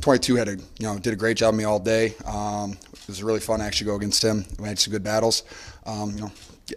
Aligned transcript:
22 0.00 0.36
had 0.36 0.48
a 0.48 0.52
you 0.52 0.62
know 0.82 0.98
did 0.98 1.12
a 1.12 1.16
great 1.16 1.36
job 1.36 1.54
of 1.54 1.58
me 1.58 1.64
all 1.64 1.78
day. 1.78 2.14
Um, 2.26 2.72
it 2.92 3.08
was 3.08 3.22
really 3.22 3.40
fun 3.40 3.60
actually 3.60 3.86
go 3.86 3.96
against 3.96 4.22
him. 4.22 4.44
We 4.58 4.68
had 4.68 4.78
some 4.78 4.92
good 4.92 5.04
battles. 5.04 5.42
Um, 5.86 6.10
you 6.12 6.20
know, 6.22 6.32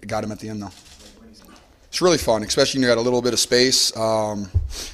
got 0.05 0.23
him 0.23 0.31
at 0.31 0.39
the 0.39 0.49
end 0.49 0.61
though. 0.61 0.71
It's 1.87 2.01
really 2.01 2.17
fun, 2.17 2.43
especially 2.43 2.79
when 2.79 2.89
you 2.89 2.93
got 2.93 2.99
a 2.99 3.01
little 3.01 3.21
bit 3.21 3.33
of 3.33 3.39
space. 3.39 3.95
Um, 3.95 4.49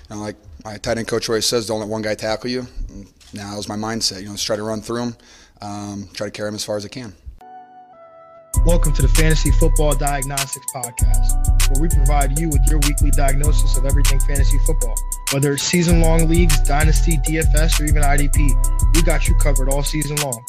you 0.10 0.16
know, 0.16 0.22
like 0.22 0.36
my 0.64 0.78
tight 0.78 0.98
end 0.98 1.08
coach 1.08 1.28
always 1.28 1.46
says, 1.46 1.68
don't 1.68 1.80
let 1.80 1.90
one 1.90 2.02
guy 2.02 2.16
tackle 2.16 2.50
you. 2.50 2.68
Now 3.34 3.52
that 3.52 3.58
was 3.58 3.68
my 3.68 3.76
mindset. 3.76 4.22
You 4.22 4.28
know, 4.28 4.34
just 4.34 4.46
try 4.46 4.56
to 4.56 4.64
run 4.64 4.82
through 4.82 5.02
him, 5.02 5.16
um, 5.62 6.10
try 6.14 6.28
to 6.28 6.32
carry 6.32 6.50
him 6.50 6.56
as 6.56 6.64
far 6.64 6.78
as 6.78 6.86
I 6.86 6.90
can. 6.90 7.14
Welcome 8.62 8.94
to 8.94 9.02
the 9.02 9.10
Fantasy 9.10 9.52
Football 9.52 9.96
Diagnostics 9.96 10.66
Podcast, 10.74 11.70
where 11.70 11.82
we 11.82 11.90
provide 11.90 12.40
you 12.40 12.48
with 12.48 12.62
your 12.70 12.80
weekly 12.80 13.12
diagnosis 13.12 13.76
of 13.78 13.86
everything 13.86 14.22
fantasy 14.22 14.58
football. 14.66 14.96
Whether 15.34 15.52
it's 15.52 15.64
season 15.64 16.00
long 16.00 16.30
leagues, 16.30 16.58
dynasty, 16.62 17.18
DFS, 17.18 17.82
or 17.82 17.86
even 17.86 18.04
IDP, 18.04 18.96
we 18.96 19.02
got 19.02 19.28
you 19.28 19.36
covered 19.36 19.68
all 19.68 19.84
season 19.84 20.16
long. 20.18 20.42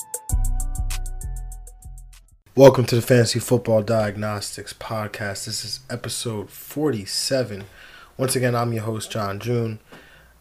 Welcome 2.55 2.85
to 2.85 2.95
the 2.95 3.03
Fantasy 3.03 3.41
Football 3.41 3.83
Diagnostics 3.83 4.73
Podcast. 4.73 5.47
This 5.47 5.65
is 5.65 5.81
episode 5.91 6.51
47. 6.51 7.65
Once 8.17 8.37
again, 8.37 8.55
I'm 8.55 8.73
your 8.73 8.85
host, 8.85 9.11
John 9.11 9.41
June. 9.41 9.81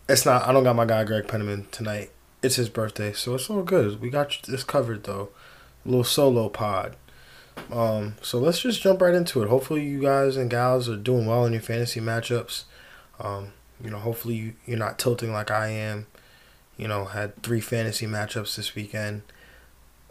It's 0.08 0.28
not, 0.28 0.48
I 0.48 0.54
don't 0.54 0.64
got 0.64 0.76
my 0.76 0.86
guy 0.86 1.06
Greg 1.06 1.28
Penniman 1.28 1.66
tonight. 1.72 2.12
It's 2.44 2.58
his 2.58 2.70
birthday, 2.70 3.14
so 3.14 3.34
it's 3.34 3.50
all 3.50 3.64
good. 3.64 4.00
We 4.00 4.12
got 4.12 4.38
this 4.48 4.64
covered 4.64 5.06
though. 5.06 5.30
A 5.86 5.90
little 5.90 6.04
solo 6.04 6.50
pod. 6.50 6.96
Um, 7.72 8.16
so 8.22 8.40
let's 8.40 8.60
just 8.60 8.82
jump 8.82 9.02
right 9.02 9.16
into 9.16 9.42
it. 9.42 9.50
Hopefully, 9.50 9.84
you 9.84 10.02
guys 10.02 10.38
and 10.38 10.50
gals 10.50 10.90
are 10.90 10.96
doing 10.96 11.26
well 11.26 11.46
in 11.46 11.54
your 11.54 11.62
fantasy 11.62 12.00
matchups. 12.00 12.64
Um, 13.20 13.54
you 13.84 13.90
know, 13.90 14.00
hopefully 14.00 14.36
you, 14.36 14.54
you're 14.66 14.78
not 14.78 15.00
tilting 15.00 15.34
like 15.34 15.52
I 15.52 15.68
am. 15.68 16.08
You 16.78 16.88
know, 16.88 17.06
had 17.06 17.42
three 17.44 17.62
fantasy 17.62 18.06
matchups 18.08 18.56
this 18.56 18.76
weekend. 18.76 19.24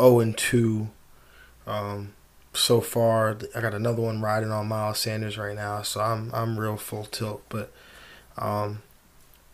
0 0.01 0.21
and 0.21 0.37
2 0.37 0.89
um, 1.67 2.15
so 2.53 2.81
far. 2.81 3.37
I 3.55 3.61
got 3.61 3.75
another 3.75 4.03
one 4.03 4.21
riding 4.21 4.51
on 4.51 4.69
Miles 4.69 4.99
Sanders 4.99 5.39
right 5.39 5.55
now, 5.55 5.83
so 5.83 6.01
I'm 6.01 6.31
I'm 6.35 6.59
real 6.59 6.77
full 6.77 7.05
tilt. 7.05 7.43
But 7.49 7.73
um, 8.37 8.83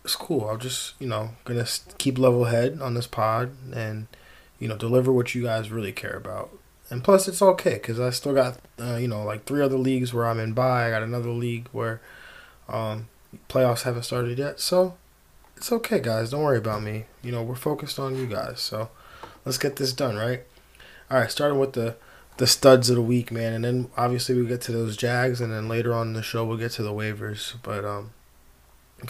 it's 0.05 0.16
cool. 0.16 0.48
I'm 0.48 0.59
just 0.59 0.94
you 0.98 1.09
know 1.09 1.31
gonna 1.44 1.66
keep 1.98 2.19
level 2.19 2.44
head 2.44 2.81
on 2.81 2.94
this 2.94 3.06
pod 3.06 3.50
and 3.75 4.06
you 4.59 4.69
know 4.69 4.77
deliver 4.77 5.12
what 5.12 5.34
you 5.34 5.42
guys 5.42 5.70
really 5.70 5.92
care 5.92 6.16
about. 6.16 6.50
And 6.91 7.05
plus, 7.05 7.28
it's 7.28 7.42
okay 7.42 7.75
because 7.75 8.00
I 8.00 8.11
still 8.11 8.34
got 8.34 8.58
uh, 8.81 8.97
you 8.97 9.08
know 9.08 9.22
like 9.25 9.44
three 9.44 9.62
other 9.62 9.77
leagues 9.77 10.14
where 10.14 10.27
I'm 10.27 10.41
in 10.41 10.53
buy. 10.53 10.86
I 10.86 10.91
got 10.91 11.03
another 11.03 11.31
league 11.31 11.69
where 11.72 12.00
um, 12.69 13.08
playoffs 13.48 13.83
haven't 13.83 14.05
started 14.05 14.39
yet, 14.39 14.61
so 14.61 14.97
it's 15.56 15.70
okay, 15.70 16.00
guys. 16.00 16.31
Don't 16.31 16.42
worry 16.42 16.59
about 16.59 16.83
me. 16.83 17.05
You 17.22 17.33
know 17.33 17.42
we're 17.42 17.56
focused 17.56 17.98
on 17.98 18.16
you 18.16 18.27
guys. 18.27 18.61
So 18.61 18.91
let's 19.44 19.59
get 19.59 19.77
this 19.77 19.92
done, 19.92 20.16
right? 20.16 20.44
All 21.11 21.19
right, 21.19 21.31
starting 21.31 21.59
with 21.59 21.75
the 21.75 21.97
the 22.39 22.47
studs 22.47 22.89
of 22.89 22.97
the 22.97 23.03
week, 23.03 23.31
man, 23.31 23.53
and 23.53 23.64
then 23.64 23.91
obviously 23.97 24.34
we 24.34 24.47
get 24.47 24.61
to 24.62 24.72
those 24.72 24.97
Jags, 24.97 25.41
and 25.41 25.53
then 25.53 25.69
later 25.69 25.93
on 25.93 26.09
in 26.09 26.12
the 26.15 26.22
show 26.22 26.44
we'll 26.44 26.56
get 26.56 26.72
to 26.72 26.82
the 26.82 26.93
waivers. 26.93 27.54
But 27.62 27.84
um, 27.84 28.12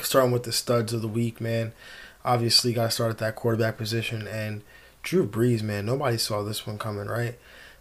starting 0.03 0.33
with 0.33 0.43
the 0.43 0.53
studs 0.53 0.93
of 0.93 1.03
the 1.03 1.09
week, 1.09 1.41
man. 1.41 1.72
Obviously, 2.25 2.72
got 2.72 2.84
to 2.84 2.91
start 2.91 3.11
at 3.11 3.19
that 3.19 3.37
quarterback 3.37 3.77
position, 3.78 4.27
and 4.27 4.62
Drew 5.03 5.27
Brees, 5.27 5.62
man. 5.62 5.87
Nobody 5.87 6.19
saw 6.19 6.43
this 6.43 6.67
one 6.67 6.78
coming, 6.78 7.06
right? 7.06 7.38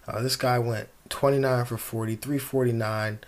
Uh, 0.08 0.22
this 0.22 0.36
guy 0.36 0.58
went 0.60 0.90
29 1.10 1.66
for 1.66 1.78
40, 1.78 2.16
349, 2.16 3.20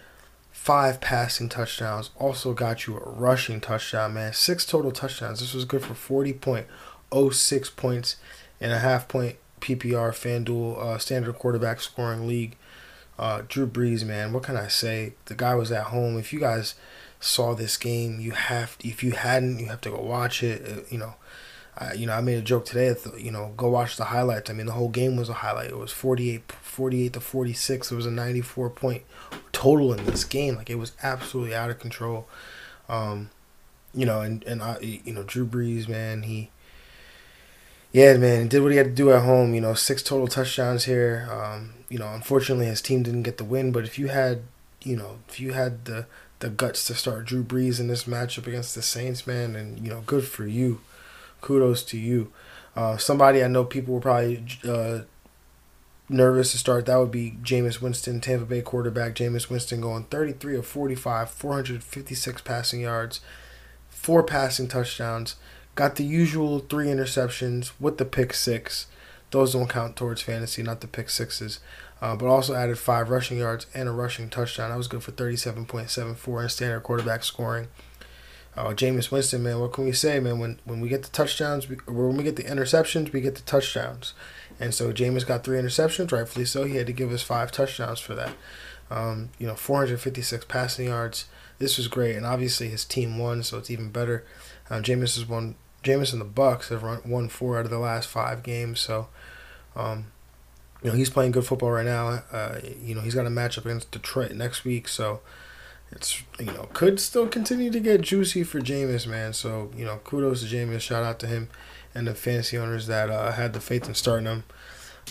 five 0.51 1.01
passing 1.01 1.49
touchdowns. 1.49 2.11
Also 2.17 2.53
got 2.53 2.87
you 2.87 2.97
a 2.97 3.09
rushing 3.09 3.59
touchdown, 3.59 4.13
man. 4.13 4.33
Six 4.33 4.65
total 4.65 4.91
touchdowns. 4.91 5.39
This 5.39 5.53
was 5.53 5.65
good 5.65 5.83
for 5.83 5.93
40.06 5.93 7.75
points 7.75 8.15
and 8.61 8.71
a 8.71 8.79
half 8.79 9.07
point 9.07 9.37
PPR 9.61 10.11
FanDuel 10.11 10.77
uh, 10.77 10.97
standard 10.97 11.33
quarterback 11.35 11.81
scoring 11.81 12.27
league. 12.27 12.55
Uh, 13.17 13.41
Drew 13.47 13.67
Brees, 13.67 14.05
man, 14.05 14.31
what 14.31 14.43
can 14.43 14.55
I 14.55 14.69
say? 14.69 15.13
The 15.25 15.35
guy 15.35 15.53
was 15.55 15.71
at 15.73 15.85
home. 15.85 16.17
If 16.17 16.31
you 16.31 16.39
guys 16.39 16.75
saw 17.19 17.53
this 17.53 17.75
game, 17.75 18.21
you 18.21 18.31
have. 18.31 18.77
If 18.81 19.03
you 19.03 19.11
hadn't, 19.11 19.59
you 19.59 19.65
have 19.65 19.81
to 19.81 19.89
go 19.89 19.99
watch 20.01 20.41
it. 20.41 20.65
Uh, 20.65 20.81
you 20.89 20.97
know, 20.97 21.15
I, 21.77 21.93
you 21.93 22.05
know, 22.07 22.13
I 22.13 22.21
made 22.21 22.37
a 22.37 22.41
joke 22.41 22.65
today. 22.65 22.95
You 23.17 23.31
know, 23.31 23.53
go 23.55 23.69
watch 23.69 23.97
the 23.97 24.05
highlights. 24.05 24.49
I 24.49 24.53
mean, 24.53 24.65
the 24.65 24.73
whole 24.73 24.89
game 24.89 25.15
was 25.15 25.29
a 25.29 25.33
highlight. 25.33 25.69
It 25.69 25.77
was 25.77 25.91
48, 25.91 26.51
48 26.51 27.13
to 27.13 27.19
46. 27.19 27.91
It 27.91 27.95
was 27.95 28.05
a 28.05 28.11
94 28.11 28.69
point 28.71 29.03
total 29.51 29.93
in 29.93 30.05
this 30.05 30.23
game. 30.23 30.55
Like, 30.55 30.69
it 30.69 30.75
was 30.75 30.91
absolutely 31.01 31.55
out 31.55 31.69
of 31.69 31.79
control. 31.79 32.27
Um, 32.87 33.29
you 33.93 34.05
know, 34.05 34.21
and, 34.21 34.43
and 34.43 34.61
I, 34.61 34.79
you 34.81 35.13
know, 35.13 35.23
Drew 35.23 35.45
Brees, 35.45 35.87
man, 35.87 36.23
he, 36.23 36.49
yeah, 37.91 38.17
man, 38.17 38.47
did 38.47 38.61
what 38.61 38.71
he 38.71 38.77
had 38.77 38.87
to 38.87 38.91
do 38.91 39.11
at 39.11 39.23
home. 39.23 39.53
You 39.53 39.61
know, 39.61 39.73
six 39.73 40.03
total 40.03 40.27
touchdowns 40.27 40.85
here. 40.85 41.27
Um, 41.31 41.73
you 41.87 41.97
know, 41.97 42.13
unfortunately, 42.13 42.65
his 42.67 42.81
team 42.81 43.03
didn't 43.03 43.23
get 43.23 43.37
the 43.37 43.43
win. 43.43 43.71
But 43.71 43.85
if 43.85 43.97
you 43.97 44.07
had, 44.07 44.43
you 44.83 44.95
know, 44.95 45.19
if 45.27 45.39
you 45.39 45.53
had 45.53 45.85
the 45.85 46.05
the 46.39 46.49
guts 46.49 46.85
to 46.85 46.95
start 46.95 47.25
Drew 47.25 47.43
Brees 47.43 47.79
in 47.79 47.87
this 47.87 48.05
matchup 48.05 48.47
against 48.47 48.75
the 48.75 48.81
Saints, 48.81 49.27
man, 49.27 49.55
and 49.55 49.79
you 49.79 49.89
know, 49.89 50.03
good 50.05 50.23
for 50.23 50.45
you 50.45 50.81
kudos 51.41 51.83
to 51.83 51.97
you. 51.97 52.31
Uh, 52.75 52.97
somebody 52.97 53.43
I 53.43 53.47
know 53.47 53.63
people 53.63 53.95
were 53.95 54.01
probably 54.01 54.45
uh, 54.67 55.01
nervous 56.07 56.51
to 56.51 56.57
start. 56.57 56.85
That 56.85 56.97
would 56.97 57.11
be 57.11 57.37
Jameis 57.43 57.81
Winston, 57.81 58.19
Tampa 58.19 58.45
Bay 58.45 58.61
quarterback. 58.61 59.15
Jameis 59.15 59.49
Winston 59.49 59.81
going 59.81 60.05
33 60.05 60.57
of 60.57 60.65
45, 60.65 61.29
456 61.29 62.41
passing 62.41 62.81
yards, 62.81 63.21
four 63.89 64.23
passing 64.23 64.67
touchdowns. 64.67 65.35
Got 65.75 65.95
the 65.95 66.03
usual 66.03 66.59
three 66.59 66.87
interceptions 66.87 67.71
with 67.79 67.97
the 67.97 68.05
pick 68.05 68.33
six. 68.33 68.87
Those 69.31 69.53
don't 69.53 69.69
count 69.69 69.95
towards 69.95 70.21
fantasy, 70.21 70.63
not 70.63 70.81
the 70.81 70.87
pick 70.87 71.09
sixes. 71.09 71.59
Uh, 72.01 72.15
but 72.15 72.27
also 72.27 72.55
added 72.55 72.79
five 72.79 73.09
rushing 73.09 73.37
yards 73.37 73.67
and 73.73 73.89
a 73.89 73.91
rushing 73.91 74.29
touchdown. 74.29 74.69
That 74.69 74.77
was 74.77 74.87
good 74.87 75.03
for 75.03 75.11
37.74 75.11 76.43
in 76.43 76.49
standard 76.49 76.79
quarterback 76.81 77.25
scoring. 77.25 77.67
Uh, 78.55 78.73
Jameis 78.73 79.11
Winston, 79.11 79.43
man, 79.43 79.59
what 79.59 79.73
can 79.73 79.85
we 79.85 79.91
say, 79.91 80.19
man? 80.19 80.39
When 80.39 80.59
when 80.65 80.81
we 80.81 80.89
get 80.89 81.03
the 81.03 81.09
touchdowns, 81.09 81.69
we, 81.69 81.77
when 81.87 82.17
we 82.17 82.23
get 82.23 82.35
the 82.35 82.43
interceptions, 82.43 83.13
we 83.13 83.21
get 83.21 83.35
the 83.35 83.41
touchdowns. 83.41 84.13
And 84.59 84.73
so 84.73 84.91
Jameis 84.91 85.25
got 85.25 85.43
three 85.43 85.57
interceptions, 85.57 86.11
rightfully 86.11 86.45
so. 86.45 86.65
He 86.65 86.75
had 86.75 86.87
to 86.87 86.93
give 86.93 87.11
us 87.11 87.21
five 87.21 87.51
touchdowns 87.51 87.99
for 87.99 88.13
that. 88.15 88.33
Um, 88.91 89.29
you 89.37 89.47
know, 89.47 89.55
456 89.55 90.45
passing 90.45 90.87
yards. 90.87 91.25
This 91.59 91.77
was 91.77 91.87
great, 91.87 92.15
and 92.15 92.25
obviously 92.25 92.69
his 92.69 92.83
team 92.83 93.17
won, 93.17 93.43
so 93.43 93.57
it's 93.57 93.69
even 93.69 93.91
better. 93.91 94.25
Uh, 94.69 94.79
Jameis 94.79 95.15
has 95.15 95.27
won. 95.27 95.55
Jameis 95.83 96.11
and 96.11 96.21
the 96.21 96.25
Bucs 96.25 96.67
have 96.69 96.83
run, 96.83 97.01
won 97.05 97.29
four 97.29 97.57
out 97.57 97.65
of 97.65 97.71
the 97.71 97.79
last 97.79 98.09
five 98.09 98.43
games, 98.43 98.81
so 98.81 99.07
um, 99.75 100.07
you 100.83 100.89
know 100.89 100.95
he's 100.95 101.09
playing 101.09 101.31
good 101.31 101.45
football 101.45 101.71
right 101.71 101.85
now. 101.85 102.23
Uh, 102.31 102.59
you 102.81 102.95
know 102.95 103.01
he's 103.01 103.15
got 103.15 103.25
a 103.25 103.29
matchup 103.29 103.65
against 103.65 103.91
Detroit 103.91 104.31
next 104.31 104.65
week, 104.65 104.87
so 104.87 105.21
it's 105.91 106.23
you 106.39 106.45
know 106.45 106.69
could 106.73 106.99
still 106.99 107.27
continue 107.27 107.71
to 107.71 107.79
get 107.79 108.01
juicy 108.01 108.43
for 108.43 108.59
Jameis, 108.59 109.07
man. 109.07 109.33
So 109.33 109.71
you 109.75 109.85
know, 109.85 109.97
kudos 110.03 110.41
to 110.41 110.55
Jameis. 110.55 110.81
Shout 110.81 111.03
out 111.03 111.19
to 111.19 111.27
him 111.27 111.49
and 111.95 112.07
the 112.07 112.15
fantasy 112.15 112.57
owners 112.57 112.87
that 112.87 113.09
uh, 113.09 113.31
had 113.31 113.53
the 113.53 113.59
faith 113.59 113.87
in 113.87 113.95
starting 113.95 114.27
him. 114.27 114.43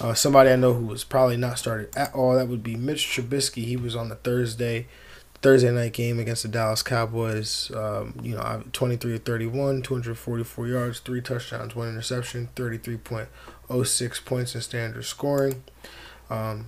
Uh, 0.00 0.14
somebody 0.14 0.50
I 0.50 0.56
know 0.56 0.74
who 0.74 0.86
was 0.86 1.02
probably 1.02 1.36
not 1.36 1.58
started 1.58 1.94
at 1.96 2.14
all. 2.14 2.34
That 2.36 2.48
would 2.48 2.62
be 2.62 2.76
Mitch 2.76 3.06
Trubisky. 3.06 3.64
He 3.64 3.76
was 3.76 3.96
on 3.96 4.08
the 4.08 4.14
Thursday 4.14 4.86
Thursday 5.40 5.70
night 5.70 5.92
game 5.92 6.18
against 6.18 6.42
the 6.42 6.48
Dallas 6.48 6.82
Cowboys. 6.82 7.70
Um, 7.74 8.14
you 8.22 8.36
know, 8.36 8.62
23 8.72 9.18
31, 9.18 9.82
244 9.82 10.66
yards, 10.66 11.00
three 11.00 11.20
touchdowns, 11.20 11.74
one 11.74 11.88
interception, 11.88 12.48
33.06 12.56 14.24
points 14.24 14.54
in 14.54 14.60
standard 14.60 15.04
scoring. 15.04 15.64
Um, 16.30 16.66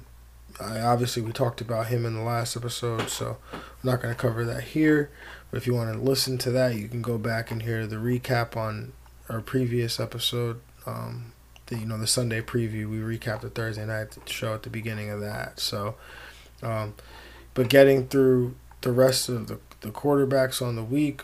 I, 0.61 0.81
obviously, 0.81 1.23
we 1.23 1.33
talked 1.33 1.61
about 1.61 1.87
him 1.87 2.05
in 2.05 2.15
the 2.15 2.23
last 2.23 2.57
episode, 2.57 3.09
so 3.09 3.39
I'm 3.53 3.61
not 3.83 4.03
going 4.03 4.15
to 4.15 4.21
cover 4.21 4.45
that 4.45 4.63
here. 4.65 5.11
But 5.51 5.59
if 5.59 5.67
you 5.67 5.75
want 5.75 5.93
to 5.93 5.99
listen 5.99 6.39
to 6.39 6.51
that, 6.53 6.77
you 6.77 6.89
can 6.89 7.03
go 7.03 7.19
back 7.19 7.51
and 7.51 7.63
hear 7.63 7.87
the 7.87 7.97
recap 7.97 8.57
on 8.57 8.93
our 9.29 9.41
previous 9.41 9.99
episode. 9.99 10.61
Um, 10.87 11.33
the 11.67 11.79
you 11.79 11.87
know 11.87 11.99
the 11.99 12.07
Sunday 12.07 12.41
preview. 12.41 12.89
We 12.89 12.99
recapped 12.99 13.41
the 13.41 13.51
Thursday 13.51 13.87
night 13.87 14.17
show 14.27 14.55
at 14.55 14.63
the 14.63 14.71
beginning 14.71 15.11
of 15.11 15.21
that. 15.21 15.59
So, 15.59 15.95
um, 16.63 16.95
but 17.55 17.69
getting 17.69 18.07
through 18.09 18.55
the 18.83 18.93
rest 18.93 19.29
of 19.29 19.47
the 19.47 19.59
the 19.81 19.91
quarterbacks 19.91 20.61
on 20.61 20.77
the 20.77 20.85
week, 20.85 21.23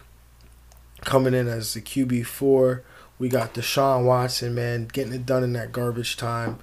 coming 1.03 1.35
in 1.35 1.47
as 1.47 1.75
the 1.75 1.81
QB 1.81 2.27
four 2.27 2.83
We 3.19 3.29
got 3.29 3.55
Deshaun 3.55 4.05
Watson, 4.05 4.55
man, 4.55 4.89
getting 4.93 5.13
it 5.13 5.27
done 5.27 5.45
in 5.45 5.53
that 5.55 5.73
garbage 5.73 6.17
time. 6.17 6.59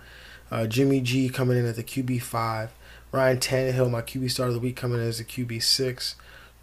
Uh, 0.53 0.67
Jimmy 0.67 1.01
G 1.01 1.29
coming 1.29 1.57
in 1.57 1.65
at 1.65 1.75
the 1.75 1.83
QB 1.83 2.21
five. 2.21 2.71
Ryan 3.11 3.37
Tannehill, 3.37 3.89
my 3.89 4.03
QB 4.03 4.29
start 4.29 4.49
of 4.49 4.53
the 4.53 4.61
week, 4.61 4.75
coming 4.75 4.99
in 5.01 5.07
as 5.07 5.17
the 5.17 5.23
QB 5.23 5.63
six. 5.63 6.15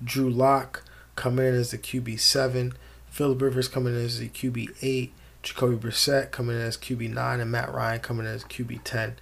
Drew 0.02 0.30
Lock 0.30 0.84
coming 1.16 1.44
in 1.44 1.54
as 1.54 1.72
the 1.72 1.78
QB 1.78 2.20
seven. 2.20 2.74
Philip 3.10 3.42
Rivers 3.42 3.66
coming 3.66 3.96
in 3.96 4.04
as 4.04 4.20
the 4.20 4.28
QB 4.28 4.76
eight. 4.80 5.12
Jacoby 5.42 5.74
Brissett 5.74 6.30
coming 6.30 6.54
in 6.54 6.62
as 6.62 6.76
QB 6.76 7.12
nine, 7.12 7.40
and 7.40 7.50
Matt 7.50 7.74
Ryan 7.74 7.98
coming 7.98 8.26
in 8.26 8.32
as 8.32 8.44
QB 8.44 8.82
ten. 8.84 9.16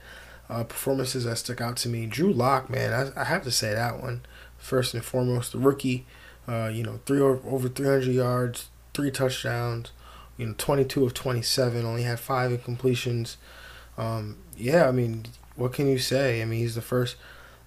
Uh, 0.50 0.64
performances 0.64 1.24
that 1.24 1.38
stuck 1.38 1.62
out 1.62 1.78
to 1.78 1.88
me. 1.88 2.04
Drew 2.04 2.30
Lock, 2.30 2.68
man, 2.68 2.92
I, 2.92 3.22
I 3.22 3.24
have 3.24 3.44
to 3.44 3.50
say 3.50 3.72
that 3.72 4.02
one 4.02 4.20
first 4.58 4.92
and 4.92 5.02
foremost. 5.02 5.52
The 5.52 5.58
rookie, 5.58 6.04
uh, 6.46 6.70
you 6.70 6.82
know, 6.82 7.00
three 7.06 7.20
over 7.20 7.70
300 7.70 8.04
yards, 8.04 8.68
three 8.92 9.10
touchdowns, 9.10 9.92
you 10.36 10.44
know, 10.44 10.54
22 10.58 11.06
of 11.06 11.14
27, 11.14 11.86
only 11.86 12.02
had 12.02 12.20
five 12.20 12.50
incompletions. 12.50 13.36
Um, 13.98 14.36
yeah, 14.56 14.88
I 14.88 14.92
mean, 14.92 15.26
what 15.56 15.74
can 15.74 15.88
you 15.88 15.98
say? 15.98 16.40
I 16.40 16.46
mean, 16.46 16.60
he's 16.60 16.76
the 16.76 16.80
first 16.80 17.16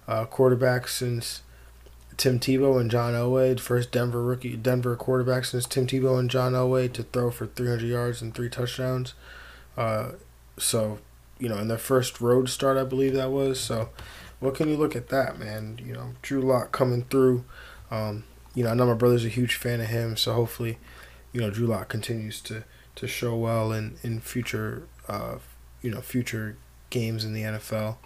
uh, 0.08 0.24
quarterback 0.24 0.88
since 0.88 1.42
Tim 2.16 2.40
Tebow 2.40 2.80
and 2.80 2.90
John 2.90 3.12
Elway, 3.12 3.58
first 3.60 3.92
Denver 3.92 4.22
rookie, 4.22 4.56
Denver 4.56 4.96
quarterback 4.96 5.44
since 5.44 5.66
Tim 5.66 5.86
Tebow 5.86 6.18
and 6.18 6.30
John 6.30 6.52
Elway 6.52 6.92
to 6.94 7.02
throw 7.02 7.30
for 7.30 7.46
300 7.46 7.86
yards 7.86 8.22
and 8.22 8.34
three 8.34 8.48
touchdowns. 8.48 9.14
Uh, 9.76 10.12
so, 10.58 10.98
you 11.38 11.48
know, 11.48 11.58
in 11.58 11.68
their 11.68 11.78
first 11.78 12.20
road 12.20 12.48
start, 12.48 12.76
I 12.76 12.84
believe 12.84 13.14
that 13.14 13.30
was. 13.30 13.60
So, 13.60 13.90
what 14.40 14.54
can 14.54 14.68
you 14.68 14.76
look 14.76 14.96
at 14.96 15.08
that, 15.08 15.38
man? 15.38 15.80
You 15.84 15.92
know, 15.92 16.14
Drew 16.22 16.40
Lock 16.40 16.72
coming 16.72 17.04
through. 17.04 17.44
Um, 17.90 18.24
you 18.54 18.64
know, 18.64 18.70
I 18.70 18.74
know 18.74 18.86
my 18.86 18.94
brother's 18.94 19.24
a 19.24 19.30
huge 19.30 19.54
fan 19.54 19.80
of 19.80 19.86
him, 19.86 20.16
so 20.16 20.34
hopefully, 20.34 20.78
you 21.32 21.40
know, 21.40 21.50
Drew 21.50 21.66
Lock 21.66 21.88
continues 21.88 22.40
to 22.42 22.64
to 22.94 23.06
show 23.06 23.34
well 23.36 23.72
in 23.72 23.96
in 24.02 24.20
future, 24.20 24.86
uh, 25.08 25.36
you 25.82 25.90
know, 25.90 26.00
future 26.00 26.56
games 26.90 27.24
in 27.24 27.32
the 27.34 27.42
NFL. 27.42 27.96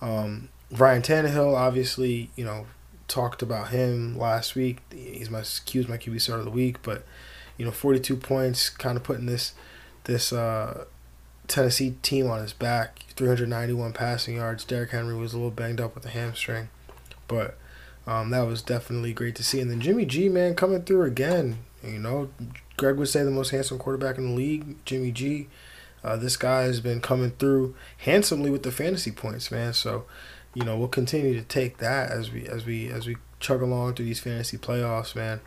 Um, 0.00 0.48
Ryan 0.70 1.02
Tannehill, 1.02 1.54
obviously, 1.54 2.30
you 2.36 2.44
know, 2.44 2.66
talked 3.08 3.42
about 3.42 3.68
him 3.68 4.16
last 4.16 4.54
week. 4.54 4.78
He's 4.92 5.30
my 5.30 5.42
Q's 5.42 5.88
my 5.88 5.96
QB 5.96 6.20
start 6.20 6.40
of 6.40 6.44
the 6.44 6.50
week, 6.50 6.82
but 6.82 7.04
you 7.56 7.64
know, 7.64 7.72
42 7.72 8.16
points, 8.16 8.70
kind 8.70 8.96
of 8.96 9.02
putting 9.02 9.26
this 9.26 9.52
this 10.04 10.32
uh, 10.32 10.84
Tennessee 11.48 11.96
team 12.02 12.30
on 12.30 12.40
his 12.40 12.52
back. 12.52 13.04
391 13.16 13.92
passing 13.92 14.36
yards. 14.36 14.64
Derrick 14.64 14.90
Henry 14.90 15.14
was 15.14 15.34
a 15.34 15.36
little 15.36 15.50
banged 15.50 15.80
up 15.80 15.94
with 15.94 16.06
a 16.06 16.10
hamstring, 16.10 16.68
but 17.28 17.58
um, 18.06 18.30
that 18.30 18.46
was 18.46 18.62
definitely 18.62 19.12
great 19.12 19.34
to 19.36 19.44
see. 19.44 19.60
And 19.60 19.70
then 19.70 19.80
Jimmy 19.80 20.06
G, 20.06 20.28
man, 20.28 20.54
coming 20.54 20.82
through 20.82 21.02
again. 21.02 21.58
You 21.82 21.98
know, 21.98 22.30
Greg 22.76 22.96
would 22.96 23.08
say 23.08 23.22
the 23.22 23.30
most 23.30 23.50
handsome 23.50 23.78
quarterback 23.78 24.18
in 24.18 24.30
the 24.30 24.34
league, 24.34 24.82
Jimmy 24.84 25.12
G. 25.12 25.48
Uh, 26.02 26.16
this 26.16 26.36
guy 26.36 26.62
has 26.62 26.80
been 26.80 27.00
coming 27.00 27.32
through 27.32 27.74
handsomely 27.98 28.50
with 28.50 28.62
the 28.62 28.72
fantasy 28.72 29.10
points, 29.10 29.50
man. 29.50 29.72
So, 29.72 30.06
you 30.54 30.64
know, 30.64 30.76
we'll 30.76 30.88
continue 30.88 31.34
to 31.34 31.42
take 31.42 31.78
that 31.78 32.10
as 32.10 32.30
we 32.30 32.46
as 32.46 32.64
we 32.64 32.88
as 32.88 33.06
we 33.06 33.16
chug 33.38 33.62
along 33.62 33.94
through 33.94 34.06
these 34.06 34.20
fantasy 34.20 34.58
playoffs, 34.58 35.14
man. 35.14 35.40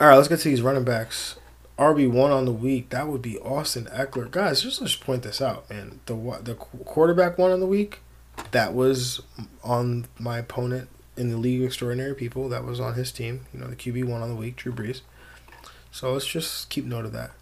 All 0.00 0.08
right, 0.08 0.16
let's 0.16 0.28
get 0.28 0.40
to 0.40 0.48
these 0.48 0.62
running 0.62 0.84
backs. 0.84 1.36
RB 1.78 2.10
one 2.10 2.30
on 2.30 2.44
the 2.44 2.52
week, 2.52 2.90
that 2.90 3.08
would 3.08 3.22
be 3.22 3.38
Austin 3.38 3.86
Ekeler. 3.86 4.30
Guys, 4.30 4.62
just 4.62 4.80
let's 4.80 4.94
point 4.94 5.22
this 5.22 5.40
out, 5.40 5.68
man. 5.70 6.00
The 6.06 6.14
the 6.42 6.54
quarterback 6.54 7.38
one 7.38 7.50
on 7.50 7.60
the 7.60 7.66
week, 7.66 8.00
that 8.50 8.74
was 8.74 9.22
on 9.64 10.06
my 10.18 10.38
opponent 10.38 10.88
in 11.16 11.30
the 11.30 11.36
League 11.36 11.62
Extraordinary 11.62 12.14
People. 12.14 12.48
That 12.48 12.64
was 12.64 12.78
on 12.80 12.94
his 12.94 13.10
team. 13.10 13.46
You 13.52 13.60
know, 13.60 13.66
the 13.66 13.76
QB 13.76 14.04
one 14.04 14.22
on 14.22 14.28
the 14.28 14.34
week, 14.34 14.56
Drew 14.56 14.72
Brees. 14.72 15.00
So 15.90 16.12
let's 16.12 16.26
just 16.26 16.68
keep 16.70 16.84
note 16.84 17.04
of 17.04 17.12
that. 17.12 17.32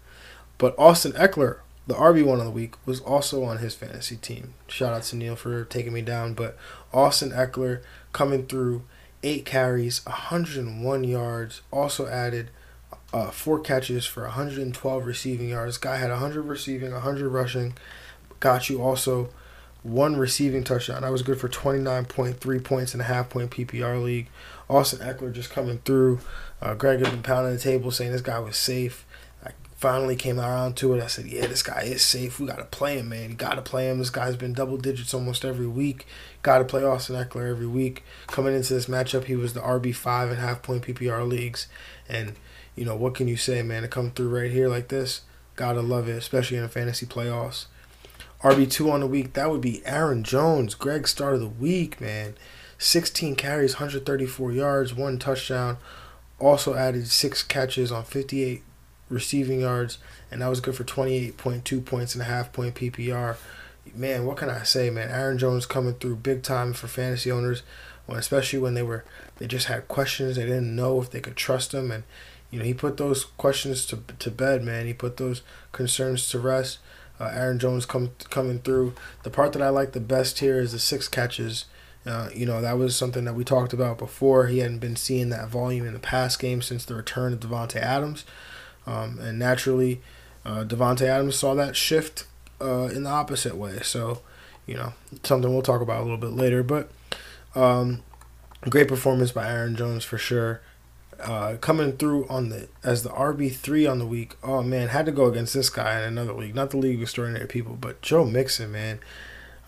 But 0.61 0.75
Austin 0.77 1.13
Ekeler, 1.13 1.57
the 1.87 1.95
RB 1.95 2.23
one 2.23 2.37
of 2.37 2.45
the 2.45 2.51
week, 2.51 2.75
was 2.85 2.99
also 2.99 3.43
on 3.43 3.57
his 3.57 3.73
fantasy 3.73 4.15
team. 4.15 4.53
Shout 4.67 4.93
out 4.93 5.01
to 5.05 5.15
Neil 5.15 5.35
for 5.35 5.65
taking 5.65 5.91
me 5.91 6.03
down. 6.03 6.35
But 6.35 6.55
Austin 6.93 7.31
Ekeler 7.31 7.81
coming 8.13 8.45
through 8.45 8.83
eight 9.23 9.43
carries, 9.43 10.05
101 10.05 11.03
yards, 11.03 11.63
also 11.71 12.05
added 12.05 12.51
uh, 13.11 13.31
four 13.31 13.59
catches 13.59 14.05
for 14.05 14.21
112 14.21 15.03
receiving 15.03 15.49
yards. 15.49 15.79
Guy 15.79 15.95
had 15.95 16.11
100 16.11 16.43
receiving, 16.43 16.91
100 16.91 17.27
rushing. 17.27 17.73
Got 18.39 18.69
you 18.69 18.83
also 18.83 19.31
one 19.81 20.15
receiving 20.15 20.63
touchdown. 20.63 21.01
That 21.01 21.11
was 21.11 21.23
good 21.23 21.39
for 21.39 21.49
29.3 21.49 22.63
points 22.63 22.93
in 22.93 23.01
a 23.01 23.05
half 23.05 23.31
point 23.31 23.49
PPR 23.49 24.03
league. 24.03 24.27
Austin 24.69 24.99
Ekeler 24.99 25.33
just 25.33 25.49
coming 25.49 25.79
through. 25.79 26.19
Uh, 26.61 26.75
Greg 26.75 26.99
had 26.99 27.09
been 27.09 27.23
pounding 27.23 27.53
the 27.53 27.59
table 27.59 27.89
saying 27.89 28.11
this 28.11 28.21
guy 28.21 28.37
was 28.37 28.57
safe. 28.57 29.07
Finally 29.81 30.15
came 30.15 30.39
around 30.39 30.77
to 30.77 30.93
it. 30.93 31.03
I 31.03 31.07
said, 31.07 31.25
yeah, 31.25 31.47
this 31.47 31.63
guy 31.63 31.81
is 31.81 32.01
safe. 32.03 32.39
We 32.39 32.47
got 32.47 32.59
to 32.59 32.65
play 32.65 32.99
him, 32.99 33.09
man. 33.09 33.35
Got 33.35 33.55
to 33.55 33.61
play 33.61 33.89
him. 33.89 33.97
This 33.97 34.09
guy's 34.09 34.35
been 34.37 34.53
double 34.53 34.77
digits 34.77 35.13
almost 35.13 35.43
every 35.43 35.67
week. 35.67 36.05
Got 36.43 36.59
to 36.59 36.65
play 36.65 36.83
Austin 36.83 37.15
Ekeler 37.15 37.49
every 37.49 37.67
week. 37.67 38.03
Coming 38.27 38.55
into 38.55 38.73
this 38.73 38.85
matchup, 38.85 39.25
he 39.25 39.35
was 39.35 39.53
the 39.53 39.59
RB5 39.59 40.31
in 40.31 40.37
half 40.37 40.61
point 40.61 40.83
PPR 40.83 41.27
leagues. 41.27 41.67
And– 42.07 42.35
you 42.75 42.85
know, 42.85 42.95
what 42.95 43.15
can 43.15 43.27
you 43.27 43.37
say, 43.37 43.61
man? 43.61 43.81
To 43.81 43.87
come 43.87 44.11
through 44.11 44.29
right 44.29 44.51
here 44.51 44.69
like 44.69 44.87
this, 44.87 45.21
gotta 45.55 45.81
love 45.81 46.07
it, 46.07 46.17
especially 46.17 46.57
in 46.57 46.63
the 46.63 46.69
fantasy 46.69 47.05
playoffs. 47.05 47.65
RB2 48.41 48.91
on 48.91 49.01
the 49.01 49.07
week, 49.07 49.33
that 49.33 49.51
would 49.51 49.61
be 49.61 49.85
Aaron 49.85 50.23
Jones. 50.23 50.73
Greg 50.73 51.07
start 51.07 51.35
of 51.35 51.41
the 51.41 51.47
week, 51.47 52.01
man. 52.01 52.35
16 52.79 53.35
carries, 53.35 53.75
134 53.75 54.51
yards, 54.51 54.95
one 54.95 55.19
touchdown. 55.19 55.77
Also 56.39 56.73
added 56.73 57.07
six 57.07 57.43
catches 57.43 57.91
on 57.91 58.03
58 58.03 58.63
receiving 59.11 59.61
yards, 59.61 59.97
and 60.31 60.41
that 60.41 60.47
was 60.47 60.61
good 60.61 60.75
for 60.75 60.83
28.2 60.83 61.85
points 61.85 62.15
and 62.15 62.21
a 62.21 62.25
half 62.25 62.51
point 62.51 62.75
PPR. 62.75 63.37
Man, 63.93 64.25
what 64.25 64.37
can 64.37 64.49
I 64.49 64.63
say, 64.63 64.89
man? 64.89 65.09
Aaron 65.09 65.37
Jones 65.37 65.65
coming 65.65 65.95
through 65.95 66.17
big 66.17 66.43
time 66.43 66.73
for 66.73 66.87
fantasy 66.87 67.31
owners, 67.31 67.63
especially 68.07 68.59
when 68.59 68.73
they 68.73 68.83
were 68.83 69.03
they 69.37 69.47
just 69.47 69.67
had 69.67 69.87
questions. 69.87 70.35
They 70.35 70.45
didn't 70.45 70.75
know 70.75 71.01
if 71.01 71.09
they 71.09 71.19
could 71.19 71.35
trust 71.35 71.73
him, 71.73 71.91
and 71.91 72.03
you 72.51 72.59
know, 72.59 72.65
he 72.65 72.73
put 72.73 72.97
those 72.97 73.25
questions 73.25 73.85
to 73.87 73.99
to 74.19 74.31
bed, 74.31 74.63
man. 74.63 74.85
He 74.85 74.93
put 74.93 75.17
those 75.17 75.41
concerns 75.71 76.29
to 76.29 76.39
rest. 76.39 76.79
Uh, 77.19 77.31
Aaron 77.33 77.59
Jones 77.59 77.85
come 77.85 78.11
coming 78.29 78.59
through. 78.59 78.93
The 79.23 79.29
part 79.29 79.53
that 79.53 79.61
I 79.61 79.69
like 79.69 79.93
the 79.93 79.99
best 79.99 80.39
here 80.39 80.59
is 80.59 80.71
the 80.71 80.79
six 80.79 81.07
catches. 81.07 81.65
Uh, 82.05 82.29
you 82.33 82.45
know, 82.45 82.61
that 82.61 82.79
was 82.79 82.95
something 82.95 83.25
that 83.25 83.35
we 83.35 83.43
talked 83.43 83.73
about 83.73 83.97
before. 83.99 84.47
He 84.47 84.59
hadn't 84.59 84.79
been 84.79 84.95
seeing 84.95 85.29
that 85.29 85.49
volume 85.49 85.85
in 85.85 85.93
the 85.93 85.99
past 85.99 86.39
game 86.39 86.61
since 86.61 86.83
the 86.83 86.95
return 86.95 87.33
of 87.33 87.39
Davante 87.39 87.75
Adams, 87.75 88.25
um, 88.85 89.19
and 89.19 89.39
naturally, 89.39 90.01
uh, 90.45 90.63
Davante 90.63 91.03
Adams 91.03 91.35
saw 91.35 91.53
that 91.55 91.75
shift 91.75 92.25
uh, 92.59 92.89
in 92.93 93.03
the 93.03 93.09
opposite 93.09 93.55
way. 93.55 93.79
So, 93.83 94.21
you 94.65 94.75
know, 94.75 94.93
something 95.23 95.51
we'll 95.51 95.61
talk 95.61 95.81
about 95.81 95.99
a 95.99 96.03
little 96.03 96.17
bit 96.17 96.31
later. 96.31 96.63
But 96.63 96.91
um, 97.55 98.01
great 98.69 98.87
performance 98.87 99.31
by 99.31 99.49
Aaron 99.49 99.75
Jones 99.75 100.03
for 100.03 100.17
sure 100.17 100.61
uh, 101.23 101.57
coming 101.61 101.93
through 101.93 102.27
on 102.27 102.49
the 102.49 102.67
as 102.83 103.03
the 103.03 103.09
RB 103.09 103.53
three 103.53 103.85
on 103.85 103.99
the 103.99 104.05
week. 104.05 104.35
Oh 104.43 104.63
man, 104.63 104.89
had 104.89 105.05
to 105.05 105.11
go 105.11 105.25
against 105.25 105.53
this 105.53 105.69
guy 105.69 105.99
in 105.99 106.03
another 106.03 106.33
league, 106.33 106.55
not 106.55 106.71
the 106.71 106.77
league 106.77 106.95
of 106.95 107.01
extraordinary 107.01 107.47
people, 107.47 107.77
but 107.79 108.01
Joe 108.01 108.25
Mixon, 108.25 108.71
man. 108.71 108.99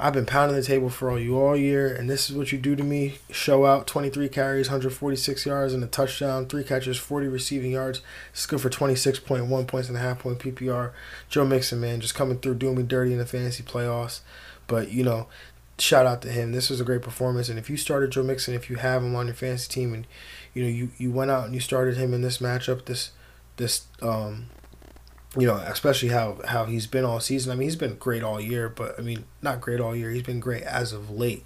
I've 0.04 0.12
been 0.12 0.26
pounding 0.26 0.58
the 0.58 0.64
table 0.64 0.90
for 0.90 1.10
all 1.10 1.18
you 1.18 1.40
all 1.40 1.56
year, 1.56 1.88
and 1.88 2.10
this 2.10 2.30
is 2.30 2.36
what 2.36 2.52
you 2.52 2.58
do 2.58 2.76
to 2.76 2.84
me. 2.84 3.20
Show 3.32 3.66
out 3.66 3.88
23 3.88 4.28
carries, 4.28 4.68
146 4.68 5.46
yards, 5.46 5.74
and 5.74 5.82
a 5.82 5.88
touchdown, 5.88 6.46
three 6.46 6.66
catches, 6.66 6.98
40 6.98 7.30
receiving 7.30 7.72
yards. 7.72 8.02
It's 8.34 8.46
good 8.46 8.60
for 8.60 8.70
26.1 8.70 9.66
points 9.66 9.88
and 9.88 9.96
a 9.96 10.02
half 10.02 10.20
point 10.20 10.40
PPR. 10.40 10.92
Joe 11.30 11.46
Mixon, 11.46 11.80
man, 11.80 12.02
just 12.02 12.16
coming 12.16 12.38
through, 12.38 12.56
doing 12.56 12.76
me 12.76 12.84
dirty 12.84 13.14
in 13.14 13.18
the 13.18 13.26
fantasy 13.26 13.64
playoffs. 13.64 14.20
But, 14.68 14.92
you 14.92 15.06
know, 15.06 15.28
shout 15.80 16.06
out 16.06 16.22
to 16.24 16.30
him. 16.30 16.52
This 16.52 16.70
was 16.70 16.82
a 16.82 16.86
great 16.86 17.02
performance. 17.02 17.48
And 17.48 17.58
if 17.58 17.70
you 17.70 17.78
started 17.78 18.12
Joe 18.12 18.24
Mixon, 18.24 18.54
if 18.54 18.70
you 18.70 18.76
have 18.76 19.04
him 19.04 19.16
on 19.16 19.28
your 19.28 19.36
fantasy 19.36 19.72
team 19.72 19.94
and 19.94 20.06
you 20.54 20.64
know, 20.64 20.70
you, 20.70 20.90
you 20.98 21.12
went 21.14 21.32
out 21.32 21.46
and 21.46 21.54
you 21.54 21.62
started 21.62 21.96
him 21.96 22.14
in 22.14 22.22
this 22.22 22.40
matchup, 22.40 22.86
this 22.86 23.12
this 23.56 23.86
um 24.02 24.48
you 25.38 25.48
know, 25.48 25.56
especially 25.56 26.10
how 26.10 26.40
how 26.48 26.66
he's 26.66 26.88
been 26.88 27.06
all 27.06 27.20
season. 27.20 27.52
I 27.52 27.56
mean, 27.56 27.68
he's 27.68 27.76
been 27.76 27.96
great 27.96 28.24
all 28.24 28.40
year, 28.40 28.70
but 28.70 29.00
I 29.00 29.02
mean, 29.02 29.26
not 29.42 29.62
great 29.62 29.80
all 29.80 29.96
year. 29.96 30.12
He's 30.12 30.24
been 30.24 30.40
great 30.40 30.64
as 30.64 30.94
of 30.94 31.10
late, 31.10 31.46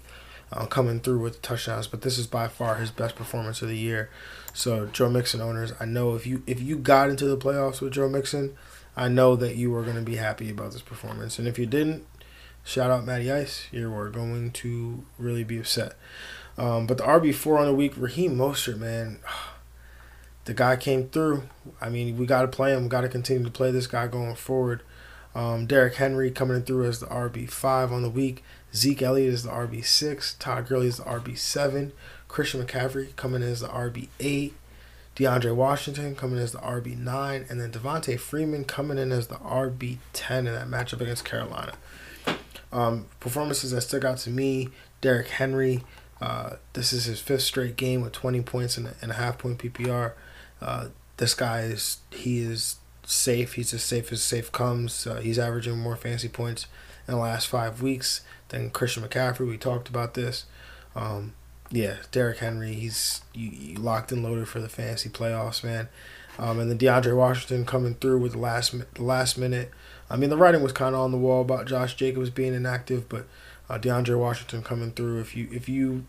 uh, 0.52 0.66
coming 0.66 1.00
through 1.00 1.20
with 1.20 1.40
touchdowns. 1.42 1.86
But 1.86 2.02
this 2.02 2.18
is 2.18 2.26
by 2.26 2.48
far 2.48 2.76
his 2.76 2.90
best 2.90 3.16
performance 3.16 3.62
of 3.62 3.68
the 3.68 3.78
year. 3.78 4.10
So, 4.52 4.86
Joe 4.86 5.08
Mixon 5.08 5.40
owners, 5.40 5.72
I 5.80 5.86
know 5.86 6.14
if 6.14 6.26
you 6.26 6.42
if 6.46 6.60
you 6.60 6.76
got 6.76 7.10
into 7.10 7.26
the 7.26 7.36
playoffs 7.36 7.80
with 7.80 7.92
Joe 7.92 8.08
Mixon, 8.08 8.56
I 8.96 9.08
know 9.08 9.36
that 9.36 9.56
you 9.56 9.70
were 9.70 9.82
going 9.82 9.96
to 9.96 10.02
be 10.02 10.16
happy 10.16 10.50
about 10.50 10.72
this 10.72 10.82
performance. 10.82 11.38
And 11.38 11.46
if 11.48 11.58
you 11.58 11.66
didn't, 11.66 12.04
shout 12.64 12.90
out 12.90 13.06
Matty 13.06 13.30
Ice, 13.30 13.68
you 13.72 13.90
were 13.90 14.10
going 14.10 14.50
to 14.50 15.04
really 15.18 15.44
be 15.44 15.58
upset. 15.58 15.94
Um, 16.58 16.86
but 16.86 16.98
the 16.98 17.04
RB 17.04 17.34
four 17.34 17.58
on 17.58 17.66
the 17.66 17.74
week, 17.74 17.92
Raheem 17.96 18.36
Mostert, 18.36 18.78
man, 18.78 19.20
the 20.48 20.54
guy 20.54 20.76
came 20.76 21.10
through. 21.10 21.42
I 21.78 21.90
mean, 21.90 22.16
we 22.16 22.24
got 22.24 22.40
to 22.40 22.48
play 22.48 22.72
him. 22.72 22.88
Got 22.88 23.02
to 23.02 23.08
continue 23.10 23.44
to 23.44 23.50
play 23.50 23.70
this 23.70 23.86
guy 23.86 24.06
going 24.06 24.34
forward. 24.34 24.82
Um, 25.34 25.66
Derrick 25.66 25.96
Henry 25.96 26.30
coming 26.30 26.62
through 26.62 26.86
as 26.86 27.00
the 27.00 27.06
RB 27.06 27.50
five 27.50 27.92
on 27.92 28.00
the 28.00 28.08
week. 28.08 28.42
Zeke 28.74 29.02
Elliott 29.02 29.34
is 29.34 29.42
the 29.42 29.50
RB 29.50 29.84
six. 29.84 30.36
Todd 30.38 30.66
Gurley 30.66 30.86
is 30.86 30.96
the 30.96 31.02
RB 31.02 31.36
seven. 31.36 31.92
Christian 32.28 32.64
McCaffrey 32.64 33.14
coming 33.14 33.42
in 33.42 33.48
as 33.48 33.60
the 33.60 33.68
RB 33.68 34.08
eight. 34.20 34.54
DeAndre 35.16 35.54
Washington 35.54 36.16
coming 36.16 36.38
in 36.38 36.44
as 36.44 36.52
the 36.52 36.58
RB 36.60 36.96
nine, 36.96 37.44
and 37.50 37.60
then 37.60 37.70
Devonta 37.70 38.18
Freeman 38.18 38.64
coming 38.64 38.96
in 38.96 39.12
as 39.12 39.26
the 39.26 39.34
RB 39.34 39.98
ten 40.14 40.46
in 40.46 40.54
that 40.54 40.68
matchup 40.68 41.02
against 41.02 41.26
Carolina. 41.26 41.74
Um, 42.72 43.04
performances 43.20 43.72
that 43.72 43.82
stuck 43.82 44.02
out 44.02 44.16
to 44.18 44.30
me: 44.30 44.70
Derrick 45.02 45.28
Henry. 45.28 45.84
Uh, 46.22 46.56
this 46.72 46.94
is 46.94 47.04
his 47.04 47.20
fifth 47.20 47.42
straight 47.42 47.76
game 47.76 48.00
with 48.00 48.12
20 48.12 48.40
points 48.40 48.76
and 48.76 48.88
a 49.00 49.14
half 49.14 49.38
point 49.38 49.58
PPR. 49.58 50.14
Uh, 50.60 50.88
this 51.16 51.34
guy 51.34 51.60
is 51.62 51.98
he 52.10 52.38
is 52.38 52.76
safe. 53.04 53.54
He's 53.54 53.72
as 53.74 53.82
safe 53.82 54.12
as 54.12 54.22
safe 54.22 54.52
comes. 54.52 55.06
Uh, 55.06 55.16
he's 55.16 55.38
averaging 55.38 55.78
more 55.78 55.96
fantasy 55.96 56.28
points 56.28 56.66
in 57.06 57.14
the 57.14 57.20
last 57.20 57.48
five 57.48 57.82
weeks 57.82 58.22
than 58.48 58.70
Christian 58.70 59.02
McCaffrey. 59.02 59.48
We 59.48 59.56
talked 59.56 59.88
about 59.88 60.14
this. 60.14 60.44
Um, 60.94 61.34
yeah, 61.70 61.96
Derrick 62.12 62.38
Henry. 62.38 62.74
He's 62.74 63.22
you, 63.34 63.50
you 63.50 63.76
locked 63.76 64.12
and 64.12 64.22
loaded 64.22 64.48
for 64.48 64.60
the 64.60 64.68
fantasy 64.68 65.08
playoffs, 65.08 65.62
man. 65.62 65.88
Um, 66.38 66.60
and 66.60 66.70
then 66.70 66.78
DeAndre 66.78 67.16
Washington 67.16 67.66
coming 67.66 67.94
through 67.94 68.18
with 68.20 68.32
the 68.32 68.38
last 68.38 68.74
the 68.94 69.02
last 69.02 69.38
minute. 69.38 69.70
I 70.10 70.16
mean, 70.16 70.30
the 70.30 70.36
writing 70.36 70.62
was 70.62 70.72
kind 70.72 70.94
of 70.94 71.00
on 71.00 71.10
the 71.10 71.18
wall 71.18 71.42
about 71.42 71.66
Josh 71.66 71.94
Jacobs 71.96 72.30
being 72.30 72.54
inactive, 72.54 73.08
but 73.08 73.26
uh, 73.68 73.78
DeAndre 73.78 74.18
Washington 74.18 74.62
coming 74.62 74.92
through. 74.92 75.20
If 75.20 75.36
you 75.36 75.48
if 75.52 75.68
you 75.68 76.04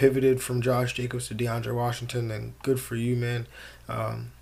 pivoted 0.00 0.40
from 0.40 0.62
Josh 0.62 0.94
Jacobs 0.94 1.28
to 1.28 1.34
DeAndre 1.34 1.74
Washington, 1.74 2.28
then 2.28 2.54
good 2.62 2.80
for 2.80 2.96
you, 2.96 3.14
man. 3.14 3.46
Um, 3.86 4.32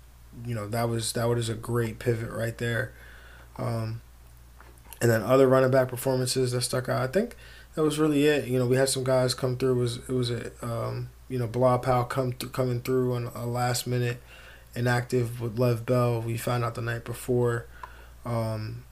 you 0.45 0.55
know 0.55 0.69
that 0.69 0.87
was 0.87 1.11
that 1.13 1.27
was 1.27 1.49
a 1.49 1.53
great 1.53 1.99
pivot 1.99 2.31
right 2.31 2.57
there. 2.57 2.93
Um, 3.57 3.99
and 5.01 5.11
then 5.11 5.21
other 5.21 5.49
running 5.49 5.69
back 5.69 5.89
performances 5.89 6.53
that 6.53 6.61
stuck 6.61 6.87
out. 6.87 7.01
I 7.01 7.07
think 7.07 7.35
that 7.75 7.83
was 7.83 7.99
really 7.99 8.25
it. 8.25 8.47
You 8.47 8.57
know, 8.57 8.67
we 8.67 8.77
had 8.77 8.87
some 8.87 9.03
guys 9.03 9.33
come 9.33 9.57
through. 9.57 9.73
It 9.73 9.81
was 9.81 9.97
it 9.97 10.13
was 10.13 10.31
a 10.31 10.49
um, 10.61 11.09
you 11.27 11.37
know 11.37 11.47
Bilal 11.47 11.79
Powell 11.79 12.05
come 12.05 12.31
th- 12.31 12.53
coming 12.53 12.79
through 12.79 13.13
on 13.15 13.25
a 13.35 13.45
last 13.45 13.85
minute 13.85 14.21
inactive 14.75 15.41
with 15.41 15.57
Le'Veon 15.57 15.85
Bell. 15.85 16.21
We 16.21 16.37
found 16.37 16.63
out 16.63 16.75
the 16.75 16.81
night 16.81 17.03
before. 17.03 17.65
Um, 18.23 18.85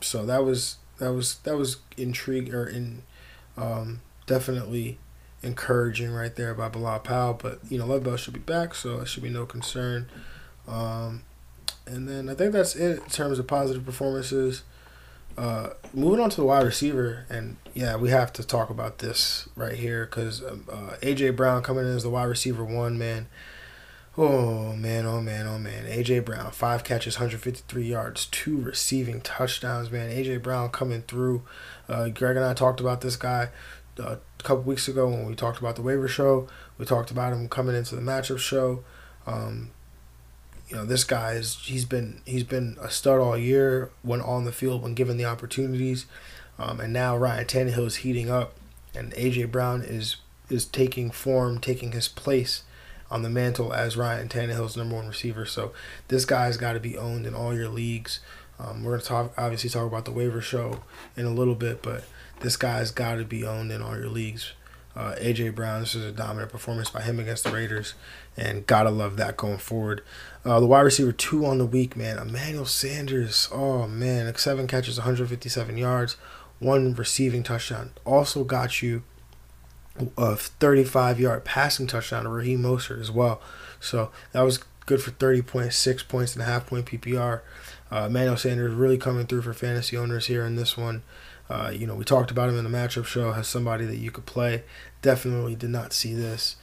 so 0.00 0.24
that 0.26 0.44
was 0.44 0.76
that 1.00 1.12
was 1.12 1.38
that 1.38 1.56
was 1.56 1.78
intrigue 1.96 2.54
or 2.54 2.64
in 2.64 3.02
um, 3.56 4.02
definitely 4.26 4.98
encouraging 5.42 6.10
right 6.10 6.34
there 6.34 6.54
by 6.54 6.68
Bilal 6.68 7.00
Powell. 7.00 7.34
But 7.34 7.60
you 7.68 7.78
know, 7.78 7.86
Le'Veon 7.86 8.04
Bell 8.04 8.16
should 8.16 8.34
be 8.34 8.40
back, 8.40 8.74
so 8.74 9.00
it 9.00 9.08
should 9.08 9.22
be 9.22 9.30
no 9.30 9.46
concern. 9.46 10.08
Um, 10.68 11.22
and 11.86 12.08
then 12.08 12.28
I 12.28 12.34
think 12.34 12.52
that's 12.52 12.76
it 12.76 13.02
in 13.02 13.08
terms 13.10 13.38
of 13.38 13.46
positive 13.46 13.84
performances. 13.84 14.62
Uh, 15.36 15.70
moving 15.94 16.20
on 16.20 16.30
to 16.30 16.36
the 16.36 16.44
wide 16.44 16.64
receiver, 16.64 17.24
and 17.30 17.56
yeah, 17.74 17.96
we 17.96 18.10
have 18.10 18.32
to 18.34 18.46
talk 18.46 18.68
about 18.70 18.98
this 18.98 19.48
right 19.56 19.74
here 19.74 20.04
because 20.04 20.42
um, 20.44 20.66
uh, 20.70 20.94
AJ 21.00 21.36
Brown 21.36 21.62
coming 21.62 21.86
in 21.86 21.96
as 21.96 22.02
the 22.02 22.10
wide 22.10 22.24
receiver 22.24 22.64
one 22.64 22.98
man. 22.98 23.28
Oh 24.18 24.74
man, 24.76 25.06
oh 25.06 25.22
man, 25.22 25.46
oh 25.46 25.58
man. 25.58 25.86
AJ 25.86 26.26
Brown, 26.26 26.50
five 26.50 26.84
catches, 26.84 27.16
153 27.16 27.82
yards, 27.82 28.26
two 28.26 28.60
receiving 28.60 29.22
touchdowns, 29.22 29.90
man. 29.90 30.10
AJ 30.10 30.42
Brown 30.42 30.68
coming 30.68 31.00
through. 31.00 31.42
Uh, 31.88 32.10
Greg 32.10 32.36
and 32.36 32.44
I 32.44 32.52
talked 32.52 32.80
about 32.80 33.00
this 33.00 33.16
guy 33.16 33.48
a 33.98 34.18
couple 34.38 34.62
weeks 34.62 34.88
ago 34.88 35.08
when 35.08 35.26
we 35.26 35.34
talked 35.34 35.58
about 35.58 35.76
the 35.76 35.82
waiver 35.82 36.08
show. 36.08 36.48
We 36.78 36.84
talked 36.84 37.10
about 37.10 37.32
him 37.32 37.48
coming 37.48 37.76
into 37.76 37.94
the 37.94 38.02
matchup 38.02 38.38
show. 38.38 38.84
Um, 39.26 39.70
you 40.68 40.76
know, 40.76 40.84
this 40.84 41.04
guy 41.04 41.32
is 41.32 41.58
he's 41.64 41.84
been 41.84 42.22
he's 42.24 42.44
been 42.44 42.78
a 42.80 42.90
stud 42.90 43.20
all 43.20 43.36
year 43.36 43.90
when 44.02 44.20
on 44.20 44.44
the 44.44 44.52
field 44.52 44.82
when 44.82 44.94
given 44.94 45.16
the 45.18 45.26
opportunities, 45.26 46.06
um, 46.58 46.80
and 46.80 46.92
now 46.92 47.16
Ryan 47.16 47.44
Tannehill 47.44 47.86
is 47.86 47.96
heating 47.96 48.30
up, 48.30 48.54
and 48.94 49.12
AJ 49.12 49.50
Brown 49.50 49.82
is 49.82 50.16
is 50.48 50.64
taking 50.64 51.10
form, 51.10 51.58
taking 51.58 51.92
his 51.92 52.08
place 52.08 52.62
on 53.10 53.22
the 53.22 53.28
mantle 53.28 53.74
as 53.74 53.96
Ryan 53.96 54.28
Tannehill's 54.28 54.76
number 54.76 54.96
one 54.96 55.06
receiver. 55.06 55.44
So 55.44 55.72
this 56.08 56.24
guy's 56.24 56.56
got 56.56 56.72
to 56.72 56.80
be 56.80 56.96
owned 56.96 57.26
in 57.26 57.34
all 57.34 57.54
your 57.54 57.68
leagues. 57.68 58.20
Um, 58.58 58.82
we're 58.82 58.92
gonna 58.92 59.02
talk 59.02 59.32
obviously 59.36 59.68
talk 59.68 59.86
about 59.86 60.06
the 60.06 60.12
waiver 60.12 60.40
show 60.40 60.82
in 61.16 61.26
a 61.26 61.30
little 61.30 61.54
bit, 61.54 61.82
but 61.82 62.04
this 62.42 62.56
guy's 62.56 62.90
got 62.90 63.16
to 63.16 63.24
be 63.24 63.44
owned 63.44 63.72
in 63.72 63.82
all 63.82 63.96
your 63.96 64.08
leagues. 64.08 64.52
Uh, 64.94 65.14
AJ 65.18 65.54
Brown, 65.54 65.80
this 65.80 65.94
is 65.94 66.04
a 66.04 66.12
dominant 66.12 66.52
performance 66.52 66.90
by 66.90 67.00
him 67.00 67.18
against 67.18 67.44
the 67.44 67.50
Raiders, 67.50 67.94
and 68.36 68.66
gotta 68.66 68.90
love 68.90 69.16
that 69.16 69.38
going 69.38 69.56
forward. 69.56 70.02
Uh, 70.44 70.60
the 70.60 70.66
wide 70.66 70.82
receiver 70.82 71.12
two 71.12 71.46
on 71.46 71.56
the 71.56 71.64
week, 71.64 71.96
man, 71.96 72.18
Emmanuel 72.18 72.66
Sanders. 72.66 73.48
Oh 73.50 73.86
man, 73.86 74.34
seven 74.36 74.66
catches, 74.66 74.98
157 74.98 75.78
yards, 75.78 76.18
one 76.58 76.92
receiving 76.94 77.42
touchdown. 77.42 77.92
Also 78.04 78.44
got 78.44 78.82
you 78.82 79.02
a 80.18 80.36
35 80.36 81.20
yard 81.20 81.44
passing 81.44 81.86
touchdown 81.86 82.24
to 82.24 82.28
Raheem 82.28 82.62
Mostert 82.62 83.00
as 83.00 83.10
well. 83.10 83.40
So 83.80 84.10
that 84.32 84.42
was 84.42 84.58
good 84.86 85.02
for 85.02 85.10
30.6 85.10 86.08
points 86.08 86.34
and 86.34 86.42
a 86.42 86.46
half 86.46 86.66
point 86.66 86.86
PPR. 86.86 87.40
Uh, 87.90 88.06
Emmanuel 88.08 88.36
Sanders 88.36 88.74
really 88.74 88.98
coming 88.98 89.26
through 89.26 89.42
for 89.42 89.52
fantasy 89.52 89.96
owners 89.96 90.26
here 90.26 90.44
in 90.44 90.56
this 90.56 90.76
one. 90.76 91.02
Uh, 91.50 91.70
you 91.74 91.86
know, 91.86 91.94
we 91.94 92.04
talked 92.04 92.30
about 92.30 92.48
him 92.48 92.56
in 92.56 92.64
the 92.64 92.70
matchup 92.70 93.04
show 93.04 93.32
as 93.32 93.48
somebody 93.48 93.84
that 93.84 93.96
you 93.96 94.10
could 94.10 94.26
play. 94.26 94.64
Definitely 95.02 95.54
did 95.54 95.70
not 95.70 95.92
see 95.92 96.14
this. 96.14 96.56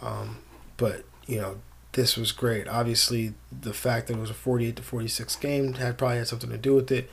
Um, 0.00 0.38
but, 0.76 1.04
you 1.26 1.40
know, 1.40 1.56
this 1.92 2.16
was 2.16 2.30
great. 2.30 2.68
Obviously, 2.68 3.34
the 3.50 3.72
fact 3.72 4.06
that 4.06 4.14
it 4.14 4.20
was 4.20 4.30
a 4.30 4.34
48 4.34 4.76
to 4.76 4.82
46 4.82 5.36
game 5.36 5.74
had 5.74 5.98
probably 5.98 6.18
had 6.18 6.28
something 6.28 6.50
to 6.50 6.58
do 6.58 6.74
with 6.74 6.92
it. 6.92 7.10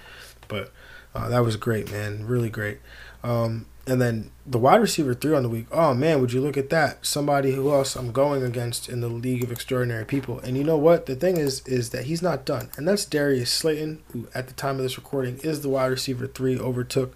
But 0.48 0.72
uh, 1.16 1.30
that 1.30 1.44
was 1.44 1.56
great, 1.56 1.92
man. 1.92 2.28
Really 2.28 2.50
great. 2.50 2.80
Um, 3.24 3.66
and 3.86 4.02
then 4.02 4.32
the 4.46 4.58
wide 4.58 4.80
receiver 4.80 5.14
three 5.14 5.36
on 5.36 5.44
the 5.44 5.50
week. 5.50 5.68
Oh 5.72 5.94
man, 5.94 6.22
would 6.22 6.32
you 6.32 6.42
look 6.42 6.58
at 6.58 6.70
that? 6.70 7.06
Somebody 7.06 7.52
who 7.52 7.72
else 7.74 7.96
I'm 7.96 8.12
going 8.12 8.44
against 8.44 8.88
in 8.88 9.02
the 9.02 9.10
League 9.10 9.44
of 9.44 9.52
Extraordinary 9.52 10.06
People. 10.06 10.40
And 10.40 10.58
you 10.58 10.64
know 10.64 10.78
what? 10.78 11.06
The 11.06 11.16
thing 11.16 11.38
is, 11.38 11.66
is 11.68 11.90
that 11.90 12.06
he's 12.06 12.22
not 12.22 12.46
done. 12.46 12.70
And 12.78 12.88
that's 12.88 13.06
Darius 13.06 13.52
Slayton, 13.52 14.02
who 14.12 14.28
at 14.34 14.48
the 14.48 14.54
time 14.54 14.78
of 14.78 14.84
this 14.84 14.98
recording 14.98 15.38
is 15.40 15.62
the 15.62 15.70
wide 15.70 15.88
receiver 15.88 16.28
three. 16.28 16.58
Overtook 16.58 17.16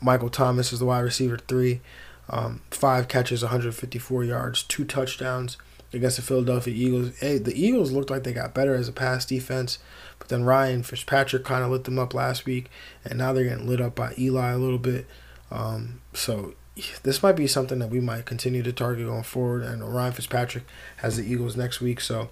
Michael 0.00 0.28
Thomas 0.28 0.72
as 0.72 0.80
the 0.80 0.86
wide 0.86 1.00
receiver 1.00 1.38
three. 1.38 1.80
Um, 2.28 2.60
five 2.70 3.08
catches, 3.08 3.42
154 3.42 4.24
yards, 4.24 4.64
two 4.64 4.84
touchdowns 4.84 5.56
against 5.92 6.16
the 6.16 6.22
Philadelphia 6.22 6.74
Eagles. 6.74 7.16
Hey, 7.18 7.38
the 7.38 7.54
Eagles 7.54 7.92
looked 7.92 8.10
like 8.10 8.24
they 8.24 8.32
got 8.32 8.52
better 8.52 8.74
as 8.74 8.88
a 8.88 8.92
pass 8.92 9.24
defense, 9.24 9.78
but 10.18 10.28
then 10.28 10.44
Ryan 10.44 10.82
Fitzpatrick 10.82 11.44
kind 11.44 11.64
of 11.64 11.70
lit 11.70 11.84
them 11.84 11.98
up 11.98 12.14
last 12.14 12.44
week, 12.44 12.68
and 13.04 13.18
now 13.18 13.32
they're 13.32 13.44
getting 13.44 13.68
lit 13.68 13.80
up 13.80 13.94
by 13.94 14.12
Eli 14.18 14.50
a 14.50 14.58
little 14.58 14.78
bit. 14.78 15.06
Um, 15.50 16.00
so 16.12 16.54
this 17.02 17.22
might 17.22 17.36
be 17.36 17.46
something 17.46 17.78
that 17.78 17.90
we 17.90 18.00
might 18.00 18.26
continue 18.26 18.62
to 18.62 18.72
target 18.72 19.06
going 19.06 19.22
forward. 19.22 19.62
And 19.62 19.82
Ryan 19.94 20.12
Fitzpatrick 20.12 20.64
has 20.98 21.16
the 21.16 21.24
Eagles 21.24 21.56
next 21.56 21.80
week, 21.80 22.00
so 22.00 22.28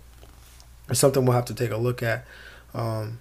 it's 0.89 1.01
something 1.01 1.25
we'll 1.25 1.35
have 1.37 1.45
to 1.47 1.55
take 1.55 1.71
a 1.71 1.77
look 1.77 2.03
at. 2.03 2.27
Um, 2.75 3.21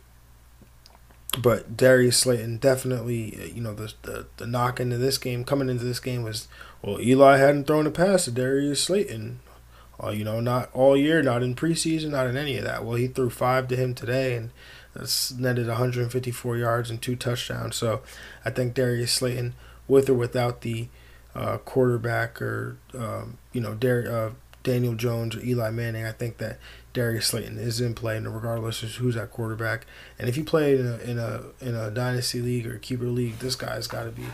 but 1.42 1.76
Darius 1.76 2.18
Slayton 2.18 2.58
definitely, 2.58 3.52
you 3.54 3.62
know, 3.62 3.74
the, 3.74 3.94
the 4.04 4.28
the 4.38 4.48
knock 4.48 4.80
into 4.80 4.98
this 4.98 5.18
game, 5.18 5.44
coming 5.44 5.70
into 5.70 5.84
this 5.84 6.00
game 6.00 6.24
was, 6.24 6.48
well, 6.82 7.02
Eli 7.02 7.38
hadn't 7.38 7.66
thrown 7.66 7.88
a 7.88 7.92
pass 7.92 8.26
to 8.26 8.32
Darius 8.32 8.84
Slayton, 8.84 9.40
uh, 10.04 10.10
you 10.10 10.24
know, 10.24 10.40
not 10.40 10.70
all 10.74 10.96
year, 10.96 11.24
not 11.24 11.42
in 11.42 11.56
preseason, 11.56 12.10
not 12.10 12.28
in 12.28 12.38
any 12.38 12.58
of 12.58 12.66
that. 12.66 12.86
Well, 12.86 12.98
he 12.98 13.08
threw 13.08 13.32
five 13.32 13.68
to 13.70 13.76
him 13.76 13.96
today, 13.96 14.36
and 14.36 14.52
that's 14.94 15.32
netted 15.32 15.68
154 15.68 16.58
yards 16.58 16.90
and 16.92 17.02
two 17.02 17.16
touchdowns. 17.16 17.76
So 17.76 18.02
I 18.46 18.52
think 18.52 18.76
Darius 18.76 19.12
Slayton 19.12 19.56
with 19.88 20.10
or 20.10 20.14
without 20.14 20.62
the 20.62 20.88
uh, 21.36 21.58
quarterback 21.60 22.42
or 22.42 22.78
um, 22.98 23.38
you 23.52 23.62
know 23.62 23.74
Dar- 23.74 24.08
uh, 24.10 24.32
Daniel 24.64 24.94
Jones 24.94 25.36
or 25.36 25.44
Eli 25.44 25.70
Manning. 25.72 26.06
I 26.06 26.12
think 26.12 26.38
that 26.38 26.60
Darius 26.94 27.28
Slayton 27.28 27.58
is 27.58 27.82
in 27.82 27.96
play, 27.96 28.18
and 28.18 28.34
regardless 28.34 28.84
of 28.84 28.92
who's 28.96 29.18
at 29.18 29.32
quarterback. 29.32 29.86
And 30.20 30.30
if 30.30 30.38
you 30.38 30.44
play 30.44 30.78
in 30.78 30.86
a 30.86 30.98
in 31.00 31.20
a 31.20 31.44
in 31.62 31.76
a 31.76 31.92
dynasty 31.92 32.42
league 32.42 32.68
or 32.68 32.78
keeper 32.78 33.06
league, 33.06 33.40
this 33.40 33.56
guy's 33.56 33.88
got 33.88 34.04
to 34.04 34.12
be 34.12 34.26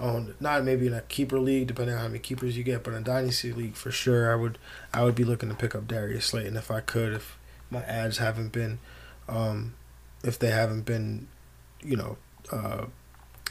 owned. 0.00 0.34
Not 0.40 0.64
maybe 0.64 0.86
in 0.86 0.94
a 0.94 1.02
keeper 1.02 1.38
league, 1.38 1.68
depending 1.68 1.94
on 1.94 2.00
how 2.00 2.08
many 2.08 2.18
keepers 2.18 2.56
you 2.56 2.64
get, 2.64 2.82
but 2.82 2.92
in 2.92 3.00
a 3.00 3.04
dynasty 3.04 3.52
league 3.52 3.74
for 3.74 3.90
sure. 3.90 4.32
I 4.32 4.36
would 4.36 4.58
I 4.92 5.04
would 5.04 5.14
be 5.14 5.24
looking 5.24 5.48
to 5.48 5.54
pick 5.54 5.74
up 5.74 5.86
Darius 5.86 6.26
Slayton 6.26 6.56
if 6.56 6.70
I 6.70 6.80
could. 6.80 7.12
If 7.12 7.38
my 7.70 7.82
ads 7.82 8.18
haven't 8.18 8.52
been, 8.52 8.78
um, 9.28 9.74
if 10.24 10.38
they 10.38 10.50
haven't 10.50 10.82
been, 10.82 11.28
you 11.82 11.96
know. 11.96 12.16
Uh, 12.50 12.86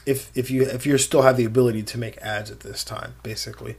if 0.06 0.30
if 0.34 0.50
you 0.50 0.62
if 0.62 0.86
you 0.86 0.96
still 0.98 1.22
have 1.22 1.36
the 1.36 1.44
ability 1.44 1.82
to 1.82 1.98
make 1.98 2.16
ads 2.18 2.50
at 2.50 2.60
this 2.60 2.84
time, 2.84 3.16
basically. 3.22 3.76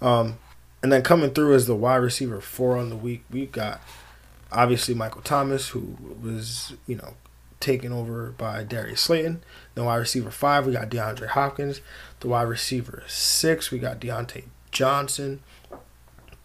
Um, 0.00 0.38
and 0.82 0.92
then 0.92 1.02
coming 1.02 1.30
through 1.30 1.54
as 1.54 1.66
the 1.66 1.74
wide 1.74 1.96
receiver 1.96 2.40
four 2.40 2.76
on 2.76 2.90
the 2.90 2.96
week, 2.96 3.24
we've 3.30 3.52
got 3.52 3.80
obviously 4.52 4.94
Michael 4.94 5.22
Thomas, 5.22 5.68
who 5.70 5.96
was 6.22 6.74
you 6.86 6.96
know 6.96 7.14
taken 7.58 7.92
over 7.92 8.30
by 8.30 8.62
Darius 8.62 9.00
Slayton. 9.00 9.42
The 9.74 9.84
wide 9.84 9.96
receiver 9.96 10.30
five, 10.30 10.66
we 10.66 10.72
got 10.72 10.88
DeAndre 10.88 11.28
Hopkins. 11.28 11.80
The 12.20 12.28
wide 12.28 12.42
receiver 12.42 13.02
six, 13.06 13.70
we 13.70 13.78
got 13.78 14.00
Diontae 14.00 14.44
Johnson 14.70 15.42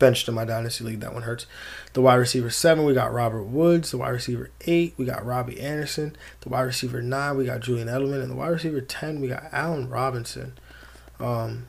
benched 0.02 0.28
in 0.28 0.34
my 0.34 0.44
dynasty 0.44 0.84
league. 0.84 1.00
That 1.00 1.14
one 1.14 1.22
hurts. 1.24 1.46
The 1.94 2.02
wide 2.02 2.16
receiver 2.16 2.50
seven, 2.50 2.84
we 2.84 2.94
got 2.94 3.14
Robert 3.14 3.44
Woods. 3.44 3.92
The 3.92 3.98
wide 4.00 4.10
receiver 4.10 4.50
eight, 4.66 4.96
we 4.98 5.06
got 5.06 5.24
Robbie 5.24 5.62
Anderson. 5.62 6.18
The 6.42 6.50
wide 6.50 6.64
receiver 6.64 7.02
nine, 7.04 7.38
we 7.38 7.46
got 7.46 7.62
Julian 7.62 7.88
Edelman, 7.88 8.22
and 8.22 8.32
the 8.32 8.36
wide 8.36 8.50
receiver 8.50 8.82
ten, 8.82 9.22
we 9.22 9.28
got 9.30 9.44
Allen 9.52 9.88
Robinson. 9.88 10.58
Um, 11.20 11.68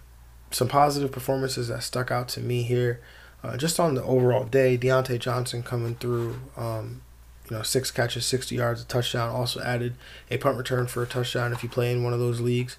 some 0.50 0.66
positive 0.66 1.12
performances 1.12 1.68
that 1.68 1.82
stuck 1.82 2.10
out 2.10 2.28
to 2.30 2.40
me 2.40 2.62
here. 2.62 3.00
uh, 3.44 3.56
just 3.56 3.78
on 3.78 3.94
the 3.94 4.02
overall 4.04 4.44
day, 4.44 4.78
Diontae 4.78 5.18
Johnson 5.18 5.62
coming 5.62 5.94
through, 5.96 6.36
um, 6.56 7.02
you 7.50 7.56
know, 7.56 7.62
six 7.62 7.90
catches, 7.90 8.24
60 8.24 8.54
yards, 8.54 8.82
a 8.82 8.86
touchdown. 8.86 9.28
Also 9.28 9.60
added 9.60 9.94
a 10.30 10.38
punt 10.38 10.56
return 10.56 10.86
for 10.86 11.02
a 11.02 11.06
touchdown 11.06 11.52
if 11.52 11.62
you 11.62 11.68
play 11.68 11.92
in 11.92 12.02
one 12.02 12.12
of 12.14 12.18
those 12.20 12.40
leagues. 12.40 12.76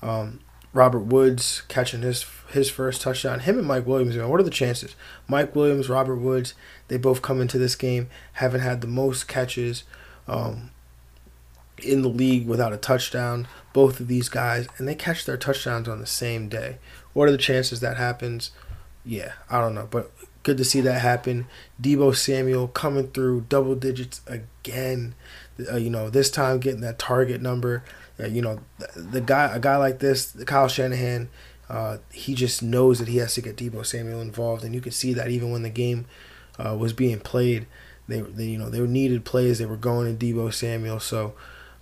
Um, 0.00 0.40
Robert 0.72 1.00
Woods 1.00 1.62
catching 1.68 2.02
his 2.02 2.24
his 2.50 2.70
first 2.70 3.00
touchdown. 3.00 3.40
Him 3.40 3.58
and 3.58 3.66
Mike 3.66 3.86
Williams, 3.86 4.16
man, 4.16 4.28
what 4.28 4.40
are 4.40 4.44
the 4.44 4.50
chances? 4.50 4.94
Mike 5.28 5.54
Williams, 5.54 5.88
Robert 5.88 6.16
Woods, 6.16 6.54
they 6.88 6.96
both 6.96 7.22
come 7.22 7.40
into 7.40 7.58
this 7.58 7.74
game, 7.74 8.08
haven't 8.34 8.60
had 8.60 8.80
the 8.80 8.86
most 8.86 9.28
catches 9.28 9.84
um, 10.28 10.70
in 11.82 12.02
the 12.02 12.08
league 12.08 12.46
without 12.46 12.72
a 12.72 12.78
touchdown. 12.78 13.48
Both 13.72 14.00
of 14.00 14.08
these 14.08 14.28
guys, 14.28 14.68
and 14.76 14.86
they 14.86 14.94
catch 14.94 15.24
their 15.24 15.38
touchdowns 15.38 15.88
on 15.88 15.98
the 15.98 16.06
same 16.06 16.48
day. 16.48 16.78
What 17.14 17.28
are 17.28 17.32
the 17.32 17.38
chances 17.38 17.80
that 17.80 17.96
happens? 17.96 18.50
Yeah, 19.04 19.32
I 19.50 19.60
don't 19.60 19.74
know, 19.74 19.88
but 19.90 20.10
good 20.42 20.58
to 20.58 20.64
see 20.64 20.80
that 20.82 21.00
happen. 21.00 21.46
Deebo 21.80 22.14
Samuel 22.14 22.68
coming 22.68 23.08
through 23.08 23.46
double 23.48 23.74
digits 23.74 24.20
again. 24.26 25.14
Uh, 25.70 25.76
you 25.76 25.90
know, 25.90 26.10
this 26.10 26.30
time 26.30 26.60
getting 26.60 26.80
that 26.80 26.98
target 26.98 27.40
number. 27.40 27.82
Uh, 28.20 28.26
you 28.26 28.42
know, 28.42 28.60
the, 28.78 29.00
the, 29.00 29.20
guy, 29.20 29.54
a 29.54 29.58
guy 29.58 29.76
like 29.76 29.98
this, 29.98 30.36
Kyle 30.46 30.68
Shanahan, 30.68 31.28
uh, 31.68 31.98
he 32.12 32.34
just 32.34 32.62
knows 32.62 32.98
that 32.98 33.08
he 33.08 33.18
has 33.18 33.34
to 33.34 33.40
get 33.40 33.56
Deebo 33.56 33.84
Samuel 33.84 34.20
involved, 34.20 34.64
and 34.64 34.74
you 34.74 34.80
could 34.80 34.94
see 34.94 35.12
that 35.14 35.30
even 35.30 35.50
when 35.50 35.62
the 35.62 35.70
game 35.70 36.06
uh, 36.58 36.76
was 36.76 36.92
being 36.92 37.20
played, 37.20 37.66
they, 38.08 38.20
they, 38.20 38.44
you 38.44 38.58
know, 38.58 38.68
they 38.68 38.80
needed 38.80 39.24
plays. 39.24 39.58
They 39.58 39.66
were 39.66 39.76
going 39.76 40.16
to 40.16 40.26
Deebo 40.26 40.52
Samuel, 40.52 41.00
so 41.00 41.34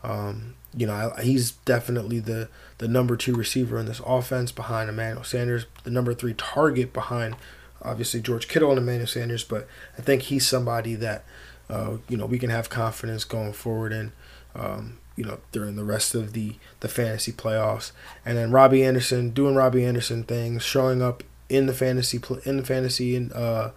um, 0.03 0.55
you 0.75 0.87
know, 0.87 1.13
he's 1.21 1.53
definitely 1.53 2.21
the 2.21 2.49
the 2.79 2.89
number 2.89 3.17
two 3.17 3.35
receiver 3.35 3.79
in 3.79 3.87
this 3.87 4.01
offense 4.07 4.53
behind 4.53 4.89
Emmanuel 4.89 5.25
Sanders, 5.25 5.67
the 5.85 5.91
number 5.91 6.15
three 6.15 6.35
target 6.35 6.93
behind 6.93 7.37
obviously 7.83 8.21
George 8.21 8.49
Kittle 8.49 8.71
and 8.71 8.79
Emmanuel 8.79 9.07
Sanders, 9.07 9.45
but 9.45 9.67
I 9.99 10.03
think 10.03 10.23
he's 10.23 10.47
somebody 10.47 10.95
that 10.97 11.25
uh, 11.69 11.99
you 12.09 12.17
know 12.17 12.27
we 12.27 12.39
can 12.39 12.51
have 12.51 12.71
confidence 12.71 13.25
going 13.25 13.53
forward 13.53 13.93
in. 13.93 14.13
Um, 14.55 14.99
you 15.17 15.25
know 15.25 15.39
during 15.53 15.77
the 15.77 15.85
rest 15.85 16.15
of 16.15 16.33
the 16.33 16.57
the 16.81 16.89
fantasy 16.89 17.33
playoffs, 17.33 17.93
and 18.25 18.37
then 18.37 18.51
Robbie 18.51 18.85
Anderson 18.85 19.31
doing 19.31 19.55
Robbie 19.55 19.85
Anderson 19.85 20.25
things, 20.25 20.63
showing 20.63 21.03
up 21.03 21.23
in 21.49 21.67
the 21.67 21.75
fantasy 21.75 22.21
in 22.45 22.57
the 22.57 22.65
fantasy 22.65 23.17
and 23.17 23.33
uh, 23.33 23.71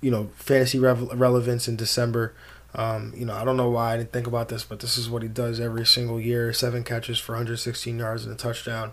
you 0.00 0.10
know 0.10 0.30
fantasy 0.36 0.78
relevance 0.78 1.66
in 1.68 1.76
December. 1.76 2.34
Um, 2.76 3.12
you 3.16 3.24
know, 3.24 3.34
I 3.34 3.44
don't 3.44 3.56
know 3.56 3.70
why 3.70 3.94
I 3.94 3.96
didn't 3.98 4.12
think 4.12 4.26
about 4.26 4.48
this, 4.48 4.64
but 4.64 4.80
this 4.80 4.98
is 4.98 5.08
what 5.08 5.22
he 5.22 5.28
does 5.28 5.60
every 5.60 5.86
single 5.86 6.20
year: 6.20 6.52
seven 6.52 6.84
catches 6.84 7.18
for 7.18 7.32
116 7.32 7.98
yards 7.98 8.24
and 8.24 8.34
a 8.34 8.36
touchdown. 8.36 8.92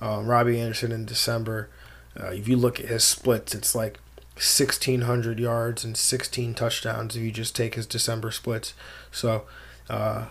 Um, 0.00 0.26
Robbie 0.26 0.60
Anderson 0.60 0.92
in 0.92 1.04
December. 1.04 1.68
Uh, 2.18 2.26
if 2.26 2.48
you 2.48 2.56
look 2.56 2.80
at 2.80 2.86
his 2.86 3.04
splits, 3.04 3.54
it's 3.54 3.74
like 3.74 3.98
1,600 4.34 5.38
yards 5.38 5.84
and 5.84 5.96
16 5.96 6.54
touchdowns 6.54 7.14
if 7.14 7.22
you 7.22 7.30
just 7.30 7.54
take 7.54 7.74
his 7.74 7.86
December 7.86 8.30
splits. 8.30 8.74
So 9.12 9.44
uh, 9.88 10.26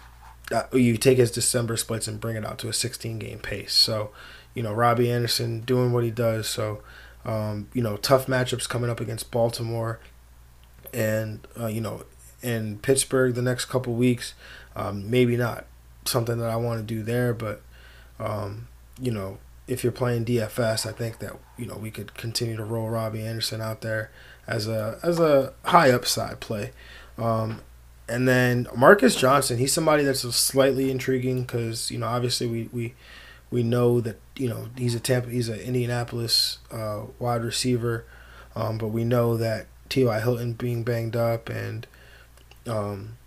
you 0.74 0.98
take 0.98 1.18
his 1.18 1.32
December 1.32 1.78
splits 1.78 2.08
and 2.08 2.20
bring 2.20 2.36
it 2.36 2.46
out 2.46 2.58
to 2.60 2.70
a 2.70 2.74
16 2.74 3.20
game 3.20 3.40
pace. 3.40 3.74
So, 3.74 4.12
you 4.54 4.64
know, 4.64 4.74
Robbie 4.74 5.12
Anderson 5.12 5.62
doing 5.62 5.92
what 5.92 6.04
he 6.04 6.12
does. 6.12 6.48
So, 6.48 6.82
um, 7.26 7.70
you 7.74 7.82
know, 7.82 7.98
tough 7.98 8.28
matchups 8.28 8.68
coming 8.68 8.90
up 8.90 9.00
against 9.00 9.32
Baltimore. 9.32 10.00
And, 10.92 11.48
uh, 11.60 11.68
you 11.68 11.82
know, 11.82 12.04
in 12.42 12.80
Pittsburgh 12.80 13.36
the 13.36 13.42
next 13.42 13.66
couple 13.66 13.94
weeks. 13.94 14.34
Um, 14.76 15.10
maybe 15.10 15.36
not 15.36 15.66
something 16.06 16.38
that 16.40 16.50
I 16.50 16.56
want 16.56 16.80
to 16.80 16.86
do 16.96 17.04
there, 17.04 17.34
but 17.34 17.62
um, 18.20 18.68
you 19.00 19.12
know, 19.12 19.40
if 19.68 19.84
you're 19.84 19.92
playing 19.92 20.26
DFS, 20.26 20.86
I 20.86 20.92
think 20.92 21.20
that 21.20 21.38
you 21.58 21.66
know 21.66 21.78
we 21.78 21.92
could 21.92 22.14
continue 22.16 22.56
to 22.56 22.64
roll 22.64 22.90
Robbie 22.90 23.26
Anderson 23.26 23.62
out 23.62 23.82
there 23.82 24.12
as 24.48 24.68
a 24.68 25.00
as 25.04 25.20
a 25.20 25.54
high 25.66 25.92
upside 25.92 26.40
play. 26.40 26.72
Um, 27.18 27.62
and 28.10 28.28
then 28.28 28.68
Marcus 28.76 29.16
Johnson, 29.16 29.58
he's 29.58 29.74
somebody 29.74 30.04
that's 30.04 30.22
slightly 30.36 30.92
intriguing 30.92 31.42
because 31.42 31.92
you 31.92 31.98
know 31.98 32.08
obviously 32.08 32.48
we 32.48 32.70
we 32.74 32.94
we 33.52 33.64
know 33.64 34.02
that 34.02 34.18
you 34.36 34.50
know 34.50 34.70
he's 34.78 34.96
a 34.96 35.00
Tampa, 35.00 35.30
he's 35.30 35.50
an 35.50 35.60
Indianapolis 35.60 36.60
uh, 36.72 37.04
wide 37.20 37.44
receiver, 37.44 38.06
um, 38.56 38.78
but 38.78 38.88
we 38.88 39.04
know 39.04 39.38
that 39.38 39.68
T.Y. 39.90 40.20
Hilton 40.20 40.54
being 40.54 40.84
banged 40.84 41.16
up 41.16 41.50
and 41.50 41.88
um, 42.68 43.18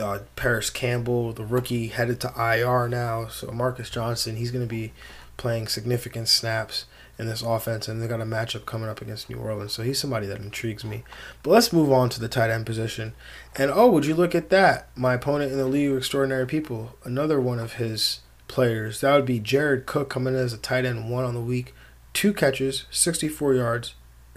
uh, 0.00 0.20
Parris 0.36 0.70
Campbell, 0.70 1.32
the 1.32 1.44
rookie, 1.44 1.88
headed 1.88 2.20
to 2.20 2.32
IR 2.36 2.88
now. 2.88 3.28
So 3.28 3.50
Marcus 3.50 3.90
Johnson, 3.90 4.36
he's 4.36 4.50
going 4.50 4.64
to 4.64 4.68
be 4.68 4.92
playing 5.36 5.68
significant 5.68 6.28
snaps 6.28 6.86
in 7.18 7.26
this 7.26 7.42
offense, 7.42 7.88
and 7.88 8.00
they 8.00 8.06
got 8.06 8.20
a 8.20 8.24
matchup 8.24 8.64
coming 8.64 8.88
up 8.88 9.00
against 9.00 9.28
New 9.28 9.36
Orleans. 9.36 9.72
So 9.72 9.82
he's 9.82 9.98
somebody 9.98 10.26
that 10.28 10.40
intrigues 10.40 10.84
me. 10.84 11.02
But 11.42 11.50
let's 11.50 11.72
move 11.72 11.90
on 11.90 12.08
to 12.10 12.20
the 12.20 12.28
tight 12.28 12.50
end 12.50 12.64
position. 12.64 13.14
And 13.56 13.70
oh, 13.70 13.90
would 13.90 14.06
you 14.06 14.14
look 14.14 14.34
at 14.34 14.50
that? 14.50 14.88
My 14.96 15.14
opponent 15.14 15.50
in 15.50 15.58
the 15.58 15.66
League 15.66 15.96
Extraordinary 15.96 16.46
People, 16.46 16.96
another 17.04 17.40
one 17.40 17.58
of 17.58 17.74
his 17.74 18.20
players. 18.46 19.00
That 19.00 19.14
would 19.14 19.26
be 19.26 19.40
Jared 19.40 19.86
Cook 19.86 20.08
coming 20.08 20.34
in 20.34 20.40
as 20.40 20.52
a 20.52 20.58
tight 20.58 20.84
end 20.84 21.10
one 21.10 21.24
on 21.24 21.34
the 21.34 21.40
week, 21.40 21.74
two 22.12 22.32
catches, 22.32 22.84
64 22.90 23.54
yards, 23.54 23.94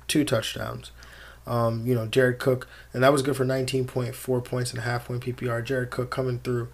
two 0.07 0.23
touchdowns. 0.23 0.91
Um, 1.47 1.85
you 1.85 1.95
know, 1.95 2.07
Jared 2.07 2.39
Cook, 2.39 2.67
and 2.93 3.03
that 3.03 3.11
was 3.11 3.21
good 3.21 3.35
for 3.35 3.45
19.4 3.45 4.43
points 4.43 4.71
and 4.71 4.79
a 4.79 4.83
half 4.83 5.05
point 5.05 5.23
PPR. 5.23 5.63
Jared 5.63 5.89
Cook 5.89 6.11
coming 6.11 6.39
through 6.39 6.69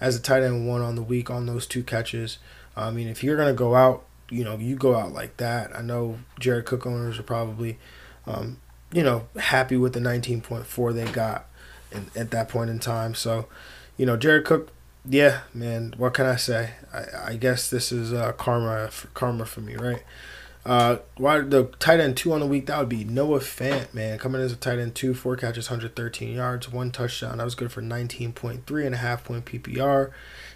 as 0.00 0.16
a 0.16 0.20
tight 0.20 0.42
end 0.42 0.66
one 0.66 0.80
on 0.80 0.94
the 0.94 1.02
week 1.02 1.30
on 1.30 1.46
those 1.46 1.66
two 1.66 1.82
catches. 1.82 2.38
I 2.76 2.90
mean, 2.90 3.08
if 3.08 3.22
you're 3.22 3.36
going 3.36 3.48
to 3.48 3.54
go 3.54 3.74
out, 3.74 4.04
you 4.30 4.44
know, 4.44 4.56
you 4.56 4.76
go 4.76 4.96
out 4.96 5.12
like 5.12 5.36
that. 5.38 5.76
I 5.76 5.82
know 5.82 6.18
Jared 6.38 6.66
Cook 6.66 6.86
owners 6.86 7.18
are 7.18 7.24
probably, 7.24 7.78
um, 8.26 8.58
you 8.92 9.02
know, 9.02 9.28
happy 9.38 9.76
with 9.76 9.92
the 9.92 10.00
19.4 10.00 10.94
they 10.94 11.10
got 11.10 11.46
in, 11.92 12.06
at 12.16 12.30
that 12.30 12.48
point 12.48 12.70
in 12.70 12.78
time. 12.78 13.14
So, 13.14 13.46
you 13.96 14.06
know, 14.06 14.16
Jared 14.16 14.44
Cook, 14.44 14.70
yeah, 15.04 15.40
man, 15.52 15.94
what 15.96 16.14
can 16.14 16.26
I 16.26 16.36
say? 16.36 16.72
I, 16.92 17.32
I 17.32 17.36
guess 17.36 17.68
this 17.68 17.90
is 17.92 18.12
uh, 18.12 18.32
karma, 18.32 18.88
for, 18.88 19.08
karma 19.08 19.46
for 19.46 19.60
me, 19.60 19.76
right? 19.76 20.02
Uh, 20.64 20.98
why 21.16 21.40
the 21.40 21.64
tight 21.78 22.00
end 22.00 22.16
two 22.16 22.32
on 22.32 22.40
the 22.40 22.46
week? 22.46 22.66
That 22.66 22.78
would 22.78 22.88
be 22.88 23.04
Noah 23.04 23.40
Fant, 23.40 23.94
man, 23.94 24.18
coming 24.18 24.42
as 24.42 24.52
a 24.52 24.56
tight 24.56 24.78
end 24.78 24.94
two, 24.94 25.14
four 25.14 25.34
catches, 25.36 25.70
113 25.70 26.34
yards, 26.34 26.70
one 26.70 26.90
touchdown. 26.90 27.38
That 27.38 27.44
was 27.44 27.54
good 27.54 27.72
for 27.72 27.80
19.3 27.80 28.86
and 28.86 28.94
a 28.94 28.98
half 28.98 29.24
point 29.24 29.46
PPR. 29.46 30.10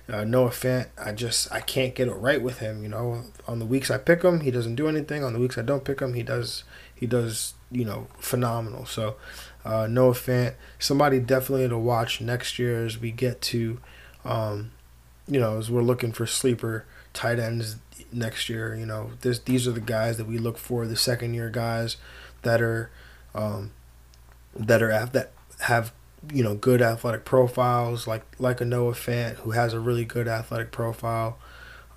Uh, 0.06 0.24
Noah 0.24 0.50
Fant, 0.50 0.88
I 1.02 1.12
just 1.12 1.50
I 1.50 1.60
can't 1.60 1.94
get 1.94 2.08
it 2.08 2.12
right 2.12 2.42
with 2.42 2.58
him. 2.58 2.82
You 2.82 2.88
know, 2.90 3.24
on 3.48 3.58
the 3.58 3.64
weeks 3.64 3.90
I 3.90 3.98
pick 3.98 4.22
him, 4.22 4.40
he 4.40 4.50
doesn't 4.50 4.74
do 4.74 4.88
anything. 4.88 5.24
On 5.24 5.32
the 5.32 5.38
weeks 5.38 5.56
I 5.56 5.62
don't 5.62 5.84
pick 5.84 6.00
him, 6.00 6.14
he 6.14 6.22
does 6.22 6.64
he 6.94 7.06
does 7.06 7.54
you 7.70 7.84
know 7.84 8.08
phenomenal. 8.18 8.84
So 8.84 9.16
uh, 9.64 9.86
Noah 9.86 10.12
Fant, 10.12 10.54
somebody 10.78 11.20
definitely 11.20 11.68
to 11.68 11.78
watch 11.78 12.20
next 12.20 12.58
year 12.58 12.84
as 12.84 12.98
we 12.98 13.10
get 13.10 13.40
to, 13.42 13.80
um, 14.24 14.72
you 15.26 15.40
know, 15.40 15.58
as 15.58 15.70
we're 15.70 15.82
looking 15.82 16.12
for 16.12 16.26
sleeper 16.26 16.84
tight 17.14 17.38
ends 17.38 17.76
next 18.12 18.50
year. 18.50 18.74
You 18.74 18.84
know, 18.84 19.12
this 19.22 19.38
these 19.38 19.66
are 19.66 19.72
the 19.72 19.80
guys 19.80 20.18
that 20.18 20.26
we 20.26 20.36
look 20.36 20.58
for, 20.58 20.86
the 20.86 20.96
second 20.96 21.32
year 21.32 21.48
guys 21.48 21.96
that 22.42 22.60
are 22.60 22.90
um, 23.34 23.72
that 24.54 24.82
are 24.82 25.06
that 25.06 25.32
have 25.60 25.94
you 26.32 26.42
know 26.42 26.54
good 26.54 26.82
athletic 26.82 27.24
profiles, 27.24 28.06
like 28.06 28.24
like 28.38 28.60
a 28.60 28.64
Noah 28.64 28.92
Fant 28.92 29.36
who 29.36 29.52
has 29.52 29.72
a 29.72 29.80
really 29.80 30.04
good 30.04 30.28
athletic 30.28 30.72
profile. 30.72 31.38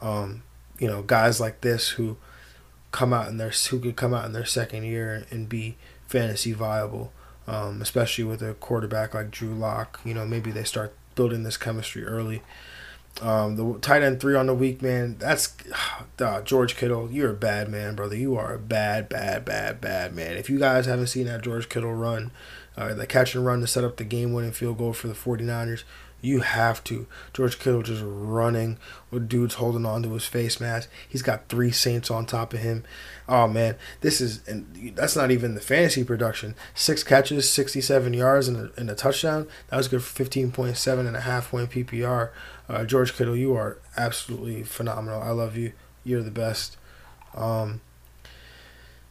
Um, 0.02 0.44
you 0.80 0.88
know, 0.88 1.02
guys 1.02 1.40
like 1.40 1.62
this 1.62 1.90
who 1.90 2.18
come 2.92 3.14
out 3.14 3.28
in 3.28 3.38
their 3.38 3.52
who 3.70 3.80
could 3.80 3.96
come 3.96 4.14
out 4.14 4.26
in 4.26 4.34
their 4.34 4.46
second 4.46 4.84
year 4.84 5.26
and 5.30 5.50
be 5.50 5.78
fantasy 6.08 6.54
viable, 6.54 7.12
um, 7.48 7.82
especially 7.82 8.24
with 8.24 8.42
a 8.42 8.54
quarterback 8.56 9.14
like 9.14 9.32
Drew 9.32 9.54
Lock. 9.54 10.00
You 10.04 10.14
know, 10.14 10.26
maybe 10.26 10.52
they 10.52 10.64
start 10.64 10.96
building 11.16 11.44
this 11.44 11.58
chemistry 11.58 12.04
early. 12.06 12.42
Um, 13.22 13.56
the 13.56 13.80
tight 13.80 14.04
end 14.04 14.20
three 14.20 14.36
on 14.36 14.48
the 14.48 14.54
week, 14.54 14.82
man. 14.82 15.18
That's 15.20 15.56
uh, 16.20 16.42
George 16.42 16.76
Kittle. 16.76 17.12
You're 17.12 17.32
a 17.32 17.36
bad 17.36 17.70
man, 17.70 17.96
brother. 17.96 18.16
You 18.16 18.36
are 18.38 18.54
a 18.54 18.60
bad, 18.60 19.10
bad, 19.10 19.46
bad, 19.46 19.82
bad 19.82 20.16
man. 20.16 20.38
If 20.38 20.50
you 20.50 20.60
guys 20.60 20.86
haven't 20.86 21.08
seen 21.08 21.26
that 21.26 21.42
George 21.42 21.70
Kittle 21.70 21.94
run, 21.94 22.32
uh, 22.78 22.94
the 22.94 23.08
catch 23.08 23.34
and 23.36 23.46
run 23.46 23.62
to 23.62 23.68
set 23.68 23.84
up 23.84 23.98
the 23.98 24.04
game 24.04 24.34
winning 24.34 24.52
field 24.52 24.78
goal 24.78 24.94
for 24.94 25.08
the 25.08 25.14
49ers, 25.14 25.84
you 26.22 26.40
have 26.42 26.84
to. 26.86 27.08
George 27.34 27.60
Kittle 27.60 27.84
just 27.84 28.04
running 28.06 28.78
with 29.12 29.30
dudes 29.30 29.56
holding 29.56 29.86
on 29.86 30.04
to 30.04 30.14
his 30.14 30.26
face 30.26 30.60
mask. 30.60 30.90
He's 31.08 31.22
got 31.22 31.48
three 31.48 31.72
Saints 31.72 32.10
on 32.10 32.26
top 32.26 32.54
of 32.54 32.60
him. 32.60 32.84
Oh 33.30 33.48
man, 33.48 33.76
this 34.02 34.20
is 34.20 34.46
and 34.48 34.94
that's 34.96 35.16
not 35.16 35.32
even 35.32 35.56
the 35.56 35.62
fantasy 35.62 36.04
production. 36.04 36.56
Six 36.74 37.04
catches, 37.04 37.50
67 37.50 38.14
yards, 38.14 38.48
and 38.48 38.58
a, 38.58 38.72
and 38.80 38.90
a 38.90 38.96
touchdown. 38.96 39.48
That 39.70 39.78
was 39.78 39.88
good 39.88 40.04
for 40.04 40.24
15.7 40.24 41.00
and 41.08 41.16
a 41.16 41.22
half 41.22 41.52
point 41.52 41.70
PPR. 41.70 42.32
Uh, 42.70 42.84
George 42.84 43.16
Kittle, 43.16 43.36
you 43.36 43.54
are 43.56 43.78
absolutely 43.96 44.64
phenomenal. 44.64 45.22
I 45.22 45.30
love 45.30 45.56
you. 45.56 45.74
You're 46.04 46.24
the 46.24 46.32
best. 46.32 46.78
Um, 47.36 47.82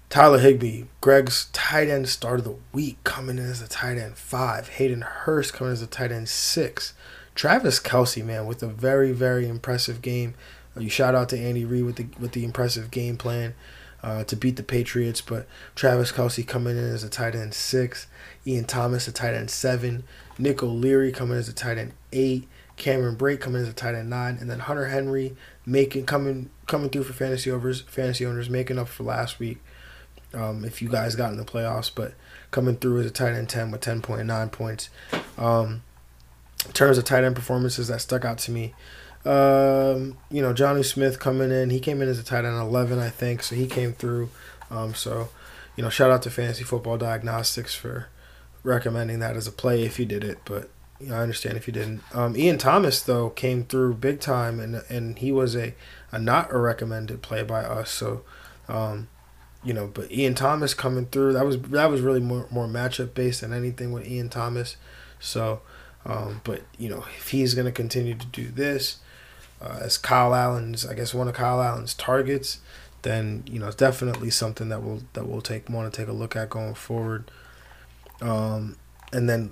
Tyler 0.08 0.38
Higbee, 0.38 0.84
Greg's 1.00 1.46
tight 1.52 1.88
end 1.88 2.08
start 2.08 2.38
of 2.38 2.44
the 2.44 2.56
week, 2.72 3.02
coming 3.04 3.38
in 3.38 3.44
as 3.44 3.60
a 3.60 3.68
tight 3.68 3.98
end 3.98 4.16
five. 4.16 4.68
Hayden 4.68 5.02
Hurst 5.02 5.52
coming 5.52 5.72
as 5.72 5.82
a 5.82 5.86
tight 5.86 6.12
end 6.12 6.28
six. 6.28 6.94
Travis 7.34 7.80
Kelce, 7.80 8.24
man, 8.24 8.46
with 8.46 8.62
a 8.62 8.68
very, 8.68 9.12
very 9.12 9.46
impressive 9.48 10.00
game. 10.02 10.34
Uh, 10.76 10.80
you 10.80 10.88
shout 10.88 11.14
out 11.14 11.28
to 11.30 11.38
Andy 11.38 11.64
Reid 11.64 11.84
with 11.84 11.96
the 11.96 12.06
with 12.18 12.32
the 12.32 12.44
impressive 12.44 12.90
game 12.90 13.16
plan. 13.16 13.54
uh, 14.02 14.24
to 14.24 14.36
beat 14.36 14.56
the 14.56 14.62
Patriots. 14.62 15.20
But 15.20 15.46
Travis 15.74 16.12
Kelce 16.12 16.46
coming 16.46 16.76
in 16.76 16.84
as 16.84 17.02
a 17.02 17.08
tight 17.08 17.34
end 17.34 17.54
six, 17.54 18.06
Ian 18.46 18.64
Thomas 18.64 19.08
a 19.08 19.12
tight 19.12 19.34
end 19.34 19.50
seven, 19.50 20.04
Nick 20.38 20.62
O'Leary 20.62 21.12
coming 21.12 21.36
as 21.36 21.48
a 21.48 21.52
tight 21.52 21.78
end 21.78 21.92
eight, 22.12 22.46
Cameron 22.76 23.16
Brate 23.16 23.40
coming 23.40 23.62
as 23.62 23.68
a 23.68 23.72
tight 23.72 23.94
end 23.94 24.10
nine, 24.10 24.38
and 24.40 24.50
then 24.50 24.60
Hunter 24.60 24.86
Henry 24.86 25.36
making 25.64 26.06
coming 26.06 26.50
coming 26.66 26.90
through 26.90 27.04
for 27.04 27.12
fantasy 27.12 27.50
overs 27.50 27.80
fantasy 27.82 28.24
owners, 28.24 28.48
making 28.48 28.78
up 28.78 28.88
for 28.88 29.02
last 29.02 29.38
week. 29.38 29.58
Um, 30.36 30.64
if 30.64 30.82
you 30.82 30.88
guys 30.88 31.16
got 31.16 31.32
in 31.32 31.38
the 31.38 31.44
playoffs, 31.44 31.90
but 31.92 32.14
coming 32.50 32.76
through 32.76 33.00
as 33.00 33.06
a 33.06 33.10
tight 33.10 33.34
end 33.34 33.48
ten 33.48 33.70
with 33.70 33.80
ten 33.80 34.02
point 34.02 34.26
nine 34.26 34.50
points. 34.50 34.90
Um, 35.38 35.82
in 36.64 36.72
terms 36.72 36.98
of 36.98 37.04
tight 37.04 37.24
end 37.24 37.36
performances 37.36 37.88
that 37.88 38.00
stuck 38.00 38.24
out 38.24 38.38
to 38.38 38.50
me, 38.50 38.74
um, 39.24 40.16
you 40.30 40.40
know, 40.40 40.54
Jonnu 40.54 40.84
Smith 40.84 41.18
coming 41.18 41.50
in, 41.50 41.70
he 41.70 41.80
came 41.80 42.00
in 42.00 42.08
as 42.08 42.18
a 42.18 42.24
tight 42.24 42.44
end 42.44 42.56
11, 42.56 42.98
I 42.98 43.10
think, 43.10 43.42
so 43.42 43.56
he 43.56 43.66
came 43.66 43.92
through. 43.92 44.30
Um, 44.70 44.94
so, 44.94 45.30
you 45.76 45.82
know, 45.82 45.90
shout 45.90 46.10
out 46.10 46.22
to 46.22 46.30
Fantasy 46.30 46.62
Football 46.62 46.96
Diagnostics 46.96 47.74
for 47.74 48.08
recommending 48.62 49.18
that 49.20 49.36
as 49.36 49.46
a 49.46 49.52
play 49.52 49.82
if 49.82 49.98
you 49.98 50.06
did 50.06 50.22
it, 50.22 50.38
but 50.44 50.70
you 51.00 51.08
know, 51.08 51.16
I 51.16 51.20
understand 51.20 51.56
if 51.56 51.66
you 51.66 51.72
didn't. 51.72 52.02
Um, 52.14 52.36
Ian 52.36 52.58
Thomas 52.58 53.02
though 53.02 53.30
came 53.30 53.64
through 53.64 53.94
big 53.94 54.20
time, 54.20 54.58
and 54.58 54.82
and 54.88 55.18
he 55.18 55.30
was 55.30 55.54
a, 55.54 55.74
a 56.10 56.18
not 56.18 56.52
a 56.52 56.58
recommended 56.58 57.20
play 57.20 57.42
by 57.42 57.64
us. 57.64 57.90
So, 57.90 58.22
um, 58.68 59.08
you 59.66 59.74
know, 59.74 59.88
but 59.88 60.12
Ian 60.12 60.36
Thomas 60.36 60.74
coming 60.74 61.06
through 61.06 61.32
that 61.32 61.44
was 61.44 61.60
that 61.60 61.90
was 61.90 62.00
really 62.00 62.20
more 62.20 62.46
more 62.52 62.68
matchup 62.68 63.14
based 63.14 63.40
than 63.40 63.52
anything 63.52 63.90
with 63.90 64.06
Ian 64.06 64.28
Thomas. 64.28 64.76
So, 65.18 65.60
um, 66.04 66.40
but 66.44 66.62
you 66.78 66.88
know, 66.88 67.04
if 67.18 67.30
he's 67.30 67.54
gonna 67.54 67.72
continue 67.72 68.14
to 68.14 68.26
do 68.26 68.48
this, 68.48 68.98
uh, 69.60 69.80
as 69.80 69.98
Kyle 69.98 70.36
Allen's, 70.36 70.86
I 70.86 70.94
guess 70.94 71.12
one 71.12 71.26
of 71.26 71.34
Kyle 71.34 71.60
Allen's 71.60 71.94
targets, 71.94 72.60
then 73.02 73.42
you 73.50 73.58
know 73.58 73.66
it's 73.66 73.74
definitely 73.74 74.30
something 74.30 74.68
that 74.68 74.84
we'll 74.84 75.02
that 75.14 75.26
we'll 75.26 75.40
take 75.40 75.68
want 75.68 75.92
to 75.92 76.00
take 76.00 76.08
a 76.08 76.12
look 76.12 76.36
at 76.36 76.48
going 76.48 76.74
forward. 76.74 77.28
Um, 78.20 78.76
and 79.12 79.28
then, 79.28 79.50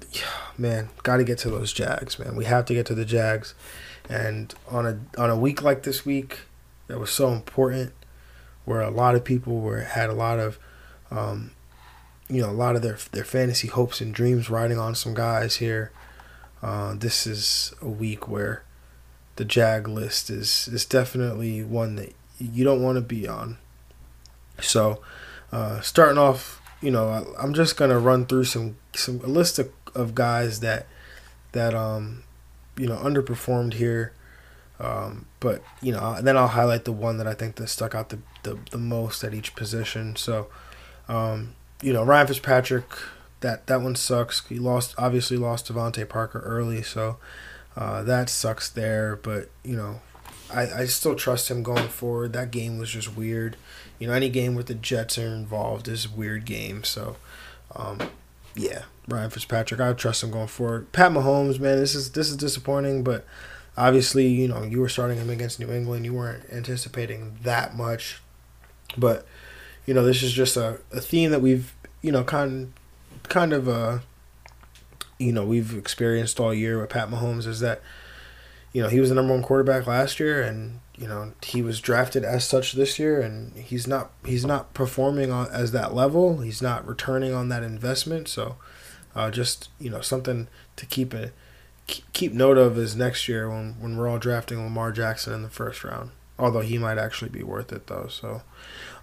man, 0.57 0.91
got 1.03 1.17
to 1.17 1.25
get 1.25 1.39
to 1.39 1.51
those 1.51 1.73
Jags, 1.73 2.19
man. 2.19 2.37
We 2.37 2.45
have 2.45 2.67
to 2.67 2.75
get 2.75 2.87
to 2.87 2.95
the 2.95 3.05
Jags, 3.05 3.55
and 4.09 4.55
on 4.71 4.87
a 4.87 5.21
on 5.21 5.29
a 5.29 5.37
week 5.37 5.61
like 5.61 5.83
this 5.83 6.07
week, 6.07 6.43
that 6.87 7.01
was 7.01 7.11
so 7.11 7.33
important, 7.33 7.93
where 8.65 8.81
a 8.81 8.91
lot 8.91 9.15
of 9.15 9.25
people 9.25 9.61
were 9.61 9.81
had 9.81 10.11
a 10.11 10.15
lot 10.15 10.39
of, 10.39 10.59
um, 11.11 11.51
you 12.29 12.41
know, 12.41 12.51
a 12.51 12.53
lot 12.53 12.77
of 12.77 12.83
their 12.83 12.99
their 13.13 13.25
fantasy 13.25 13.69
hopes 13.69 14.01
and 14.01 14.15
dreams 14.15 14.51
riding 14.51 14.79
on 14.79 14.95
some 14.95 15.15
guys 15.15 15.57
here. 15.57 15.91
Uh, 16.63 16.95
this 16.95 17.27
is 17.27 17.75
a 17.83 17.89
week 17.89 18.27
where 18.27 18.63
the 19.37 19.45
Jag 19.45 19.87
list 19.89 20.31
is 20.31 20.69
is 20.69 20.85
definitely 20.85 21.63
one 21.63 21.97
that 21.97 22.15
you 22.39 22.65
don't 22.65 22.83
want 22.83 22.97
to 22.97 23.03
be 23.03 23.29
on. 23.29 23.59
So, 24.61 25.01
uh, 25.53 25.81
starting 25.81 26.19
off, 26.19 26.61
you 26.81 26.91
know, 26.91 27.09
I, 27.09 27.43
I'm 27.43 27.55
just 27.55 27.77
gonna 27.77 27.99
run 27.99 28.27
through 28.27 28.45
some 28.45 28.77
some 28.95 29.21
a 29.21 29.27
list 29.27 29.59
of, 29.59 29.71
of 29.95 30.15
guys 30.15 30.61
that 30.61 30.87
that 31.53 31.75
um 31.75 32.23
you 32.77 32.87
know 32.87 32.97
underperformed 32.97 33.75
here. 33.75 34.13
Um, 34.85 35.27
but 35.41 35.63
you 35.81 35.93
know, 35.93 36.21
then 36.21 36.37
I'll 36.37 36.49
highlight 36.49 36.85
the 36.85 36.93
one 36.93 37.17
that 37.19 37.27
I 37.27 37.35
think 37.35 37.57
that 37.57 37.69
stuck 37.69 37.95
out 37.95 38.11
the, 38.11 38.19
the, 38.43 38.59
the 38.71 38.79
most 38.79 39.25
at 39.25 39.33
each 39.33 39.55
position. 39.55 40.17
So, 40.17 40.49
um, 41.09 41.55
you 41.81 41.93
know, 41.93 42.05
Ryan 42.05 42.27
Fitzpatrick, 42.27 42.85
that 43.41 43.67
that 43.67 43.81
one 43.81 43.97
sucks. 43.97 44.47
He 44.47 44.59
lost, 44.59 44.95
obviously 44.99 45.37
lost 45.37 45.73
DeVante 45.73 46.09
Parker 46.09 46.41
early, 46.41 46.83
so 46.83 47.17
uh, 47.77 48.03
that 48.03 48.29
sucks 48.29 48.69
there, 48.69 49.17
but 49.17 49.49
you 49.65 49.77
know, 49.77 50.01
I, 50.53 50.83
I 50.83 50.85
still 50.87 51.15
trust 51.15 51.51
him 51.51 51.63
going 51.63 51.89
forward. 51.89 52.33
That 52.33 52.51
game 52.51 52.79
was 52.79 52.91
just 52.91 53.17
weird. 53.17 53.57
You 53.99 54.09
know, 54.09 54.13
any 54.13 54.29
game 54.29 54.55
with 54.55 54.67
the 54.67 54.75
Jets 54.75 55.19
are 55.19 55.35
involved 55.35 55.89
is 55.89 56.09
weird 56.09 56.45
game. 56.45 56.85
So, 56.85 57.17
um, 57.75 57.99
yeah, 58.55 58.83
Ryan 59.09 59.31
Fitzpatrick, 59.31 59.81
I 59.81 59.93
trust 59.95 60.23
him 60.23 60.31
going 60.31 60.49
forward. 60.49 60.93
Pat 60.93 61.13
Mahomes, 61.13 61.59
man, 61.59 61.79
this 61.79 61.95
is 61.95 62.13
this 62.13 62.29
is 62.29 62.37
disappointing, 62.37 63.03
but 63.03 63.25
obviously, 63.77 64.27
you 64.29 64.49
know, 64.49 64.63
you 64.63 64.81
were 64.81 64.89
starting 64.89 65.19
him 65.19 65.31
against 65.31 65.61
New 65.61 65.71
England. 65.71 66.05
You 66.05 66.15
weren't 66.15 66.45
anticipating 66.53 67.39
that 67.43 67.77
much, 67.77 68.21
but 68.97 69.27
you 69.87 69.95
know, 69.95 70.05
this 70.05 70.23
is 70.23 70.33
just 70.33 70.57
a, 70.57 70.81
a 70.93 71.01
theme 71.01 71.31
that 71.31 71.41
we've 71.41 71.75
you 72.03 72.13
know 72.13 72.23
kind 72.23 72.73
kind 73.25 73.55
of 73.55 73.67
uh 73.67 73.99
you 75.19 75.33
know 75.33 75.45
we've 75.45 75.77
experienced 75.77 76.39
all 76.39 76.53
year 76.53 76.79
with 76.79 76.91
Pat 76.91 77.09
Mahomes 77.09 77.47
is 77.47 77.61
that 77.61 77.81
you 78.73 78.83
know 78.83 78.89
he 78.89 79.01
was 79.01 79.09
the 79.09 79.15
number 79.15 79.33
one 79.33 79.43
quarterback 79.43 79.87
last 79.87 80.21
year 80.21 80.43
and 80.43 80.81
you 80.97 81.09
know 81.09 81.33
he 81.43 81.63
was 81.63 81.81
drafted 81.81 82.23
as 82.23 82.45
such 82.45 82.73
this 82.73 82.99
year 82.99 83.21
and 83.21 83.57
he's 83.57 83.87
not 83.87 84.11
he's 84.25 84.45
not 84.45 84.75
performing 84.75 85.33
on, 85.33 85.49
as 85.51 85.73
that 85.73 85.95
level. 85.95 86.41
He's 86.41 86.61
not 86.61 86.87
returning 86.87 87.33
on 87.33 87.49
that 87.49 87.63
investment. 87.63 88.29
So 88.29 88.57
uh, 89.15 89.31
just 89.31 89.71
you 89.79 89.91
know 89.91 90.01
something 90.01 90.49
to 90.77 90.87
keep 90.87 91.15
it 91.15 91.33
keep 91.87 92.33
note 92.33 92.59
of 92.59 92.79
is 92.79 92.97
next 92.97 93.29
year 93.29 93.49
when 93.49 93.75
when 93.81 93.97
we're 93.97 94.09
all 94.09 94.19
drafting 94.19 94.63
Lamar 94.63 94.93
Jackson 94.93 95.33
in 95.33 95.43
the 95.43 95.51
first 95.51 95.85
round 95.85 96.11
although 96.39 96.61
he 96.61 96.79
might 96.79 96.99
actually 96.99 97.31
be 97.31 97.43
worth 97.43 97.73
it 97.73 97.87
though 97.87 98.07
so 98.09 98.43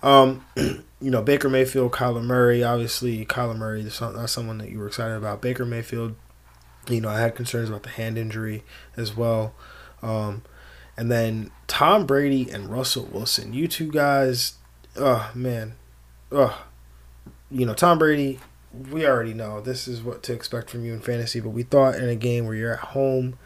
um, 0.03 0.45
you 0.55 1.11
know, 1.11 1.21
Baker 1.21 1.49
Mayfield, 1.49 1.91
Kyler 1.91 2.23
Murray. 2.23 2.63
Obviously, 2.63 3.25
Kyler 3.25 3.57
Murray 3.57 3.81
is 3.81 3.99
that's 3.99 4.31
someone 4.31 4.57
that 4.59 4.69
you 4.69 4.79
were 4.79 4.87
excited 4.87 5.15
about. 5.15 5.41
Baker 5.41 5.65
Mayfield, 5.65 6.15
you 6.87 7.01
know, 7.01 7.09
I 7.09 7.19
had 7.19 7.35
concerns 7.35 7.69
about 7.69 7.83
the 7.83 7.89
hand 7.89 8.17
injury 8.17 8.63
as 8.97 9.15
well. 9.15 9.53
Um, 10.01 10.43
and 10.97 11.11
then 11.11 11.51
Tom 11.67 12.05
Brady 12.05 12.49
and 12.49 12.69
Russell 12.69 13.07
Wilson. 13.11 13.53
You 13.53 13.67
two 13.67 13.91
guys, 13.91 14.55
oh 14.95 15.31
man, 15.35 15.75
oh, 16.31 16.65
you 17.49 17.65
know, 17.65 17.73
Tom 17.73 17.99
Brady. 17.99 18.39
We 18.89 19.05
already 19.05 19.33
know 19.33 19.59
this 19.59 19.87
is 19.87 20.01
what 20.01 20.23
to 20.23 20.33
expect 20.33 20.69
from 20.69 20.85
you 20.85 20.93
in 20.93 21.01
fantasy, 21.01 21.39
but 21.39 21.49
we 21.49 21.63
thought 21.63 21.95
in 21.95 22.07
a 22.07 22.15
game 22.15 22.45
where 22.45 22.55
you're 22.55 22.73
at 22.73 22.79
home, 22.79 23.37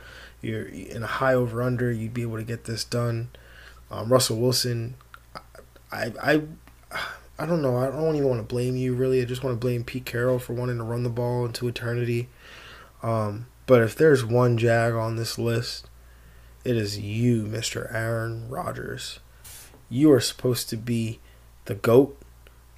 you're 0.42 0.66
in 0.66 1.04
a 1.04 1.08
high 1.08 1.34
over 1.34 1.62
under, 1.62 1.92
you'd 1.92 2.14
be 2.14 2.22
able 2.22 2.38
to 2.38 2.44
get 2.44 2.66
this 2.66 2.84
done. 2.84 3.30
Um, 3.90 4.12
Russell 4.12 4.38
Wilson, 4.38 4.96
I 5.92 6.12
I 6.22 6.42
I 7.38 7.46
don't 7.46 7.62
know. 7.62 7.78
I 7.78 7.88
don't 7.88 8.16
even 8.16 8.30
want 8.30 8.40
to 8.40 8.54
blame 8.54 8.76
you 8.78 8.94
really. 8.94 9.22
I 9.22 9.26
just 9.26 9.44
want 9.44 9.56
to 9.56 9.60
blame 9.60 9.84
Pete 9.84 10.06
Carroll 10.06 10.40
for 10.40 10.54
wanting 10.54 10.78
to 10.78 10.84
run 10.84 11.04
the 11.04 11.10
ball 11.10 11.46
into 11.46 11.68
eternity. 11.68 12.30
Um, 13.04 13.48
but 13.66 13.82
if 13.82 13.96
there's 13.96 14.24
one 14.24 14.58
Jag 14.58 14.94
on 14.94 15.16
this 15.16 15.38
list, 15.38 15.90
it 16.64 16.78
is 16.78 17.00
you, 17.00 17.44
Mr. 17.44 17.94
Aaron 17.94 18.50
Rodgers. 18.50 19.20
You 19.90 20.12
are 20.12 20.20
supposed 20.20 20.70
to 20.70 20.78
be 20.78 21.20
the 21.66 21.76
GOAT 21.76 22.18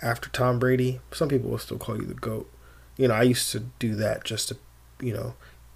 after 0.01 0.29
Tom 0.29 0.59
Brady. 0.59 0.99
Some 1.11 1.29
people 1.29 1.49
will 1.49 1.57
still 1.57 1.77
call 1.77 1.97
you 1.97 2.05
the 2.05 2.13
GOAT. 2.13 2.49
You 2.97 3.07
know, 3.07 3.13
I 3.13 3.23
used 3.23 3.51
to 3.51 3.61
do 3.79 3.95
that 3.95 4.23
just 4.23 4.49
to, 4.49 4.57
you 5.01 5.13
know, 5.13 5.35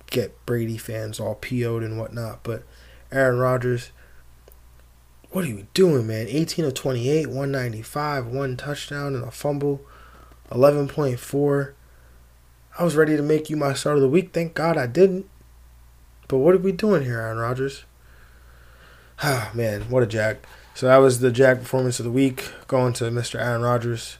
get 0.09 0.45
Brady 0.45 0.77
fans 0.77 1.19
all 1.19 1.35
PO'd 1.35 1.83
and 1.83 1.97
whatnot. 1.97 2.43
But 2.43 2.63
Aaron 3.11 3.39
Rodgers, 3.39 3.91
what 5.31 5.45
are 5.45 5.49
you 5.49 5.67
doing, 5.73 6.07
man? 6.07 6.27
18 6.27 6.65
of 6.65 6.73
28, 6.73 7.27
195, 7.27 8.27
one 8.27 8.57
touchdown 8.57 9.15
and 9.15 9.23
a 9.23 9.31
fumble, 9.31 9.81
11.4. 10.51 11.73
I 12.77 12.83
was 12.83 12.95
ready 12.95 13.15
to 13.17 13.23
make 13.23 13.49
you 13.49 13.57
my 13.57 13.73
start 13.73 13.97
of 13.97 14.01
the 14.01 14.09
week. 14.09 14.33
Thank 14.33 14.53
God 14.53 14.77
I 14.77 14.87
didn't. 14.87 15.29
But 16.27 16.37
what 16.37 16.55
are 16.55 16.59
we 16.59 16.71
doing 16.71 17.03
here, 17.03 17.19
Aaron 17.19 17.37
Rodgers? 17.37 17.83
Ah, 19.21 19.51
man, 19.55 19.89
what 19.89 20.03
a 20.03 20.07
jag. 20.07 20.37
So 20.73 20.87
that 20.87 20.97
was 20.97 21.19
the 21.19 21.31
jag 21.31 21.59
performance 21.59 21.99
of 21.99 22.05
the 22.05 22.11
week, 22.11 22.51
going 22.67 22.93
to 22.93 23.05
Mr. 23.05 23.39
Aaron 23.39 23.61
Rodgers 23.61 24.17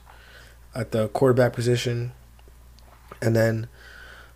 at 0.76 0.92
the 0.92 1.08
quarterback 1.10 1.54
position. 1.54 2.12
And 3.22 3.36
then 3.36 3.68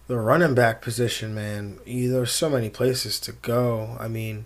the 0.08 0.18
running 0.18 0.56
back 0.56 0.82
position, 0.82 1.36
man, 1.36 1.80
there's 1.86 2.32
so 2.32 2.50
many 2.50 2.70
places 2.70 3.20
to 3.22 3.32
go. 3.32 3.98
I 4.00 4.08
mean, 4.08 4.46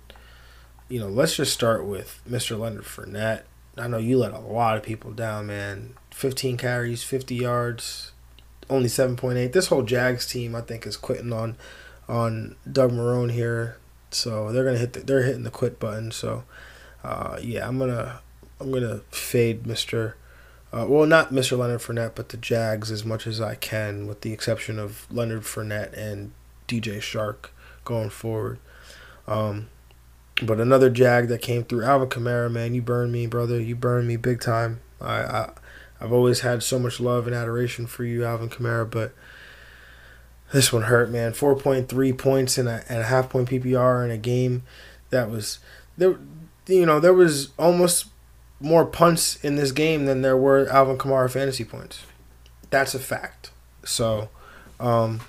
you 0.88 1.00
know, 1.00 1.10
let's 1.10 1.36
just 1.36 1.54
start 1.54 1.86
with 1.86 2.22
Mr. 2.30 2.58
Leonard 2.58 2.86
Fournette. 2.86 3.44
I 3.78 3.88
know 3.88 3.98
you 3.98 4.18
let 4.18 4.34
a 4.34 4.40
lot 4.40 4.78
of 4.78 4.84
people 4.84 5.12
down, 5.12 5.48
man. 5.48 5.94
15 6.12 6.58
carries, 6.58 7.04
50 7.04 7.36
yards, 7.36 8.12
only 8.70 8.90
7.8. 8.90 9.52
This 9.54 9.68
whole 9.68 9.84
Jags 9.84 10.26
team, 10.26 10.56
I 10.56 10.62
think, 10.62 10.86
is 10.86 10.98
quitting 10.98 11.32
on 11.32 11.56
on 12.08 12.56
Doug 12.70 12.92
Marrone 12.92 13.32
here. 13.32 13.78
So 14.12 14.52
they're 14.52 14.66
gonna 14.66 14.80
hit. 14.80 14.94
The, 14.94 15.02
they're 15.02 15.24
hitting 15.24 15.44
the 15.44 15.52
quit 15.52 15.80
button. 15.80 16.12
So 16.12 16.44
uh, 17.04 17.40
yeah, 17.42 17.68
I'm 17.68 17.78
gonna 17.78 18.22
I'm 18.60 18.72
gonna 18.72 19.02
fade 19.12 19.64
Mr. 19.64 20.14
Uh, 20.72 20.86
well, 20.88 21.06
not 21.06 21.32
Mr. 21.32 21.58
Leonard 21.58 21.82
Fournette, 21.82 22.14
but 22.14 22.30
the 22.30 22.38
Jags 22.38 22.92
as 22.92 23.04
much 23.04 23.26
as 23.26 23.42
I 23.42 23.56
can, 23.56 24.06
with 24.06 24.22
the 24.22 24.34
exception 24.34 24.78
of 24.78 25.08
Leonard 25.12 25.42
Fournette 25.42 25.98
and 25.98 26.32
DJ 26.68 26.98
Chark 26.98 27.50
going 27.86 28.10
forward. 28.12 28.60
Um, 29.28 29.70
but 30.42 30.60
another 30.60 30.90
Jag 30.90 31.28
that 31.30 31.42
came 31.42 31.64
through, 31.64 31.84
Alvin 31.84 32.10
Kamara, 32.10 32.52
man, 32.52 32.74
you 32.74 32.82
burned 32.82 33.12
me, 33.12 33.26
brother. 33.26 33.60
You 33.60 33.76
burned 33.76 34.08
me 34.08 34.16
big 34.16 34.42
time. 34.42 34.82
I, 35.02 35.22
I 35.22 35.50
I've 36.02 36.14
always 36.14 36.42
had 36.42 36.64
so 36.64 36.80
much 36.80 37.00
love 37.00 37.28
and 37.28 37.36
adoration 37.36 37.88
for 37.88 38.04
you, 38.04 38.24
Alvin 38.24 38.50
Kamara, 38.50 38.90
but 38.90 39.14
this 40.54 40.72
one 40.72 40.84
hurt, 40.84 41.10
man. 41.10 41.34
Four 41.34 41.56
point 41.56 41.90
three 41.90 42.14
points 42.14 42.58
and 42.58 42.70
a 42.70 42.84
and 42.88 43.00
a 43.00 43.06
half 43.06 43.30
point 43.30 43.50
PPR 43.50 44.06
in 44.06 44.12
a 44.12 44.18
game 44.18 44.64
that 45.10 45.30
was 45.30 45.60
there. 45.98 46.18
You 46.70 46.86
know, 46.86 47.00
there 47.00 47.14
was 47.14 47.50
almost 47.58 48.06
more 48.60 48.86
punts 48.86 49.44
in 49.44 49.56
this 49.56 49.72
game 49.72 50.06
than 50.06 50.22
there 50.22 50.38
were 50.38 50.68
Alvin 50.70 50.98
Kamara 50.98 51.30
fantasy 51.30 51.64
points. 51.64 52.04
That's 52.70 52.94
a 52.94 53.00
fact. 53.00 53.52
So, 53.84 54.30
um, 54.80 55.22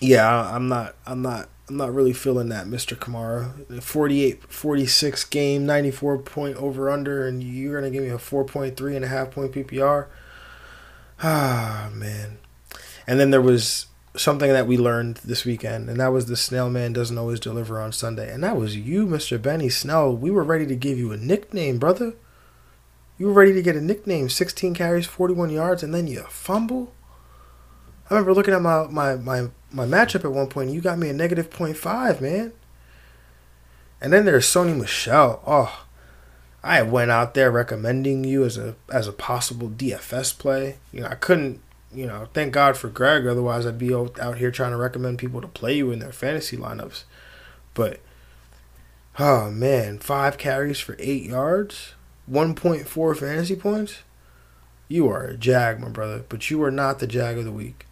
yeah, 0.00 0.54
I'm 0.54 0.68
not, 0.68 0.96
I'm 1.06 1.22
not, 1.22 1.48
I'm 1.68 1.76
not 1.76 1.94
really 1.94 2.12
feeling 2.12 2.48
that, 2.48 2.66
Mr. 2.66 2.96
Kamara. 2.96 3.82
48, 3.82 4.44
46 4.44 5.24
game, 5.26 5.66
94 5.66 6.18
point 6.18 6.56
over 6.56 6.90
under, 6.90 7.26
and 7.26 7.42
you're 7.42 7.80
gonna 7.80 7.90
give 7.90 8.02
me 8.02 8.08
a 8.08 8.16
4.3 8.16 8.96
and 8.96 9.04
a 9.04 9.08
half 9.08 9.30
point 9.30 9.52
PPR. 9.52 10.06
Ah, 11.22 11.90
man. 11.92 12.38
And 13.06 13.20
then 13.20 13.30
there 13.30 13.42
was 13.42 13.86
something 14.18 14.50
that 14.52 14.66
we 14.66 14.76
learned 14.76 15.18
this 15.18 15.44
weekend, 15.44 15.88
and 15.88 16.00
that 16.00 16.12
was 16.12 16.26
the 16.26 16.36
snail 16.36 16.68
man 16.68 16.92
doesn't 16.92 17.18
always 17.18 17.40
deliver 17.40 17.80
on 17.80 17.92
Sunday. 17.92 18.32
And 18.32 18.42
that 18.44 18.56
was 18.56 18.76
you, 18.76 19.06
Mr. 19.06 19.40
Benny 19.40 19.68
Snell. 19.68 20.14
We 20.14 20.30
were 20.30 20.44
ready 20.44 20.66
to 20.66 20.76
give 20.76 20.98
you 20.98 21.12
a 21.12 21.16
nickname, 21.16 21.78
brother. 21.78 22.14
You 23.16 23.26
were 23.26 23.32
ready 23.32 23.52
to 23.52 23.62
get 23.62 23.76
a 23.76 23.80
nickname. 23.80 24.28
16 24.28 24.74
carries, 24.74 25.06
41 25.06 25.50
yards, 25.50 25.82
and 25.82 25.94
then 25.94 26.06
you 26.06 26.22
fumble. 26.28 26.92
I 28.08 28.14
remember 28.14 28.34
looking 28.34 28.54
at 28.54 28.62
my, 28.62 28.86
my, 28.86 29.16
my, 29.16 29.48
my 29.72 29.84
matchup 29.84 30.24
at 30.24 30.32
one 30.32 30.48
and 30.54 30.74
you 30.74 30.80
got 30.80 30.98
me 30.98 31.08
a 31.08 31.12
negative 31.12 31.50
0.5, 31.50 32.20
man. 32.20 32.52
And 34.00 34.12
then 34.12 34.24
there's 34.24 34.46
Sony 34.46 34.78
Michel. 34.78 35.42
Oh, 35.46 35.84
I 36.62 36.82
went 36.82 37.10
out 37.10 37.34
there 37.34 37.50
recommending 37.50 38.24
you 38.24 38.44
as 38.44 38.56
a 38.56 38.76
as 38.92 39.08
a 39.08 39.12
possible 39.12 39.68
DFS 39.68 40.36
play. 40.38 40.78
You 40.92 41.00
know, 41.00 41.08
I 41.08 41.14
couldn't 41.14 41.60
you 41.92 42.06
know, 42.06 42.28
thank 42.34 42.52
God 42.52 42.76
for 42.76 42.88
Greg. 42.88 43.26
Otherwise, 43.26 43.66
I'd 43.66 43.78
be 43.78 43.94
out 43.94 44.38
here 44.38 44.50
trying 44.50 44.72
to 44.72 44.76
recommend 44.76 45.18
people 45.18 45.40
to 45.40 45.48
play 45.48 45.76
you 45.76 45.90
in 45.90 45.98
their 45.98 46.12
fantasy 46.12 46.56
lineups. 46.56 47.04
But, 47.74 48.00
oh 49.18 49.50
man, 49.50 49.98
five 49.98 50.38
carries 50.38 50.80
for 50.80 50.96
eight 50.98 51.24
yards, 51.24 51.94
1.4 52.30 53.16
fantasy 53.16 53.56
points. 53.56 53.98
You 54.88 55.08
are 55.08 55.24
a 55.24 55.36
Jag, 55.36 55.80
my 55.80 55.88
brother, 55.88 56.24
but 56.28 56.50
you 56.50 56.62
are 56.62 56.70
not 56.70 56.98
the 56.98 57.06
Jag 57.06 57.38
of 57.38 57.44
the 57.44 57.52
week. 57.52 57.86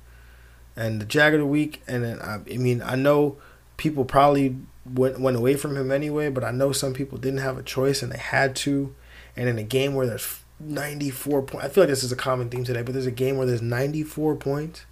And 0.74 1.00
the 1.00 1.06
Jag 1.06 1.34
of 1.34 1.40
the 1.40 1.46
week, 1.46 1.82
and 1.86 2.04
then, 2.04 2.20
I, 2.20 2.40
I 2.50 2.56
mean, 2.58 2.82
I 2.82 2.96
know 2.96 3.36
people 3.76 4.04
probably 4.04 4.56
went, 4.84 5.20
went 5.20 5.36
away 5.36 5.56
from 5.56 5.76
him 5.76 5.90
anyway, 5.90 6.28
but 6.28 6.44
I 6.44 6.50
know 6.50 6.72
some 6.72 6.92
people 6.92 7.18
didn't 7.18 7.40
have 7.40 7.58
a 7.58 7.62
choice 7.62 8.02
and 8.02 8.12
they 8.12 8.18
had 8.18 8.54
to. 8.56 8.94
And 9.36 9.48
in 9.48 9.58
a 9.58 9.62
game 9.62 9.94
where 9.94 10.06
there's 10.06 10.40
94 10.58 11.42
points. 11.42 11.66
I 11.66 11.68
feel 11.68 11.82
like 11.84 11.90
this 11.90 12.04
is 12.04 12.12
a 12.12 12.16
common 12.16 12.48
theme 12.48 12.64
today, 12.64 12.82
but 12.82 12.92
there's 12.92 13.06
a 13.06 13.10
game 13.10 13.36
where 13.36 13.46
there's 13.46 13.62
94 13.62 14.36
points. 14.36 14.86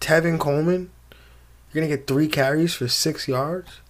Tevin 0.00 0.38
Coleman, 0.38 0.90
you're 1.72 1.80
going 1.82 1.90
to 1.90 1.96
get 1.96 2.06
three 2.06 2.28
carries 2.28 2.74
for 2.74 2.88
six 2.88 3.28
yards. 3.28 3.80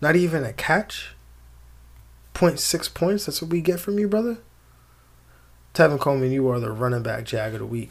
Not 0.00 0.16
even 0.16 0.44
a 0.44 0.52
catch. 0.52 1.14
0.6 2.34 2.94
points. 2.94 3.26
That's 3.26 3.42
what 3.42 3.50
we 3.50 3.60
get 3.60 3.80
from 3.80 3.98
you, 3.98 4.08
brother. 4.08 4.38
Tevin 5.74 6.00
Coleman, 6.00 6.32
you 6.32 6.48
are 6.48 6.58
the 6.58 6.72
running 6.72 7.02
back 7.02 7.24
jag 7.24 7.52
of 7.52 7.60
the 7.60 7.66
week. 7.66 7.90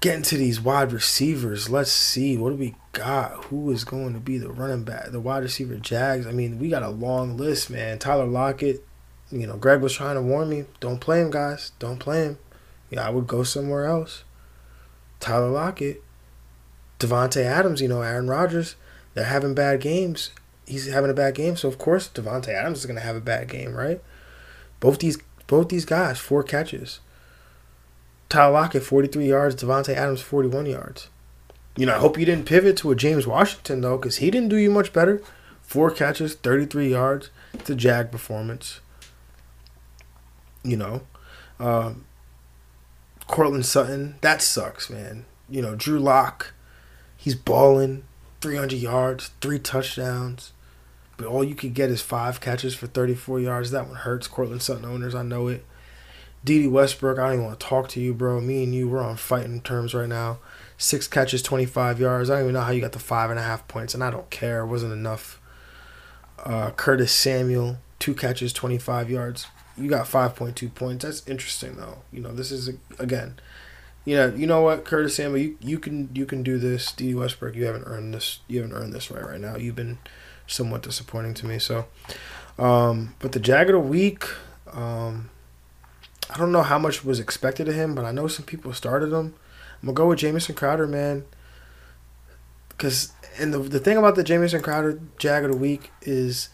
Getting 0.00 0.22
to 0.22 0.36
these 0.36 0.60
wide 0.60 0.92
receivers, 0.92 1.68
let's 1.68 1.90
see. 1.90 2.36
What 2.36 2.50
do 2.50 2.56
we 2.56 2.76
got? 2.92 3.44
Who 3.46 3.70
is 3.72 3.82
going 3.82 4.14
to 4.14 4.20
be 4.20 4.38
the 4.38 4.48
running 4.48 4.84
back, 4.84 5.10
the 5.10 5.18
wide 5.18 5.42
receiver 5.42 5.74
jags? 5.74 6.26
I 6.26 6.30
mean, 6.30 6.60
we 6.60 6.68
got 6.68 6.84
a 6.84 6.88
long 6.88 7.36
list, 7.36 7.68
man. 7.68 7.98
Tyler 7.98 8.26
Lockett, 8.26 8.86
you 9.30 9.46
know, 9.46 9.56
Greg 9.56 9.80
was 9.80 9.94
trying 9.94 10.16
to 10.16 10.22
warn 10.22 10.48
me, 10.48 10.64
don't 10.80 11.00
play 11.00 11.20
him, 11.20 11.30
guys. 11.30 11.72
Don't 11.78 11.98
play 11.98 12.24
him. 12.24 12.38
Yeah, 12.90 13.06
I 13.06 13.10
would 13.10 13.26
go 13.26 13.42
somewhere 13.42 13.86
else. 13.86 14.24
Tyler 15.20 15.50
Lockett, 15.50 16.02
Davante 16.98 17.42
Adams, 17.42 17.80
you 17.80 17.88
know, 17.88 18.02
Aaron 18.02 18.28
Rodgers, 18.28 18.76
they're 19.14 19.24
having 19.24 19.54
bad 19.54 19.80
games. 19.80 20.30
He's 20.66 20.86
having 20.86 21.10
a 21.10 21.14
bad 21.14 21.34
game, 21.34 21.56
so 21.56 21.68
of 21.68 21.78
course 21.78 22.08
Davante 22.08 22.48
Adams 22.48 22.78
is 22.78 22.86
gonna 22.86 23.00
have 23.00 23.16
a 23.16 23.20
bad 23.20 23.48
game, 23.48 23.74
right? 23.74 24.02
Both 24.80 24.98
these 25.00 25.18
both 25.46 25.68
these 25.70 25.84
guys, 25.84 26.18
four 26.18 26.42
catches. 26.42 27.00
Tyler 28.28 28.52
Lockett, 28.52 28.82
43 28.82 29.26
yards, 29.26 29.56
Davante 29.56 29.94
Adams, 29.94 30.20
41 30.20 30.66
yards. 30.66 31.08
You 31.76 31.86
know, 31.86 31.94
I 31.94 31.98
hope 31.98 32.18
you 32.18 32.26
didn't 32.26 32.44
pivot 32.44 32.76
to 32.78 32.90
a 32.90 32.94
James 32.94 33.26
Washington, 33.26 33.80
though, 33.80 33.96
because 33.96 34.16
he 34.16 34.30
didn't 34.30 34.50
do 34.50 34.56
you 34.56 34.70
much 34.70 34.92
better. 34.92 35.22
Four 35.62 35.90
catches, 35.90 36.34
33 36.34 36.90
yards. 36.90 37.30
It's 37.54 37.70
a 37.70 37.74
Jag 37.74 38.12
performance. 38.12 38.80
You 40.62 40.76
know, 40.76 41.02
um, 41.60 42.04
Courtland 43.28 43.66
Sutton, 43.66 44.16
that 44.22 44.42
sucks, 44.42 44.90
man. 44.90 45.26
You 45.48 45.62
know, 45.62 45.74
Drew 45.74 45.98
Lock, 45.98 46.54
he's 47.16 47.34
balling, 47.34 48.04
300 48.40 48.76
yards, 48.76 49.30
three 49.40 49.58
touchdowns, 49.58 50.52
but 51.16 51.26
all 51.26 51.44
you 51.44 51.54
could 51.54 51.74
get 51.74 51.90
is 51.90 52.00
five 52.00 52.40
catches 52.40 52.74
for 52.74 52.86
34 52.86 53.40
yards. 53.40 53.70
That 53.70 53.86
one 53.86 53.96
hurts. 53.96 54.26
Courtland 54.26 54.62
Sutton 54.62 54.84
owners, 54.84 55.14
I 55.14 55.22
know 55.22 55.48
it. 55.48 55.64
Dede 56.44 56.70
Westbrook, 56.70 57.18
I 57.18 57.26
don't 57.26 57.32
even 57.34 57.44
want 57.46 57.60
to 57.60 57.66
talk 57.66 57.88
to 57.88 58.00
you, 58.00 58.14
bro. 58.14 58.40
Me 58.40 58.62
and 58.62 58.74
you, 58.74 58.88
we're 58.88 59.02
on 59.02 59.16
fighting 59.16 59.60
terms 59.60 59.92
right 59.92 60.08
now. 60.08 60.38
Six 60.76 61.08
catches, 61.08 61.42
25 61.42 61.98
yards. 61.98 62.30
I 62.30 62.34
don't 62.34 62.44
even 62.44 62.54
know 62.54 62.60
how 62.60 62.70
you 62.70 62.80
got 62.80 62.92
the 62.92 63.00
five 63.00 63.30
and 63.30 63.38
a 63.38 63.42
half 63.42 63.66
points, 63.66 63.92
and 63.92 64.04
I 64.04 64.10
don't 64.10 64.30
care. 64.30 64.60
It 64.60 64.68
wasn't 64.68 64.92
enough. 64.92 65.40
Uh, 66.38 66.70
Curtis 66.70 67.10
Samuel, 67.10 67.78
two 67.98 68.14
catches, 68.14 68.52
25 68.52 69.10
yards 69.10 69.48
you 69.78 69.88
got 69.88 70.06
5.2 70.06 70.74
points. 70.74 71.04
That's 71.04 71.26
interesting 71.26 71.76
though. 71.76 71.98
You 72.12 72.20
know, 72.20 72.32
this 72.32 72.50
is 72.50 72.70
again, 72.98 73.38
you 74.04 74.16
know, 74.16 74.34
you 74.34 74.46
know 74.46 74.62
what, 74.62 74.84
Curtis 74.84 75.16
Samuel, 75.16 75.38
you, 75.38 75.58
you 75.60 75.78
can 75.78 76.10
you 76.14 76.26
can 76.26 76.42
do 76.42 76.58
this. 76.58 76.92
Dede 76.92 77.16
Westbrook, 77.16 77.54
you 77.54 77.64
haven't 77.64 77.84
earned 77.84 78.14
this. 78.14 78.40
You 78.48 78.62
haven't 78.62 78.76
earned 78.76 78.92
this 78.92 79.10
right 79.10 79.24
right 79.24 79.40
now. 79.40 79.56
You've 79.56 79.76
been 79.76 79.98
somewhat 80.46 80.82
disappointing 80.82 81.34
to 81.34 81.46
me. 81.46 81.58
So, 81.58 81.86
um, 82.58 83.14
but 83.18 83.32
the 83.32 83.40
Jag 83.40 83.68
of 83.68 83.74
the 83.74 83.80
week, 83.80 84.24
um, 84.72 85.30
I 86.30 86.38
don't 86.38 86.52
know 86.52 86.62
how 86.62 86.78
much 86.78 87.04
was 87.04 87.20
expected 87.20 87.68
of 87.68 87.74
him, 87.74 87.94
but 87.94 88.04
I 88.04 88.12
know 88.12 88.28
some 88.28 88.46
people 88.46 88.72
started 88.72 89.12
him. 89.12 89.34
I'm 89.82 89.86
gonna 89.86 89.94
go 89.94 90.08
with 90.08 90.18
Jamison 90.18 90.54
Crowder, 90.54 90.86
man. 90.86 91.24
Because 92.68 93.12
and 93.38 93.52
the 93.52 93.58
the 93.58 93.78
thing 93.78 93.96
about 93.96 94.16
the 94.16 94.24
Jamison 94.24 94.62
Crowder 94.62 95.00
Jag 95.18 95.44
of 95.44 95.52
the 95.52 95.56
week 95.56 95.90
is 96.02 96.48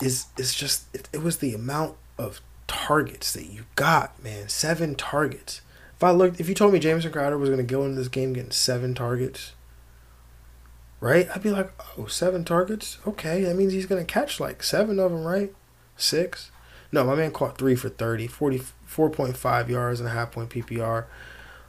is 0.00 0.26
is 0.36 0.54
just 0.54 0.86
it, 0.94 1.08
it 1.12 1.22
was 1.22 1.38
the 1.38 1.54
amount 1.54 1.96
of 2.18 2.40
targets 2.66 3.32
that 3.32 3.46
you 3.46 3.64
got, 3.76 4.22
man. 4.22 4.48
Seven 4.48 4.94
targets. 4.94 5.60
If 5.96 6.02
I 6.02 6.10
looked, 6.10 6.40
if 6.40 6.48
you 6.48 6.54
told 6.54 6.72
me 6.72 6.78
Jamison 6.78 7.12
Crowder 7.12 7.38
was 7.38 7.48
going 7.48 7.64
to 7.64 7.72
go 7.72 7.84
into 7.84 7.96
this 7.96 8.08
game 8.08 8.32
getting 8.32 8.50
seven 8.50 8.94
targets, 8.94 9.52
right? 11.00 11.28
I'd 11.34 11.42
be 11.42 11.50
like, 11.50 11.70
oh, 11.96 12.06
seven 12.06 12.44
targets? 12.44 12.98
Okay, 13.06 13.42
that 13.42 13.56
means 13.56 13.72
he's 13.72 13.86
going 13.86 14.04
to 14.04 14.12
catch 14.12 14.40
like 14.40 14.62
seven 14.62 14.98
of 14.98 15.12
them, 15.12 15.24
right? 15.24 15.54
Six? 15.96 16.50
No, 16.90 17.04
my 17.04 17.14
man 17.14 17.30
caught 17.30 17.58
three 17.58 17.74
for 17.74 17.88
30, 17.88 18.28
44.5 18.28 19.68
yards 19.68 20.00
and 20.00 20.08
a 20.08 20.12
half 20.12 20.32
point 20.32 20.50
PPR. 20.50 21.06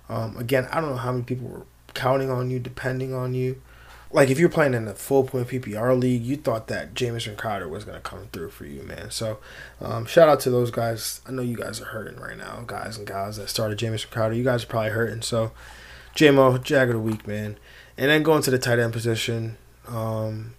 Um, 0.07 0.37
again, 0.37 0.67
I 0.71 0.81
don't 0.81 0.91
know 0.91 0.97
how 0.97 1.11
many 1.11 1.23
people 1.23 1.47
were 1.47 1.65
counting 1.93 2.29
on 2.29 2.51
you, 2.51 2.59
depending 2.59 3.13
on 3.13 3.33
you 3.33 3.61
like 4.15 4.29
if 4.29 4.39
you're 4.39 4.47
playing 4.47 4.73
in 4.73 4.87
a 4.87 4.93
full 4.93 5.25
point 5.25 5.49
PPR 5.49 5.99
league, 5.99 6.23
you 6.23 6.37
thought 6.37 6.67
that 6.67 6.93
Jamison 6.93 7.35
Crowder 7.35 7.67
was 7.67 7.83
gonna 7.83 7.99
come 7.99 8.29
through 8.31 8.49
for 8.49 8.65
you, 8.65 8.81
man. 8.81 9.11
So, 9.11 9.39
um, 9.81 10.05
shout 10.05 10.29
out 10.29 10.39
to 10.41 10.49
those 10.49 10.71
guys. 10.71 11.19
I 11.27 11.31
know 11.31 11.41
you 11.41 11.57
guys 11.57 11.81
are 11.81 11.85
hurting 11.85 12.17
right 12.17 12.37
now, 12.37 12.63
guys 12.65 12.97
and 12.97 13.05
guys 13.05 13.35
that 13.35 13.49
started 13.49 13.77
Jamison 13.77 14.09
Crowder. 14.09 14.33
You 14.33 14.45
guys 14.45 14.63
are 14.63 14.67
probably 14.67 14.91
hurting. 14.91 15.21
So, 15.21 15.51
JMO, 16.15 16.63
Jag 16.63 16.87
of 16.87 16.93
the 16.93 17.01
week, 17.01 17.27
man. 17.27 17.57
And 17.97 18.09
then 18.09 18.23
going 18.23 18.41
to 18.43 18.51
the 18.51 18.57
tight 18.57 18.79
end 18.79 18.93
position. 18.93 19.57
Um, 19.85 20.53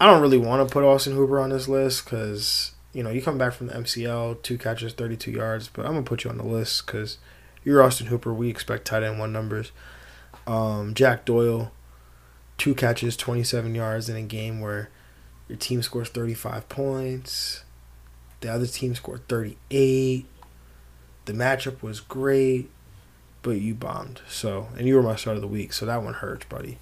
I 0.00 0.06
don't 0.06 0.22
really 0.22 0.38
want 0.38 0.66
to 0.66 0.72
put 0.72 0.82
Austin 0.82 1.14
Hooper 1.14 1.38
on 1.38 1.50
this 1.50 1.68
list 1.68 2.06
because 2.06 2.72
you 2.94 3.02
know 3.02 3.10
you 3.10 3.20
come 3.20 3.36
back 3.36 3.52
from 3.52 3.66
the 3.66 3.74
MCL, 3.74 4.42
two 4.42 4.56
catches, 4.56 4.94
32 4.94 5.32
yards. 5.32 5.68
But 5.68 5.84
I'm 5.84 5.92
gonna 5.92 6.02
put 6.02 6.24
you 6.24 6.30
on 6.30 6.38
the 6.38 6.44
list 6.44 6.86
because 6.86 7.18
you're 7.62 7.82
Austin 7.82 8.06
Hooper. 8.06 8.32
We 8.32 8.48
expect 8.48 8.86
tight 8.86 9.02
end 9.02 9.18
one 9.18 9.34
numbers. 9.34 9.70
Um, 10.46 10.94
Jack 10.94 11.26
Doyle 11.26 11.72
two 12.60 12.74
catches, 12.74 13.16
27 13.16 13.74
yards 13.74 14.10
in 14.10 14.16
a 14.16 14.22
game 14.22 14.60
where 14.60 14.90
your 15.48 15.56
team 15.56 15.82
scores 15.82 16.10
35 16.10 16.68
points, 16.68 17.64
the 18.40 18.52
other 18.52 18.66
team 18.66 18.94
scored 18.94 19.26
38. 19.28 20.26
The 21.24 21.32
matchup 21.32 21.82
was 21.82 22.00
great, 22.00 22.70
but 23.42 23.52
you 23.52 23.74
bombed. 23.74 24.20
So, 24.28 24.68
and 24.76 24.86
you 24.86 24.94
were 24.94 25.02
my 25.02 25.16
start 25.16 25.36
of 25.36 25.40
the 25.40 25.48
week, 25.48 25.72
so 25.72 25.86
that 25.86 26.02
one 26.02 26.14
hurts, 26.14 26.44
buddy. 26.44 26.78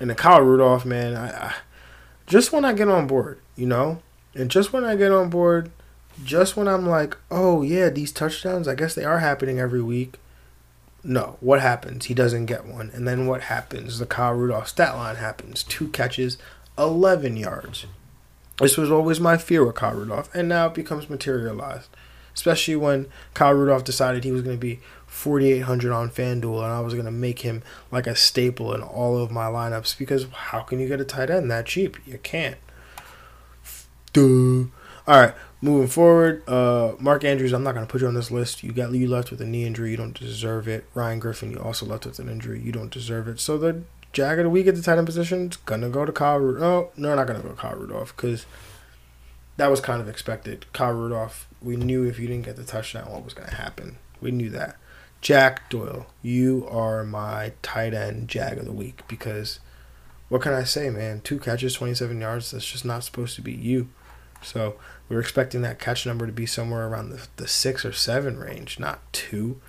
And 0.00 0.10
the 0.10 0.16
Kyle 0.16 0.42
Rudolph, 0.42 0.84
man, 0.84 1.16
I, 1.16 1.28
I 1.30 1.54
just 2.26 2.52
when 2.52 2.64
I 2.64 2.72
get 2.72 2.88
on 2.88 3.06
board, 3.06 3.38
you 3.54 3.66
know, 3.66 4.02
and 4.34 4.50
just 4.50 4.72
when 4.72 4.84
I 4.84 4.96
get 4.96 5.12
on 5.12 5.30
board, 5.30 5.70
just 6.24 6.56
when 6.56 6.66
I'm 6.66 6.86
like, 6.86 7.16
oh 7.30 7.62
yeah, 7.62 7.90
these 7.90 8.10
touchdowns, 8.10 8.66
I 8.66 8.74
guess 8.74 8.96
they 8.96 9.04
are 9.04 9.20
happening 9.20 9.60
every 9.60 9.82
week. 9.82 10.18
No. 11.04 11.36
What 11.40 11.60
happens? 11.60 12.06
He 12.06 12.14
doesn't 12.14 12.46
get 12.46 12.66
one. 12.66 12.90
And 12.94 13.06
then 13.06 13.26
what 13.26 13.42
happens? 13.42 13.98
The 13.98 14.06
Kyle 14.06 14.32
Rudolph 14.32 14.68
stat 14.68 14.94
line 14.94 15.16
happens. 15.16 15.62
Two 15.62 15.88
catches, 15.88 16.38
11 16.78 17.36
yards. 17.36 17.86
This 18.58 18.76
was 18.76 18.90
always 18.90 19.18
my 19.18 19.36
fear 19.36 19.64
with 19.64 19.76
Kyle 19.76 19.94
Rudolph, 19.94 20.32
and 20.34 20.48
now 20.48 20.66
it 20.66 20.74
becomes 20.74 21.10
materialized. 21.10 21.88
Especially 22.34 22.76
when 22.76 23.06
Kyle 23.34 23.52
Rudolph 23.52 23.84
decided 23.84 24.24
he 24.24 24.32
was 24.32 24.42
going 24.42 24.56
to 24.56 24.60
be 24.60 24.80
4,800 25.06 25.92
on 25.92 26.10
FanDuel, 26.10 26.62
and 26.62 26.72
I 26.72 26.80
was 26.80 26.94
going 26.94 27.06
to 27.06 27.10
make 27.10 27.40
him 27.40 27.62
like 27.90 28.06
a 28.06 28.16
staple 28.16 28.72
in 28.72 28.82
all 28.82 29.18
of 29.18 29.30
my 29.30 29.46
lineups 29.46 29.98
because 29.98 30.26
how 30.32 30.60
can 30.60 30.80
you 30.80 30.88
get 30.88 31.00
a 31.00 31.04
tight 31.04 31.28
end 31.28 31.50
that 31.50 31.66
cheap? 31.66 31.98
You 32.06 32.18
can't. 32.18 32.56
Duh. 34.12 34.20
All 34.22 34.70
All 35.06 35.20
right, 35.20 35.34
moving 35.62 35.88
forward, 35.88 36.46
uh, 36.48 36.94
Mark 36.98 37.24
Andrews. 37.24 37.52
I'm 37.52 37.62
not 37.62 37.74
gonna 37.74 37.86
put 37.86 38.02
you 38.02 38.08
on 38.08 38.14
this 38.14 38.30
list. 38.30 38.62
You 38.62 38.72
got 38.72 38.92
you 38.92 39.08
left 39.08 39.30
with 39.30 39.40
a 39.40 39.46
knee 39.46 39.64
injury. 39.64 39.92
You 39.92 39.96
don't 39.96 40.18
deserve 40.18 40.68
it. 40.68 40.84
Ryan 40.92 41.20
Griffin. 41.20 41.52
You 41.52 41.58
also 41.58 41.86
left 41.86 42.04
with 42.04 42.18
an 42.18 42.28
injury. 42.28 42.60
You 42.60 42.72
don't 42.72 42.90
deserve 42.92 43.28
it. 43.28 43.40
So 43.40 43.56
the 43.56 43.82
Jag 44.12 44.38
of 44.38 44.44
the 44.44 44.50
week 44.50 44.66
at 44.66 44.74
the 44.74 44.82
tight 44.82 44.98
end 44.98 45.06
position 45.06 45.48
is 45.48 45.56
gonna 45.56 45.88
go 45.88 46.04
to 46.04 46.12
Kyle. 46.12 46.38
Ru- 46.38 46.62
oh, 46.62 46.90
no, 46.96 47.14
not 47.14 47.26
gonna 47.26 47.40
go 47.40 47.48
to 47.48 47.54
Kyle 47.54 47.76
Rudolph 47.76 48.14
because 48.14 48.44
that 49.56 49.70
was 49.70 49.80
kind 49.80 50.02
of 50.02 50.08
expected. 50.08 50.66
Kyle 50.72 50.92
Rudolph. 50.92 51.48
We 51.62 51.76
knew 51.76 52.02
if 52.04 52.18
you 52.18 52.26
didn't 52.26 52.44
get 52.44 52.56
the 52.56 52.64
touchdown, 52.64 53.10
what 53.10 53.24
was 53.24 53.32
gonna 53.32 53.54
happen. 53.54 53.96
We 54.20 54.32
knew 54.32 54.50
that. 54.50 54.76
Jack 55.20 55.70
Doyle, 55.70 56.06
you 56.20 56.66
are 56.68 57.04
my 57.04 57.52
tight 57.62 57.94
end 57.94 58.26
Jag 58.26 58.58
of 58.58 58.64
the 58.64 58.72
week 58.72 59.02
because 59.06 59.60
what 60.28 60.42
can 60.42 60.52
I 60.52 60.64
say, 60.64 60.90
man? 60.90 61.20
Two 61.20 61.38
catches, 61.38 61.74
27 61.74 62.20
yards. 62.20 62.50
That's 62.50 62.66
just 62.66 62.84
not 62.84 63.04
supposed 63.04 63.36
to 63.36 63.42
be 63.42 63.52
you. 63.52 63.88
So 64.42 64.74
we 65.12 65.16
were 65.16 65.20
expecting 65.20 65.60
that 65.60 65.78
catch 65.78 66.06
number 66.06 66.24
to 66.26 66.32
be 66.32 66.46
somewhere 66.46 66.88
around 66.88 67.10
the, 67.10 67.28
the 67.36 67.46
six 67.46 67.84
or 67.84 67.92
seven 67.92 68.38
range, 68.38 68.80
not 68.80 69.12
two. 69.12 69.60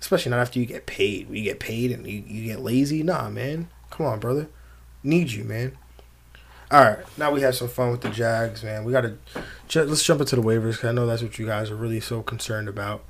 Especially 0.00 0.30
not 0.30 0.40
after 0.40 0.58
you 0.58 0.64
get 0.64 0.86
paid. 0.86 1.28
We 1.28 1.42
get 1.42 1.60
paid 1.60 1.92
and 1.92 2.06
you, 2.06 2.24
you 2.26 2.46
get 2.46 2.60
lazy. 2.60 3.02
Nah, 3.02 3.28
man. 3.28 3.68
Come 3.90 4.06
on, 4.06 4.20
brother. 4.20 4.48
Need 5.02 5.32
you, 5.32 5.44
man. 5.44 5.76
All 6.70 6.82
right, 6.82 7.18
now 7.18 7.30
we 7.30 7.42
have 7.42 7.54
some 7.54 7.68
fun 7.68 7.90
with 7.90 8.00
the 8.00 8.08
Jags, 8.08 8.64
man. 8.64 8.84
We 8.84 8.92
got 8.92 9.02
to 9.02 9.84
let's 9.84 10.02
jump 10.02 10.22
into 10.22 10.34
the 10.34 10.40
waivers 10.40 10.76
because 10.76 10.88
I 10.88 10.92
know 10.92 11.06
that's 11.06 11.22
what 11.22 11.38
you 11.38 11.44
guys 11.44 11.70
are 11.70 11.76
really 11.76 12.00
so 12.00 12.22
concerned 12.22 12.66
about 12.66 13.04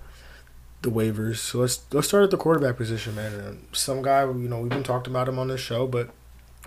the 0.83 0.90
waivers. 0.90 1.37
So 1.37 1.61
let's 1.61 1.85
let's 1.93 2.09
start 2.09 2.25
at 2.25 2.33
the 2.33 2.37
quarterback 2.37 2.77
position, 2.77 3.14
man. 3.14 3.33
And 3.33 3.67
some 3.71 4.03
guy, 4.03 4.23
you 4.23 4.49
know, 4.49 4.59
we've 4.59 4.71
been 4.71 4.83
talking 4.83 5.12
about 5.12 5.29
him 5.29 5.38
on 5.38 5.47
this 5.47 5.61
show, 5.61 5.87
but 5.87 6.11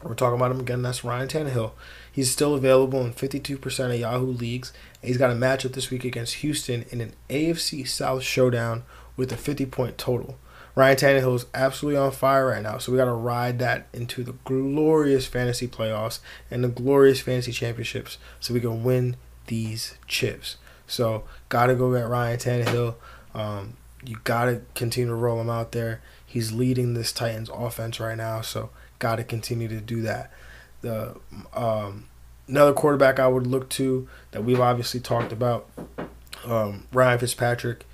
we're 0.02 0.13
talking 0.13 0.38
about 0.38 0.52
him 0.52 0.62
again. 0.62 0.82
That's 0.82 1.04
Ryan 1.04 1.28
Tannehill. 1.28 1.71
He's 2.17 2.32
still 2.32 2.56
available 2.56 3.06
in 3.06 3.13
52% 3.13 3.93
of 3.93 3.99
Yahoo 3.99 4.25
leagues. 4.25 4.73
He's 5.03 5.19
got 5.19 5.30
a 5.30 5.36
matchup 5.36 5.73
this 5.73 5.91
week 5.91 6.03
against 6.03 6.38
Houston 6.38 6.84
in 6.89 6.99
an 6.99 7.13
AFC 7.30 7.88
South 7.88 8.23
showdown 8.23 8.82
with 9.15 9.32
a 9.32 9.38
50 9.38 9.67
point 9.67 9.99
total. 9.99 10.39
Ryan 10.73 10.97
Tannehill 10.97 11.36
is 11.36 11.45
absolutely 11.53 11.99
on 11.99 12.10
fire 12.10 12.47
right 12.47 12.63
now, 12.63 12.80
so 12.80 12.91
we 12.91 12.97
got 12.97 13.06
to 13.06 13.12
ride 13.12 13.60
that 13.60 13.86
into 13.93 14.23
the 14.23 14.34
glorious 14.45 15.27
fantasy 15.27 15.67
playoffs 15.67 16.17
and 16.49 16.63
the 16.63 16.69
glorious 16.69 17.21
fantasy 17.21 17.51
championships 17.51 18.17
so 18.39 18.51
we 18.51 18.62
can 18.62 18.84
win 18.84 19.15
these 19.45 19.99
chips. 20.08 20.56
So, 20.88 21.23
got 21.49 21.67
to 21.67 21.75
go 21.75 21.93
get 21.93 22.10
Ryan 22.10 22.39
Tannehill. 22.39 22.95
Um, 23.36 23.77
you 24.03 24.17
got 24.23 24.45
to 24.45 24.62
continue 24.73 25.10
to 25.10 25.15
roll 25.15 25.39
him 25.39 25.51
out 25.51 25.71
there. 25.71 26.01
He's 26.25 26.51
leading 26.51 26.95
this 26.95 27.12
Titans 27.12 27.51
offense 27.53 27.99
right 27.99 28.17
now, 28.17 28.41
so 28.41 28.71
got 28.97 29.17
to 29.17 29.23
continue 29.23 29.67
to 29.67 29.80
do 29.80 30.01
that. 30.01 30.32
The 30.81 31.15
um, 31.53 32.05
another 32.47 32.73
quarterback 32.73 33.19
I 33.19 33.27
would 33.27 33.47
look 33.47 33.69
to 33.69 34.07
that 34.31 34.43
we've 34.43 34.59
obviously 34.59 34.99
talked 34.99 35.31
about, 35.31 35.69
um, 36.45 36.87
Ryan 36.93 37.19
Fitzpatrick. 37.19 37.85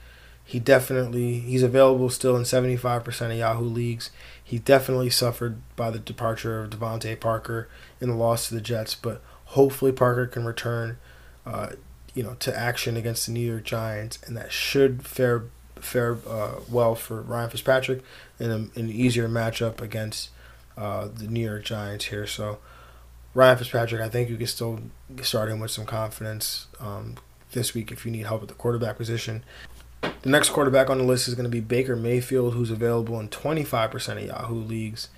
He 0.45 0.59
definitely 0.59 1.39
he's 1.39 1.63
available 1.63 2.09
still 2.09 2.35
in 2.35 2.45
seventy 2.45 2.75
five 2.75 3.03
percent 3.03 3.31
of 3.31 3.37
Yahoo 3.39 3.63
leagues. 3.63 4.11
He 4.43 4.59
definitely 4.59 5.09
suffered 5.09 5.61
by 5.75 5.89
the 5.89 5.99
departure 5.99 6.63
of 6.63 6.71
DeVante 6.71 7.19
Parker 7.19 7.69
in 8.01 8.09
the 8.09 8.15
loss 8.15 8.49
to 8.49 8.55
the 8.55 8.61
Jets, 8.61 8.93
but 8.93 9.21
hopefully 9.45 9.93
Parker 9.93 10.27
can 10.27 10.45
return, 10.45 10.97
uh, 11.45 11.69
you 12.13 12.23
know, 12.23 12.35
to 12.39 12.55
action 12.55 12.97
against 12.97 13.25
the 13.25 13.31
New 13.31 13.39
York 13.39 13.63
Giants, 13.63 14.19
and 14.27 14.35
that 14.35 14.51
should 14.51 15.05
fare 15.07 15.45
fare 15.77 16.17
uh, 16.27 16.55
well 16.69 16.93
for 16.95 17.21
Ryan 17.21 17.49
Fitzpatrick 17.49 18.03
in 18.37 18.51
a, 18.51 18.79
an 18.79 18.89
easier 18.89 19.29
matchup 19.29 19.79
against 19.81 20.29
uh, 20.77 21.07
the 21.13 21.27
New 21.27 21.45
York 21.45 21.63
Giants 21.63 22.05
here. 22.05 22.27
So 22.27 22.59
Ryan 23.33 23.57
Fitzpatrick, 23.57 24.01
I 24.01 24.09
think 24.09 24.29
you 24.29 24.37
can 24.37 24.47
still 24.47 24.79
start 25.21 25.49
him 25.49 25.59
with 25.59 25.71
some 25.71 25.85
confidence 25.85 26.67
um, 26.79 27.15
this 27.51 27.73
week 27.73 27.91
if 27.91 28.05
you 28.05 28.11
need 28.11 28.27
help 28.27 28.43
at 28.43 28.47
the 28.47 28.53
quarterback 28.53 28.97
position. 28.97 29.43
The 30.01 30.29
next 30.29 30.49
quarterback 30.49 30.89
on 30.89 30.99
the 30.99 31.03
list 31.03 31.27
is 31.27 31.35
going 31.35 31.45
to 31.45 31.49
be 31.49 31.59
Baker 31.59 31.95
Mayfield, 31.95 32.53
who's 32.53 32.71
available 32.71 33.19
in 33.19 33.29
25% 33.29 34.17
of 34.17 34.23
Yahoo 34.23 34.55
leagues. 34.55 35.09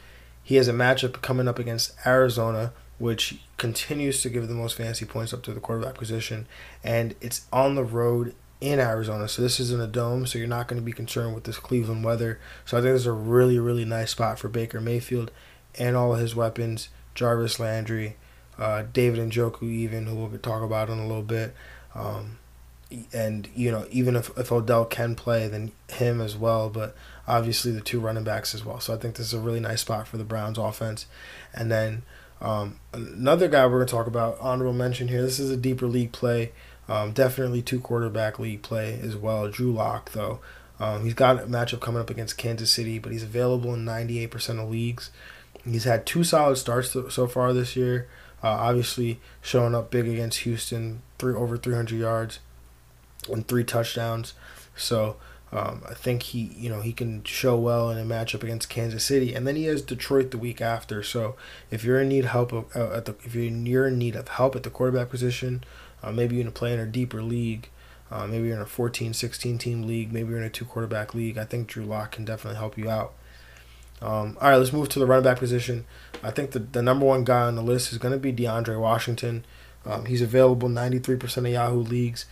He 0.43 0.55
has 0.55 0.67
a 0.67 0.73
matchup 0.73 1.21
coming 1.21 1.47
up 1.47 1.59
against 1.59 1.93
Arizona, 2.05 2.71
which 2.97 3.39
continues 3.57 4.21
to 4.21 4.29
give 4.29 4.47
the 4.47 4.53
most 4.53 4.77
fantasy 4.77 5.05
points 5.05 5.33
up 5.33 5.43
to 5.43 5.53
the 5.53 5.59
quarterback 5.59 5.95
position, 5.95 6.47
and 6.83 7.15
it's 7.19 7.45
on 7.51 7.75
the 7.75 7.83
road 7.83 8.33
in 8.61 8.79
Arizona. 8.79 9.27
So 9.27 9.41
this 9.41 9.59
is 9.59 9.71
in 9.71 9.81
a 9.81 9.87
dome, 9.87 10.25
so 10.25 10.37
you're 10.37 10.47
not 10.47 10.67
going 10.67 10.81
to 10.81 10.85
be 10.85 10.93
concerned 10.93 11.35
with 11.35 11.43
this 11.43 11.57
Cleveland 11.57 12.03
weather. 12.03 12.39
So 12.63 12.77
I 12.77 12.81
think 12.81 12.93
this 12.93 13.01
is 13.01 13.07
a 13.07 13.11
really, 13.11 13.59
really 13.59 13.85
nice 13.85 14.11
spot 14.11 14.39
for 14.39 14.47
Baker 14.47 14.79
Mayfield 14.79 15.31
and 15.77 15.95
all 15.95 16.13
of 16.13 16.19
his 16.19 16.35
weapons. 16.35 16.89
Jarvis 17.15 17.59
Landry, 17.59 18.15
uh, 18.57 18.83
David 18.93 19.31
Njoku, 19.31 19.63
even 19.63 20.05
who 20.05 20.15
we'll 20.15 20.37
talk 20.39 20.61
about 20.61 20.89
in 20.89 20.99
a 20.99 21.07
little 21.07 21.23
bit. 21.23 21.53
Um, 21.93 22.37
and 23.11 23.49
you 23.55 23.71
know, 23.71 23.85
even 23.89 24.15
if, 24.15 24.29
if 24.37 24.51
Odell 24.51 24.85
can 24.85 25.15
play, 25.15 25.47
then 25.47 25.71
him 25.89 26.21
as 26.21 26.35
well. 26.37 26.69
But 26.69 26.95
obviously 27.27 27.71
the 27.71 27.81
two 27.81 27.99
running 27.99 28.23
backs 28.23 28.53
as 28.53 28.63
well. 28.63 28.79
So 28.79 28.93
I 28.93 28.97
think 28.97 29.15
this 29.15 29.27
is 29.27 29.33
a 29.33 29.39
really 29.39 29.59
nice 29.59 29.81
spot 29.81 30.07
for 30.07 30.17
the 30.17 30.23
Browns 30.23 30.57
offense. 30.57 31.07
And 31.53 31.71
then 31.71 32.03
um, 32.41 32.79
another 32.93 33.47
guy 33.47 33.65
we're 33.65 33.79
gonna 33.79 33.85
talk 33.85 34.07
about, 34.07 34.37
honorable 34.39 34.73
mention 34.73 35.07
here. 35.07 35.21
This 35.21 35.39
is 35.39 35.49
a 35.49 35.57
deeper 35.57 35.87
league 35.87 36.11
play. 36.11 36.51
Um, 36.87 37.13
definitely 37.13 37.61
two 37.61 37.79
quarterback 37.79 38.37
league 38.37 38.61
play 38.61 38.99
as 39.01 39.15
well. 39.15 39.49
Drew 39.49 39.71
Lock 39.71 40.11
though. 40.11 40.39
Um, 40.79 41.05
he's 41.05 41.13
got 41.13 41.39
a 41.39 41.45
matchup 41.47 41.79
coming 41.79 42.01
up 42.01 42.09
against 42.09 42.37
Kansas 42.37 42.69
City, 42.69 42.99
but 42.99 43.11
he's 43.11 43.23
available 43.23 43.73
in 43.73 43.85
98% 43.85 44.61
of 44.61 44.69
leagues. 44.69 45.09
He's 45.65 45.85
had 45.85 46.05
two 46.05 46.23
solid 46.23 46.57
starts 46.57 46.91
so 46.91 47.27
far 47.27 47.53
this 47.53 47.75
year. 47.75 48.07
Uh, 48.43 48.49
obviously, 48.49 49.19
showing 49.41 49.73
up 49.73 49.89
big 49.89 50.07
against 50.07 50.39
Houston, 50.39 51.01
three 51.17 51.33
over 51.33 51.57
300 51.57 51.97
yards 51.97 52.39
and 53.29 53.47
three 53.47 53.63
touchdowns. 53.63 54.33
So 54.75 55.17
um, 55.51 55.83
I 55.89 55.93
think 55.93 56.23
he, 56.23 56.51
you 56.57 56.69
know, 56.69 56.81
he 56.81 56.91
can 56.91 57.23
show 57.23 57.57
well 57.57 57.89
in 57.89 57.97
a 57.97 58.03
matchup 58.03 58.43
against 58.43 58.69
Kansas 58.69 59.03
City, 59.03 59.33
and 59.33 59.47
then 59.47 59.55
he 59.55 59.65
has 59.65 59.81
Detroit 59.81 60.31
the 60.31 60.37
week 60.37 60.61
after. 60.61 61.01
So 61.01 61.35
if 61.71 61.83
you're 61.83 62.01
in 62.01 62.09
need 62.09 62.25
help 62.25 62.51
of, 62.51 62.75
uh, 62.75 62.93
at 62.93 63.05
the, 63.05 63.15
if 63.23 63.33
you're 63.33 63.87
in, 63.87 63.97
need 63.97 64.15
of 64.15 64.27
help 64.27 64.55
at 64.55 64.63
the 64.63 64.69
quarterback 64.69 65.09
position, 65.09 65.63
uh, 66.03 66.11
maybe 66.11 66.35
you're 66.35 66.41
in 66.41 66.47
a 66.47 66.51
play 66.51 66.73
in 66.73 66.79
a 66.79 66.85
deeper 66.85 67.23
league. 67.23 67.69
Uh, 68.11 68.27
maybe 68.27 68.47
you're 68.47 68.55
in 68.55 68.61
a 68.61 68.67
14, 68.67 69.13
16 69.13 69.57
team 69.57 69.83
league. 69.83 70.11
Maybe 70.11 70.29
you're 70.29 70.37
in 70.37 70.43
a 70.43 70.49
two 70.49 70.65
quarterback 70.65 71.15
league. 71.15 71.37
I 71.37 71.45
think 71.45 71.67
Drew 71.67 71.85
Lock 71.85 72.11
can 72.11 72.25
definitely 72.25 72.59
help 72.59 72.77
you 72.77 72.89
out. 72.89 73.13
Um, 74.05 74.37
all 74.39 74.49
right, 74.49 74.57
let's 74.57 74.71
move 74.71 74.87
to 74.89 74.99
the 74.99 75.07
running 75.07 75.23
back 75.23 75.39
position. 75.39 75.83
I 76.21 76.29
think 76.29 76.51
the, 76.51 76.59
the 76.59 76.83
number 76.83 77.07
one 77.07 77.23
guy 77.23 77.41
on 77.41 77.55
the 77.55 77.63
list 77.63 77.91
is 77.91 77.97
going 77.97 78.11
to 78.11 78.19
be 78.19 78.31
DeAndre 78.31 78.79
Washington. 78.79 79.43
Um, 79.83 80.05
he's 80.05 80.21
available 80.21 80.69
93% 80.69 81.37
of 81.37 81.47
Yahoo 81.47 81.79
leagues. 81.79 82.27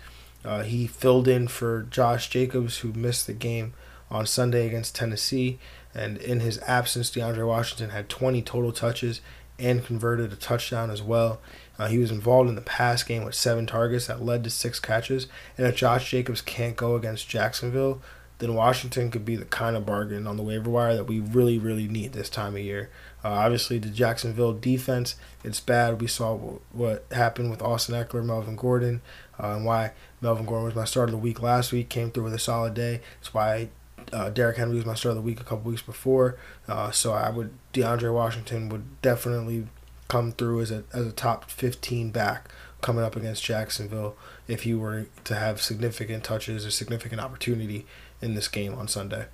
Uh, 0.46 0.62
he 0.62 0.86
filled 0.86 1.28
in 1.28 1.48
for 1.48 1.88
Josh 1.90 2.30
Jacobs, 2.30 2.80
who 2.80 2.94
missed 2.94 3.26
the 3.26 3.34
game 3.34 3.74
on 4.12 4.28
Sunday 4.28 4.68
against 4.68 4.94
Tennessee. 4.94 5.58
And 5.96 6.18
in 6.18 6.42
his 6.42 6.60
absence, 6.60 7.10
DeAndre 7.10 7.48
Washington 7.48 7.90
had 7.90 8.08
20 8.08 8.44
total 8.44 8.72
touches 8.72 9.22
and 9.58 9.84
converted 9.84 10.32
a 10.32 10.36
touchdown 10.36 10.92
as 10.92 11.02
well. 11.02 11.42
Uh, 11.80 11.88
he 11.88 11.98
was 11.98 12.12
involved 12.12 12.50
in 12.50 12.56
the 12.56 12.62
pass 12.62 13.02
game 13.02 13.26
with 13.26 13.34
seven 13.34 13.66
targets 13.66 14.06
that 14.06 14.24
led 14.24 14.44
to 14.44 14.52
six 14.52 14.80
catches. 14.80 15.26
And 15.58 15.66
if 15.66 15.76
Josh 15.76 16.12
Jacobs 16.12 16.42
can't 16.42 16.76
go 16.76 16.96
against 16.96 17.28
Jacksonville, 17.28 18.00
then 18.40 18.56
Washington 18.56 19.12
could 19.12 19.26
be 19.26 19.36
the 19.36 19.46
kind 19.46 19.76
of 19.76 19.86
bargain 19.86 20.28
on 20.28 20.38
the 20.38 20.44
waiver 20.44 20.70
wire 20.70 20.96
that 20.96 21.06
we 21.06 21.20
really, 21.20 21.58
really 21.58 21.88
need 21.88 22.14
this 22.14 22.30
time 22.30 22.56
of 22.56 22.62
year. 22.62 22.90
Uh, 23.24 23.30
obviously, 23.30 23.78
the 23.78 23.90
Jacksonville 23.90 24.54
defense, 24.54 25.16
it's 25.44 25.60
bad. 25.60 26.02
We 26.02 26.08
saw 26.08 26.36
what 26.72 27.06
happened 27.12 27.52
with 27.52 27.62
Austin 27.62 27.96
Ekeler, 27.96 28.26
Melvin 28.26 28.56
Gordon, 28.56 29.02
uh, 29.40 29.56
and 29.56 29.66
why 29.66 29.92
Melvin 30.20 30.46
Gordon 30.46 30.66
was 30.66 30.76
my 30.76 30.86
start 30.86 31.10
of 31.10 31.12
the 31.12 31.18
week 31.20 31.42
last 31.42 31.72
week, 31.72 31.90
came 31.90 32.12
through 32.12 32.26
with 32.26 32.34
a 32.34 32.40
solid 32.40 32.74
day. 32.74 33.02
That's 33.20 33.34
why 33.34 33.70
uh, 34.12 34.30
Derrick 34.30 34.58
Henry 34.58 34.76
was 34.76 34.86
my 34.86 34.96
start 34.96 35.12
of 35.12 35.18
the 35.18 35.22
week 35.22 35.40
a 35.40 35.44
couple 35.44 35.70
weeks 35.70 35.82
before. 35.82 36.38
Uh, 36.68 36.92
so 36.92 37.14
I 37.14 37.30
would, 37.30 37.52
DeAndre 37.74 38.14
Washington 38.14 38.68
would 38.70 39.02
definitely 39.02 39.68
come 40.10 40.32
through 40.34 40.62
as 40.62 40.72
a, 40.72 40.84
as 40.94 41.08
a 41.08 41.12
top 41.12 41.50
15 41.50 42.12
back 42.12 42.50
coming 42.82 43.04
up 43.04 43.16
against 43.16 43.44
Jacksonville 43.44 44.16
if 44.48 44.64
he 44.64 44.74
were 44.74 45.08
to 45.24 45.36
have 45.36 45.62
significant 45.62 46.24
touches 46.24 46.66
or 46.66 46.72
significant 46.72 47.22
opportunity 47.22 47.86
in 48.22 48.36
this 48.36 48.48
game 48.48 48.74
on 48.76 48.88
Sunday. 48.88 49.26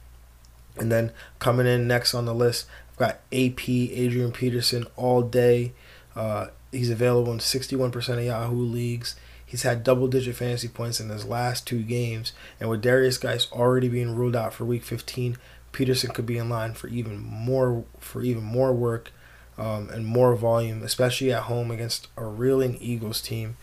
And 0.77 0.91
then 0.91 1.11
coming 1.39 1.67
in 1.67 1.87
next 1.87 2.13
on 2.13 2.25
the 2.25 2.33
list, 2.33 2.67
I've 2.91 2.97
got 2.97 3.19
AP 3.31 3.69
Adrian 3.69 4.31
Peterson 4.31 4.85
all 4.95 5.21
day. 5.21 5.73
Uh, 6.15 6.47
he's 6.71 6.89
available 6.89 7.31
in 7.33 7.39
61% 7.39 8.09
of 8.17 8.23
Yahoo 8.23 8.55
leagues. 8.55 9.15
He's 9.45 9.63
had 9.63 9.83
double 9.83 10.07
digit 10.07 10.35
fantasy 10.35 10.67
points 10.67 10.99
in 10.99 11.09
his 11.09 11.25
last 11.25 11.65
two 11.65 11.81
games. 11.81 12.33
And 12.59 12.69
with 12.69 12.83
Derrius 12.83 13.19
Guice 13.19 13.51
already 13.51 13.89
being 13.89 14.15
ruled 14.15 14.35
out 14.35 14.53
for 14.53 14.63
week 14.63 14.83
15, 14.83 15.37
Peterson 15.71 16.11
could 16.11 16.25
be 16.25 16.37
in 16.37 16.49
line 16.49 16.73
for 16.73 16.87
even 16.87 17.17
more 17.17 17.83
for 17.99 18.21
even 18.21 18.43
more 18.43 18.73
work 18.73 19.11
um, 19.57 19.89
and 19.89 20.05
more 20.05 20.35
volume, 20.35 20.83
especially 20.83 21.31
at 21.31 21.43
home 21.43 21.69
against 21.69 22.07
a 22.15 22.23
reeling 22.25 22.77
Eagles 22.79 23.21
team. 23.21 23.57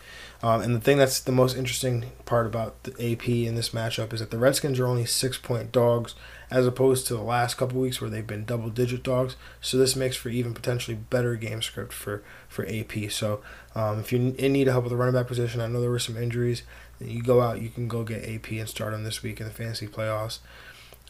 Um, 0.46 0.62
and 0.62 0.76
the 0.76 0.80
thing 0.80 0.96
that's 0.96 1.18
the 1.18 1.32
most 1.32 1.56
interesting 1.56 2.12
part 2.24 2.46
about 2.46 2.80
the 2.84 2.92
AP 2.92 3.28
in 3.28 3.56
this 3.56 3.70
matchup 3.70 4.12
is 4.12 4.20
that 4.20 4.30
the 4.30 4.38
Redskins 4.38 4.78
are 4.78 4.86
only 4.86 5.04
six 5.04 5.36
point 5.36 5.72
dogs 5.72 6.14
as 6.52 6.68
opposed 6.68 7.08
to 7.08 7.14
the 7.14 7.20
last 7.20 7.56
couple 7.56 7.80
weeks 7.80 8.00
where 8.00 8.08
they've 8.08 8.24
been 8.24 8.44
double 8.44 8.70
digit 8.70 9.02
dogs. 9.02 9.34
So 9.60 9.76
this 9.76 9.96
makes 9.96 10.14
for 10.14 10.28
even 10.28 10.54
potentially 10.54 10.96
better 10.96 11.34
game 11.34 11.62
script 11.62 11.92
for, 11.92 12.22
for 12.48 12.64
AP. 12.68 13.10
So 13.10 13.40
um, 13.74 13.98
if 13.98 14.12
you 14.12 14.36
in 14.38 14.52
need 14.52 14.68
help 14.68 14.84
with 14.84 14.92
the 14.92 14.96
running 14.96 15.14
back 15.14 15.26
position, 15.26 15.60
I 15.60 15.66
know 15.66 15.80
there 15.80 15.90
were 15.90 15.98
some 15.98 16.16
injuries. 16.16 16.62
You 17.00 17.24
go 17.24 17.40
out, 17.40 17.60
you 17.60 17.68
can 17.68 17.88
go 17.88 18.04
get 18.04 18.22
AP 18.22 18.52
and 18.52 18.68
start 18.68 18.94
him 18.94 19.02
this 19.02 19.24
week 19.24 19.40
in 19.40 19.48
the 19.48 19.52
fantasy 19.52 19.88
playoffs. 19.88 20.38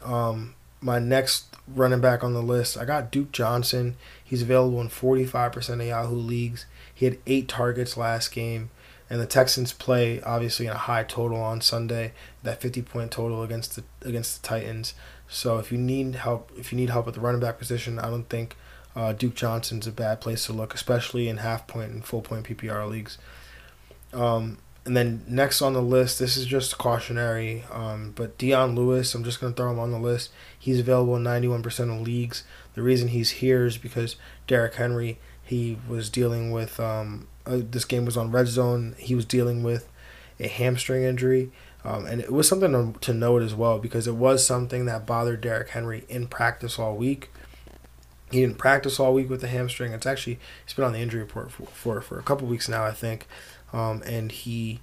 Um, 0.03 0.55
my 0.81 0.99
next 0.99 1.55
running 1.69 2.01
back 2.01 2.25
on 2.25 2.33
the 2.33 2.43
list, 2.43 2.79
I 2.79 2.87
got 2.87 3.11
Duke 3.11 3.33
Johnson. 3.33 3.97
He's 4.25 4.41
available 4.41 4.81
in 4.81 4.89
45% 4.89 5.69
of 5.69 5.83
Yahoo 5.83 6.17
leagues. 6.17 6.65
He 6.95 7.05
had 7.05 7.19
eight 7.27 7.49
targets 7.49 7.99
last 7.99 8.33
game, 8.33 8.71
and 9.09 9.21
the 9.21 9.27
Texans 9.27 9.73
play 9.73 10.21
obviously 10.23 10.67
in 10.67 10.73
a 10.73 10.79
high 10.79 11.05
total 11.05 11.41
on 11.41 11.61
Sunday, 11.61 12.13
that 12.43 12.61
50 12.61 12.83
point 12.83 13.11
total 13.11 13.43
against 13.43 13.77
the 13.77 13.85
against 14.07 14.43
the 14.43 14.49
Titans. 14.49 14.95
So 15.29 15.59
if 15.59 15.73
you 15.73 15.79
need 15.79 16.17
help, 16.17 16.51
if 16.57 16.73
you 16.73 16.77
need 16.77 16.91
help 16.91 17.09
at 17.09 17.15
the 17.15 17.21
running 17.21 17.41
back 17.41 17.59
position, 17.59 17.99
I 17.99 18.11
don't 18.11 18.29
think 18.29 18.57
uh, 18.95 19.13
Duke 19.13 19.35
Johnson's 19.35 19.87
a 19.87 19.93
bad 19.93 20.21
place 20.21 20.47
to 20.47 20.53
look, 20.53 20.75
especially 20.75 21.29
in 21.29 21.39
half 21.39 21.67
point 21.67 21.93
and 21.93 22.05
full 22.05 22.23
point 22.23 22.47
PPR 22.47 22.89
leagues. 22.89 23.19
Um, 24.13 24.59
and 24.87 24.97
then 24.97 25.25
next 25.27 25.61
on 25.63 25.73
the 25.73 25.83
list, 25.83 26.21
this 26.21 26.37
is 26.37 26.47
just 26.47 26.79
cautionary, 26.79 27.65
um, 27.73 28.13
but 28.15 28.39
Dion 28.39 28.77
Lewis, 28.77 29.15
I'm 29.15 29.25
just 29.25 29.41
going 29.41 29.53
to 29.53 29.57
throw 29.57 29.73
him 29.73 29.81
on 29.81 29.91
the 29.91 29.99
list. 29.99 30.31
He's 30.57 30.79
available 30.79 31.17
in 31.17 31.25
91% 31.25 31.93
of 31.93 32.01
leagues. 32.03 32.45
The 32.75 32.83
reason 32.83 33.09
he's 33.09 33.31
here 33.31 33.67
is 33.67 33.79
because 33.79 34.15
Derrick 34.47 34.75
Henry, 34.75 35.19
he 35.43 35.77
was 35.89 36.09
dealing 36.09 36.53
with, 36.53 36.79
um, 36.79 37.27
uh, 37.47 37.61
this 37.63 37.85
game 37.85 38.05
was 38.05 38.17
on 38.17 38.31
red 38.31 38.49
zone. 38.49 38.95
He 38.99 39.15
was 39.15 39.25
dealing 39.25 39.63
with 39.63 39.89
a 40.39 40.49
hamstring 40.49 41.05
injury. 41.05 41.51
Um, 41.85 42.05
and 42.07 42.21
it 42.21 42.33
was 42.33 42.49
something 42.49 42.73
to, 42.73 42.99
to 43.01 43.15
note 43.15 43.43
as 43.43 43.55
well 43.55 43.79
because 43.79 44.09
it 44.09 44.17
was 44.17 44.45
something 44.45 44.87
that 44.87 45.07
bothered 45.07 45.41
Derrick 45.41 45.69
Henry 45.71 46.05
in 46.09 46.27
practice 46.27 46.79
all 46.79 46.97
week. 46.97 47.31
He 48.33 48.41
didn't 48.41 48.59
practice 48.59 48.99
all 48.99 49.15
week 49.15 49.31
with 49.31 49.41
the 49.41 49.47
hamstring. 49.47 49.93
It's 49.93 50.05
actually 50.05 50.41
he's 50.65 50.75
been 50.75 50.85
on 50.85 50.93
the 50.93 50.99
injury 50.99 51.21
report 51.21 51.53
for 51.53 51.67
for, 51.67 52.01
for 52.01 52.19
a 52.19 52.25
couple 52.25 52.49
weeks 52.49 52.69
now, 52.69 52.85
I 52.85 52.91
think 52.91 53.29
um, 53.73 54.03
and 54.07 54.33
he, 54.33 54.81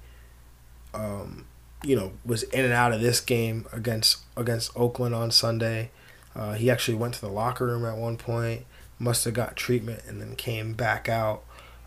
um, 0.93 1.45
you 1.83 1.95
know, 1.95 2.13
was 2.25 2.43
in 2.43 2.63
and 2.63 2.73
out 2.73 2.93
of 2.93 3.01
this 3.01 3.19
game 3.19 3.65
against 3.73 4.19
against 4.37 4.71
Oakland 4.75 5.15
on 5.15 5.31
Sunday. 5.31 5.91
Uh, 6.35 6.53
he 6.53 6.69
actually 6.69 6.97
went 6.97 7.13
to 7.15 7.21
the 7.21 7.29
locker 7.29 7.65
room 7.67 7.85
at 7.85 7.97
one 7.97 8.17
point, 8.17 8.65
must 8.99 9.25
have 9.25 9.33
got 9.33 9.55
treatment, 9.55 10.01
and 10.07 10.21
then 10.21 10.35
came 10.35 10.73
back 10.73 11.07
out. 11.07 11.43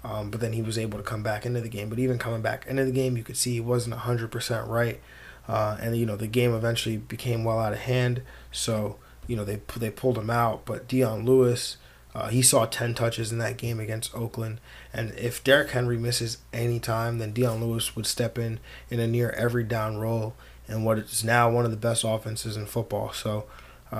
Um, 0.07 0.30
but 0.30 0.40
then 0.40 0.52
he 0.52 0.62
was 0.62 0.78
able 0.78 0.98
to 0.98 1.04
come 1.04 1.24
back 1.24 1.44
into 1.44 1.61
the 1.61 1.68
game. 1.68 1.88
But 1.88 1.98
even 1.98 2.16
coming 2.16 2.40
back 2.40 2.64
into 2.66 2.84
the 2.84 2.92
game, 2.92 3.16
you 3.16 3.24
could 3.24 3.36
see 3.36 3.54
he 3.54 3.61
wasn't 3.61 3.96
hundred 3.96 4.30
percent 4.30 4.68
right. 4.68 5.00
Uh, 5.48 5.76
and 5.80 5.96
you 5.96 6.07
know 6.07 6.16
the 6.16 6.28
game 6.28 6.54
eventually 6.54 6.96
became 6.96 7.44
well 7.44 7.59
out 7.59 7.72
of 7.72 7.80
hand. 7.80 8.22
So 8.52 8.96
you 9.26 9.36
know 9.36 9.44
they 9.44 9.61
they 9.76 9.90
pulled 9.90 10.16
him 10.16 10.30
out. 10.30 10.64
But 10.64 10.86
Dion 10.86 11.24
Lewis, 11.24 11.76
uh, 12.14 12.28
he 12.28 12.40
saw 12.40 12.66
10 12.66 12.94
touches 12.94 13.32
in 13.32 13.38
that 13.38 13.57
game 13.57 13.80
against 13.80 14.14
Oakland. 14.14 14.61
And 14.92 15.12
if 15.18 15.42
Derrick 15.42 15.70
Henry 15.70 15.98
misses 15.98 16.38
any 16.52 16.78
time, 16.78 17.18
then 17.18 17.32
Dion 17.32 17.61
Lewis 17.61 17.96
would 17.96 18.07
step 18.07 18.38
in 18.38 18.61
in 18.88 19.00
a 19.00 19.09
near 19.09 19.30
every 19.30 19.64
down 19.64 19.98
role 19.98 20.34
in 20.68 20.84
what 20.84 20.98
is 20.98 21.24
now 21.24 21.50
one 21.50 21.64
of 21.64 21.70
the 21.72 21.76
best 21.76 22.04
offenses 22.04 22.57
in 22.57 22.66
football. 22.66 23.12
So 23.12 23.46
uh, 23.92 23.96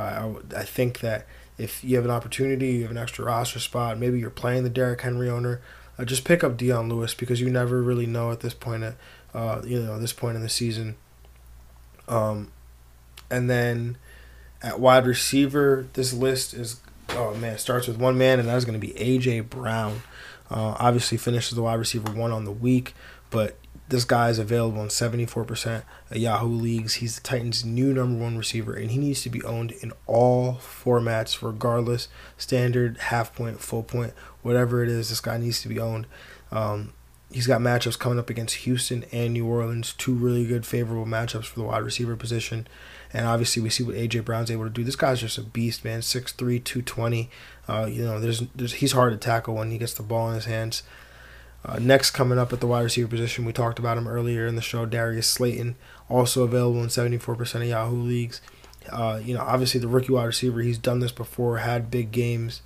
I, 0.55 0.61
I 0.61 0.65
think 0.65 1.01
that 1.01 1.27
if 1.59 1.83
you 1.83 1.97
have 1.97 2.05
an 2.05 2.11
opportunity, 2.11 2.69
you 2.75 2.83
have 2.83 2.91
an 2.91 2.99
extra 2.99 3.25
roster 3.25 3.59
spot, 3.59 3.99
maybe 3.99 4.19
you're 4.19 4.31
playing 4.31 4.65
the 4.65 4.71
Derrick 4.71 5.01
Henry 5.01 5.29
owner, 5.29 5.61
uh, 5.99 6.05
just 6.05 6.25
pick 6.25 6.45
up 6.45 6.57
Dion 6.57 6.89
Lewis 6.89 7.15
because 7.15 7.41
you 7.41 7.51
never 7.51 7.83
really 7.83 8.07
know 8.07 8.31
at 8.31 8.41
this 8.41 8.55
point, 8.55 8.83
at, 8.83 8.95
uh, 9.35 9.63
you 9.65 9.81
know, 9.81 9.99
this 9.99 10.13
point 10.13 10.37
in 10.37 10.43
the 10.43 10.49
season. 10.49 10.97
Um, 12.09 12.53
and 13.31 13.51
then 13.51 13.97
at 14.63 14.79
wide 14.79 15.07
receiver, 15.07 15.87
this 15.95 16.13
list 16.13 16.55
is 16.55 16.81
oh 17.11 17.35
man, 17.35 17.59
starts 17.59 17.87
with 17.87 17.99
one 17.99 18.19
man, 18.19 18.39
and 18.39 18.49
that's 18.49 18.65
going 18.65 18.79
to 18.79 18.87
be 18.87 18.93
AJ 18.95 19.49
Brown. 19.49 20.03
Uh, 20.51 20.77
obviously, 20.79 21.19
finishes 21.19 21.57
the 21.57 21.63
wide 21.63 21.75
receiver 21.79 22.13
one 22.13 22.33
on 22.33 22.45
the 22.45 22.53
week, 22.53 22.95
but 23.31 23.57
this 23.89 24.05
guy 24.05 24.31
is 24.31 24.39
available 24.39 24.83
in 24.83 24.89
74% 24.89 25.83
of 26.11 26.17
Yahoo 26.17 26.49
leagues. 26.49 26.95
He's 26.95 27.17
the 27.17 27.23
Titans' 27.23 27.65
new 27.65 27.93
number 27.93 28.21
one 28.21 28.37
receiver, 28.37 28.75
and 28.75 28.91
he 28.91 28.99
needs 28.99 29.23
to 29.23 29.31
be 29.31 29.43
owned 29.45 29.73
in 29.73 29.93
all 30.07 30.55
formats, 30.55 31.41
regardless 31.41 32.09
standard, 32.37 32.99
half 32.99 33.35
point, 33.35 33.61
full 33.61 33.85
point, 33.85 34.13
whatever 34.43 34.83
it 34.83 34.89
is. 34.89 35.09
This 35.09 35.21
guy 35.21 35.39
needs 35.39 35.63
to 35.63 35.69
be 35.69 35.79
owned. 35.79 36.07
Um, 36.51 36.93
he's 37.31 37.47
'got 37.47 37.61
matchups 37.61 37.99
coming 37.99 38.19
up 38.19 38.31
against 38.31 38.57
Houston 38.57 39.05
and 39.13 39.33
New 39.33 39.47
Orleans, 39.47 39.95
two 39.97 40.15
really 40.15 40.45
good, 40.47 40.67
favorable 40.67 41.07
matchups 41.07 41.47
for 41.47 41.61
the 41.61 41.67
wide 41.67 41.83
receiver 41.83 42.17
position. 42.17 42.67
And 43.13 43.25
obviously, 43.27 43.63
we 43.63 43.71
see 43.71 43.85
what 43.85 43.95
AJ 43.95 44.21
Brown's 44.25 44.51
able 44.51 44.65
to 44.65 44.71
do. 44.71 44.83
This 44.83 44.97
guy's 44.97 45.21
just 45.21 45.39
a 45.39 45.43
beast, 45.43 45.85
man. 45.85 46.03
6'3", 46.03 46.59
220. 46.59 47.31
Uh, 47.69 47.87
you 47.91 48.05
know, 48.05 48.19
there's, 48.21 48.43
there's 48.55 48.75
he's 48.75 48.93
hard 48.93 49.13
to 49.13 49.19
tackle 49.19 49.55
when 49.55 49.71
he 49.71 49.79
gets 49.79 49.95
the 49.95 50.03
ball 50.03 50.29
in 50.31 50.35
his 50.35 50.45
hands. 50.47 50.83
Uh, 51.67 51.81
next, 51.81 52.13
coming 52.13 52.39
up 52.39 52.53
at 52.53 52.61
the 52.61 52.67
wide 52.67 52.83
receiver 52.83 53.09
position, 53.09 53.45
we 53.45 53.53
talked 53.53 53.81
about 53.81 53.99
him 53.99 54.07
earlier 54.07 54.47
in 54.47 54.55
the 54.55 54.63
show. 54.63 54.87
Darius 54.87 55.27
Slayton, 55.27 55.75
also 56.09 56.45
available 56.45 56.81
in 56.81 56.89
74% 56.89 57.57
of 57.57 57.65
Yahoo 57.65 58.03
leagues. 58.03 58.41
Uh, 58.89 59.21
you 59.23 59.35
know, 59.35 59.41
obviously 59.41 59.81
the 59.81 59.89
rookie 59.89 60.13
wide 60.13 60.27
receiver, 60.27 60.61
he's 60.61 60.79
done 60.79 61.01
this 61.01 61.11
before, 61.11 61.59
had 61.59 61.91
big 61.91 62.13
games, 62.13 62.63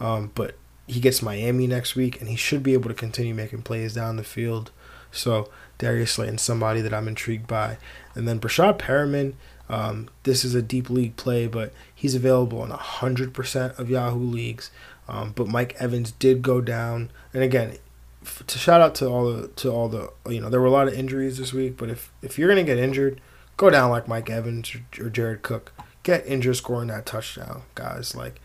um, 0.00 0.32
but 0.34 0.56
he 0.88 0.98
gets 0.98 1.22
Miami 1.22 1.68
next 1.68 1.94
week, 1.94 2.20
and 2.20 2.28
he 2.28 2.34
should 2.34 2.64
be 2.64 2.72
able 2.72 2.88
to 2.88 2.94
continue 2.94 3.32
making 3.32 3.62
plays 3.62 3.94
down 3.94 4.16
the 4.16 4.24
field. 4.24 4.72
So 5.12 5.48
Darius 5.78 6.10
Slayton, 6.10 6.38
somebody 6.38 6.80
that 6.80 6.92
I'm 6.92 7.06
intrigued 7.06 7.46
by, 7.46 7.78
and 8.16 8.26
then 8.26 8.40
Breshad 8.40 8.78
Perriman, 8.78 9.34
um, 9.68 10.08
this 10.24 10.44
is 10.44 10.56
a 10.56 10.62
deep 10.62 10.90
league 10.90 11.16
play, 11.16 11.46
but 11.46 11.72
he's 11.94 12.16
available 12.16 12.64
in 12.64 12.70
100% 12.70 13.78
of 13.78 13.88
Yahoo 13.88 14.18
leagues. 14.18 14.72
Um, 15.08 15.32
but 15.36 15.46
Mike 15.46 15.76
Evans 15.78 16.10
did 16.12 16.42
go 16.42 16.60
down, 16.60 17.10
and 17.32 17.44
again, 17.44 17.76
to 18.24 18.58
shout 18.58 18.80
out 18.80 18.94
to 18.96 19.06
all 19.06 19.32
the 19.32 19.48
to 19.48 19.70
all 19.70 19.88
the 19.88 20.12
you 20.28 20.40
know 20.40 20.48
there 20.48 20.60
were 20.60 20.66
a 20.66 20.70
lot 20.70 20.88
of 20.88 20.94
injuries 20.94 21.38
this 21.38 21.52
week. 21.52 21.76
But 21.76 21.90
if 21.90 22.12
if 22.22 22.38
you're 22.38 22.48
gonna 22.48 22.64
get 22.64 22.78
injured, 22.78 23.20
go 23.56 23.70
down 23.70 23.90
like 23.90 24.08
Mike 24.08 24.30
Evans 24.30 24.74
or, 24.74 25.06
or 25.06 25.10
Jared 25.10 25.42
Cook. 25.42 25.72
Get 26.02 26.26
injured 26.26 26.56
scoring 26.56 26.88
that 26.88 27.06
touchdown, 27.06 27.62
guys. 27.74 28.16
Like 28.16 28.40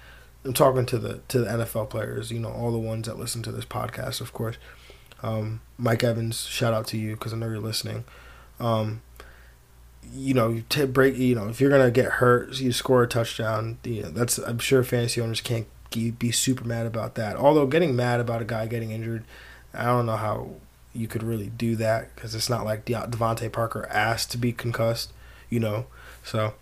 I'm 0.45 0.53
talking 0.53 0.86
to 0.88 0.97
the 0.97 1.21
to 1.28 1.39
the 1.39 1.45
NFL 1.47 1.89
players, 1.89 2.32
you 2.32 2.39
know, 2.39 2.51
all 2.51 2.71
the 2.71 2.78
ones 2.78 3.07
that 3.07 3.17
listen 3.17 3.41
to 3.43 3.51
this 3.51 3.65
podcast, 3.65 4.21
of 4.21 4.34
course. 4.34 4.57
Um, 5.23 5.61
Mike 5.78 6.03
Evans, 6.03 6.45
shout 6.45 6.73
out 6.73 6.88
to 6.88 6.97
you 6.97 7.13
because 7.13 7.34
I 7.34 7.38
know 7.38 7.47
you're 7.47 7.59
listening. 7.59 8.03
Um, 8.59 9.01
you 10.13 10.34
know, 10.34 10.61
t- 10.69 10.86
break. 10.86 11.17
You 11.17 11.36
know, 11.36 11.49
if 11.49 11.59
you're 11.59 11.69
gonna 11.69 11.91
get 11.91 12.13
hurt, 12.13 12.59
you 12.59 12.71
score 12.71 13.03
a 13.03 13.07
touchdown. 13.07 13.78
You 13.84 14.03
know, 14.03 14.09
that's 14.09 14.38
I'm 14.38 14.59
sure 14.59 14.84
fantasy 14.84 15.19
owners 15.19 15.41
can't 15.41 15.67
be 15.91 16.32
super 16.32 16.63
mad 16.63 16.86
about 16.86 17.15
that. 17.15 17.36
Although 17.36 17.65
getting 17.65 17.95
mad 17.95 18.19
about 18.19 18.41
a 18.41 18.45
guy 18.45 18.67
getting 18.67 18.91
injured, 18.91 19.23
I 19.78 19.86
don't 19.86 20.05
know 20.05 20.15
how 20.15 20.49
you 20.93 21.07
could 21.07 21.23
really 21.23 21.47
do 21.47 21.75
that 21.75 22.13
because 22.15 22.34
it's 22.34 22.49
not 22.49 22.65
like 22.65 22.86
De- 22.86 23.49
Parker 23.49 23.88
asked 23.89 24.32
to 24.32 24.38
be 24.38 24.51
concussed. 24.51 25.11
You 25.49 25.59
know, 25.59 25.86
so. 26.23 26.53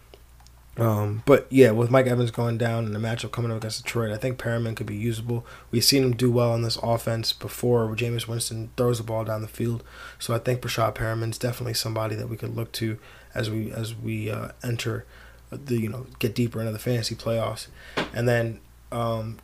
Um, 0.78 1.24
but 1.26 1.48
yeah, 1.50 1.72
with 1.72 1.90
Mike 1.90 2.06
Evans 2.06 2.32
going 2.32 2.58
down 2.58 2.86
and 2.86 2.94
the 2.94 3.00
matchup 3.00 3.32
coming 3.32 3.50
up 3.50 3.58
against 3.58 3.82
Detroit, 3.82 4.12
I 4.12 4.18
think 4.18 4.38
Perriman 4.38 4.76
could 4.76 4.86
be 4.86 4.96
usable. 4.96 5.46
We've 5.72 5.86
seen 5.86 6.04
him 6.04 6.16
do 6.18 6.30
well 6.30 6.54
in 6.54 6.64
this 6.64 6.76
offense 6.84 7.32
before 7.32 7.88
Jameis 7.96 8.28
Winston 8.28 8.72
throws 8.76 8.98
the 8.98 9.06
ball 9.06 9.24
down 9.24 9.42
the 9.42 9.48
field. 9.48 9.86
So 10.20 10.36
I 10.36 10.38
think 10.40 10.60
Breshad 10.60 10.94
Perriman's 10.94 11.38
definitely 11.38 11.76
somebody 11.76 12.16
that 12.16 12.28
we 12.28 12.36
could 12.36 12.58
look 12.58 12.74
to 12.74 13.00
as 13.34 13.50
we 13.50 13.72
as 13.72 13.96
we 13.96 14.30
uh, 14.30 14.50
enter 14.64 15.06
the 15.50 15.80
you 15.80 15.90
know 15.90 16.08
get 16.20 16.36
deeper 16.36 16.60
into 16.60 16.72
the 16.72 16.80
fantasy 16.80 17.16
playoffs, 17.16 17.68
and 18.14 18.28
then 18.28 18.60
um, 18.92 19.38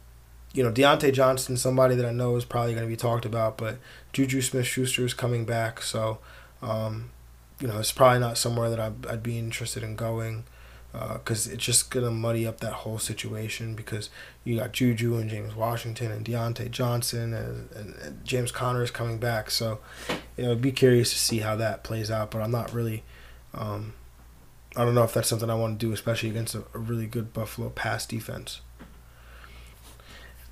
you 0.54 0.64
know 0.64 0.72
Diontae 0.72 1.14
Johnson, 1.14 1.58
somebody 1.58 1.96
that 1.96 2.06
I 2.06 2.12
know 2.12 2.36
is 2.36 2.46
probably 2.46 2.74
going 2.74 2.86
to 2.86 2.90
be 2.90 2.98
talked 2.98 3.26
about, 3.26 3.58
but 3.58 3.78
Juju 4.14 4.42
Smith 4.42 4.66
Schuster 4.66 5.06
is 5.06 5.14
coming 5.14 5.46
back, 5.46 5.82
so 5.82 6.20
um, 6.62 7.12
you 7.60 7.68
know 7.68 7.80
it's 7.80 7.92
probably 7.92 8.20
not 8.20 8.38
somewhere 8.38 8.70
that 8.70 8.80
I'd, 8.80 9.06
I'd 9.08 9.24
be 9.24 9.38
interested 9.38 9.84
in 9.84 9.96
going 9.96 10.44
because 10.92 11.48
uh, 11.48 11.54
it's 11.54 11.64
just 11.64 11.90
gonna 11.90 12.12
muddy 12.12 12.46
up 12.46 12.60
that 12.60 12.74
whole 12.74 13.00
situation 13.00 13.76
because 13.76 14.10
you 14.44 14.58
got 14.58 14.74
Juju 14.74 15.18
and 15.18 15.30
James 15.30 15.56
Washington 15.56 16.12
and 16.12 16.26
Diontae 16.26 16.70
Johnson 16.70 17.34
and, 17.34 17.72
and, 17.72 17.96
and 17.96 18.26
James 18.26 18.52
Conner 18.52 18.84
is 18.84 18.92
coming 18.92 19.18
back, 19.18 19.50
so 19.52 19.80
you 20.36 20.44
know 20.44 20.56
be 20.56 20.72
curious 20.72 21.12
to 21.12 21.20
see 21.20 21.40
how 21.40 21.56
that 21.56 21.84
plays 21.84 22.12
out. 22.12 22.32
But 22.32 22.42
I'm 22.42 22.52
not 22.52 22.74
really 22.74 23.04
um, 23.54 23.94
I 24.76 24.86
don't 24.86 24.96
know 24.96 25.04
if 25.04 25.14
that's 25.14 25.28
something 25.28 25.50
I 25.50 25.56
want 25.56 25.80
to 25.80 25.86
do, 25.86 25.94
especially 25.94 26.30
against 26.30 26.56
a, 26.56 26.64
a 26.74 26.80
really 26.80 27.08
good 27.08 27.34
Buffalo 27.34 27.70
pass 27.70 28.06
defense. 28.06 28.62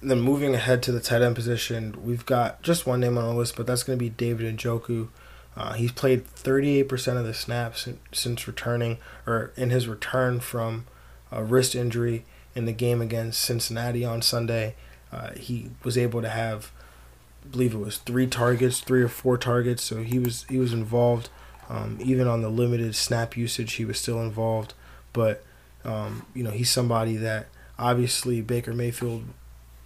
Then 0.02 0.22
moving 0.22 0.56
ahead 0.56 0.82
to 0.84 0.92
the 0.92 1.02
tight 1.02 1.22
end 1.22 1.36
position, 1.36 1.96
we've 2.04 2.26
got 2.26 2.62
just 2.62 2.86
one 2.86 3.02
name 3.02 3.18
on 3.18 3.26
the 3.26 3.34
list, 3.34 3.58
but 3.58 3.68
that's 3.68 3.84
going 3.84 3.98
to 3.98 4.04
be 4.04 4.10
David 4.10 4.58
Njoku. 4.58 5.10
Uh, 5.58 5.74
he's 5.74 5.92
played 5.92 6.26
38% 6.26 7.18
of 7.18 7.26
the 7.26 7.34
snaps 7.34 7.88
since 8.14 8.48
returning, 8.48 8.98
or 9.28 9.52
in 9.58 9.72
his 9.72 9.88
return 9.88 10.40
from 10.40 10.86
a 11.32 11.44
wrist 11.44 11.76
injury 11.76 12.24
in 12.56 12.66
the 12.66 12.72
game 12.72 13.02
against 13.02 13.42
Cincinnati 13.42 14.06
on 14.06 14.22
Sunday. 14.22 14.76
Uh, 15.12 15.32
he 15.34 15.72
was 15.84 15.98
able 15.98 16.22
to 16.22 16.30
have, 16.30 16.72
I 17.44 17.50
believe 17.50 17.74
it 17.74 17.80
was 17.80 17.98
three 17.98 18.28
targets, 18.28 18.80
three 18.80 19.02
or 19.02 19.10
four 19.10 19.38
targets. 19.38 19.84
So 19.84 20.04
he 20.04 20.20
was 20.20 20.46
he 20.50 20.58
was 20.58 20.72
involved. 20.74 21.30
Um, 21.68 22.00
even 22.02 22.28
on 22.28 22.42
the 22.42 22.50
limited 22.50 22.96
snap 22.96 23.36
usage, 23.36 23.74
he 23.74 23.86
was 23.86 24.00
still 24.00 24.22
involved. 24.22 24.74
But 25.14 25.44
um, 25.84 26.26
you 26.34 26.44
know, 26.44 26.52
he's 26.52 26.70
somebody 26.70 27.16
that 27.18 27.48
obviously 27.78 28.42
Baker 28.42 28.74
Mayfield 28.74 29.26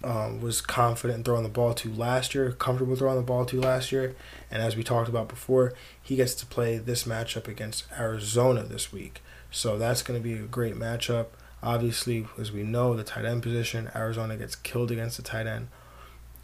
um, 0.04 0.40
was 0.40 0.60
confident 0.60 1.18
in 1.18 1.24
throwing 1.24 1.42
the 1.42 1.48
ball 1.48 1.74
to 1.74 1.92
last 1.92 2.34
year, 2.34 2.52
comfortable 2.52 2.94
throwing 2.94 3.16
the 3.16 3.22
ball 3.22 3.44
to 3.46 3.60
last 3.60 3.90
year. 3.90 4.14
And 4.50 4.62
as 4.62 4.76
we 4.76 4.84
talked 4.84 5.08
about 5.08 5.28
before, 5.28 5.72
he 6.02 6.16
gets 6.16 6.34
to 6.36 6.46
play 6.46 6.78
this 6.78 7.04
matchup 7.04 7.48
against 7.48 7.84
Arizona 7.98 8.62
this 8.62 8.92
week. 8.92 9.22
So 9.50 9.78
that's 9.78 10.02
going 10.02 10.20
to 10.20 10.22
be 10.22 10.34
a 10.34 10.46
great 10.46 10.74
matchup. 10.74 11.26
Obviously, 11.62 12.26
as 12.38 12.52
we 12.52 12.62
know, 12.62 12.94
the 12.94 13.04
tight 13.04 13.24
end 13.24 13.42
position, 13.42 13.90
Arizona 13.94 14.36
gets 14.36 14.54
killed 14.54 14.90
against 14.90 15.16
the 15.16 15.22
tight 15.22 15.46
end. 15.46 15.68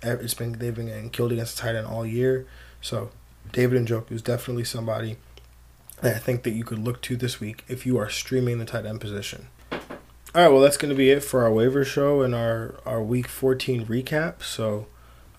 It's 0.02 0.32
been 0.32 0.52
they've 0.52 0.74
been 0.74 0.86
getting 0.86 1.10
killed 1.10 1.32
against 1.32 1.56
the 1.56 1.62
tight 1.62 1.76
end 1.76 1.86
all 1.86 2.06
year. 2.06 2.46
So 2.80 3.10
David 3.52 3.84
Njoku 3.86 4.12
is 4.12 4.22
definitely 4.22 4.64
somebody 4.64 5.16
that 6.00 6.16
I 6.16 6.18
think 6.18 6.44
that 6.44 6.52
you 6.52 6.64
could 6.64 6.78
look 6.78 7.02
to 7.02 7.16
this 7.16 7.38
week 7.40 7.64
if 7.68 7.84
you 7.84 7.98
are 7.98 8.08
streaming 8.08 8.58
the 8.58 8.64
tight 8.64 8.86
end 8.86 9.00
position. 9.00 9.48
All 10.32 10.42
right, 10.42 10.48
well, 10.48 10.60
that's 10.60 10.76
going 10.76 10.90
to 10.90 10.96
be 10.96 11.10
it 11.10 11.24
for 11.24 11.42
our 11.42 11.52
waiver 11.52 11.84
show 11.84 12.22
and 12.22 12.36
our, 12.36 12.76
our 12.86 13.02
week 13.02 13.26
14 13.26 13.86
recap. 13.86 14.44
So, 14.44 14.86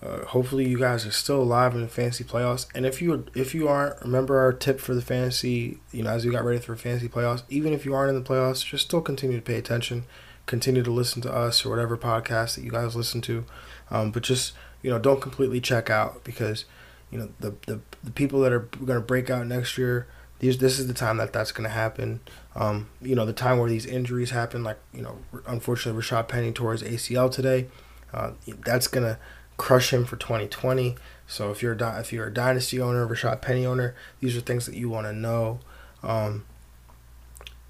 uh, 0.02 0.26
hopefully, 0.26 0.68
you 0.68 0.78
guys 0.78 1.06
are 1.06 1.10
still 1.10 1.40
alive 1.40 1.74
in 1.74 1.80
the 1.80 1.88
fantasy 1.88 2.24
playoffs. 2.24 2.66
And 2.74 2.84
if 2.84 3.00
you 3.00 3.24
if 3.34 3.54
you 3.54 3.68
aren't, 3.68 3.98
remember 4.02 4.38
our 4.38 4.52
tip 4.52 4.80
for 4.80 4.94
the 4.94 5.00
fantasy. 5.00 5.78
You 5.92 6.02
know, 6.02 6.10
as 6.10 6.26
we 6.26 6.30
got 6.30 6.44
ready 6.44 6.58
for 6.58 6.76
fantasy 6.76 7.08
playoffs, 7.08 7.42
even 7.48 7.72
if 7.72 7.86
you 7.86 7.94
aren't 7.94 8.14
in 8.14 8.22
the 8.22 8.28
playoffs, 8.28 8.66
just 8.66 8.84
still 8.84 9.00
continue 9.00 9.36
to 9.38 9.42
pay 9.42 9.56
attention, 9.56 10.04
continue 10.44 10.82
to 10.82 10.90
listen 10.90 11.22
to 11.22 11.32
us 11.32 11.64
or 11.64 11.70
whatever 11.70 11.96
podcast 11.96 12.56
that 12.56 12.64
you 12.64 12.70
guys 12.70 12.94
listen 12.94 13.22
to. 13.22 13.46
Um, 13.90 14.10
but 14.10 14.22
just 14.24 14.52
you 14.82 14.90
know, 14.90 14.98
don't 14.98 15.22
completely 15.22 15.60
check 15.60 15.88
out 15.88 16.22
because 16.22 16.66
you 17.10 17.16
know 17.18 17.30
the 17.40 17.54
the, 17.66 17.80
the 18.04 18.10
people 18.10 18.40
that 18.40 18.52
are 18.52 18.68
going 18.84 19.00
to 19.00 19.00
break 19.00 19.30
out 19.30 19.46
next 19.46 19.78
year 19.78 20.06
these 20.42 20.58
this 20.58 20.80
is 20.80 20.88
the 20.88 20.94
time 20.94 21.18
that 21.18 21.32
that's 21.32 21.52
going 21.52 21.68
to 21.68 21.74
happen. 21.74 22.18
Um, 22.54 22.88
you 23.00 23.14
know, 23.14 23.24
the 23.24 23.32
time 23.32 23.58
where 23.58 23.70
these 23.70 23.86
injuries 23.86 24.30
happen, 24.30 24.62
like 24.62 24.78
you 24.92 25.02
know, 25.02 25.18
unfortunately, 25.46 26.00
Rashad 26.00 26.28
Penny 26.28 26.52
tore 26.52 26.72
his 26.72 26.82
ACL 26.82 27.30
today. 27.30 27.68
Uh, 28.12 28.32
that's 28.64 28.88
going 28.88 29.06
to 29.06 29.18
crush 29.56 29.92
him 29.92 30.04
for 30.04 30.16
2020. 30.16 30.96
So 31.26 31.50
if 31.50 31.62
you're 31.62 31.72
a, 31.72 32.00
if 32.00 32.12
you're 32.12 32.26
a 32.26 32.34
dynasty 32.34 32.80
owner, 32.80 33.06
Rashad 33.06 33.40
Penny 33.40 33.64
owner, 33.64 33.94
these 34.20 34.36
are 34.36 34.40
things 34.40 34.66
that 34.66 34.74
you 34.74 34.90
want 34.90 35.06
to 35.06 35.12
know. 35.14 35.60
Um, 36.02 36.44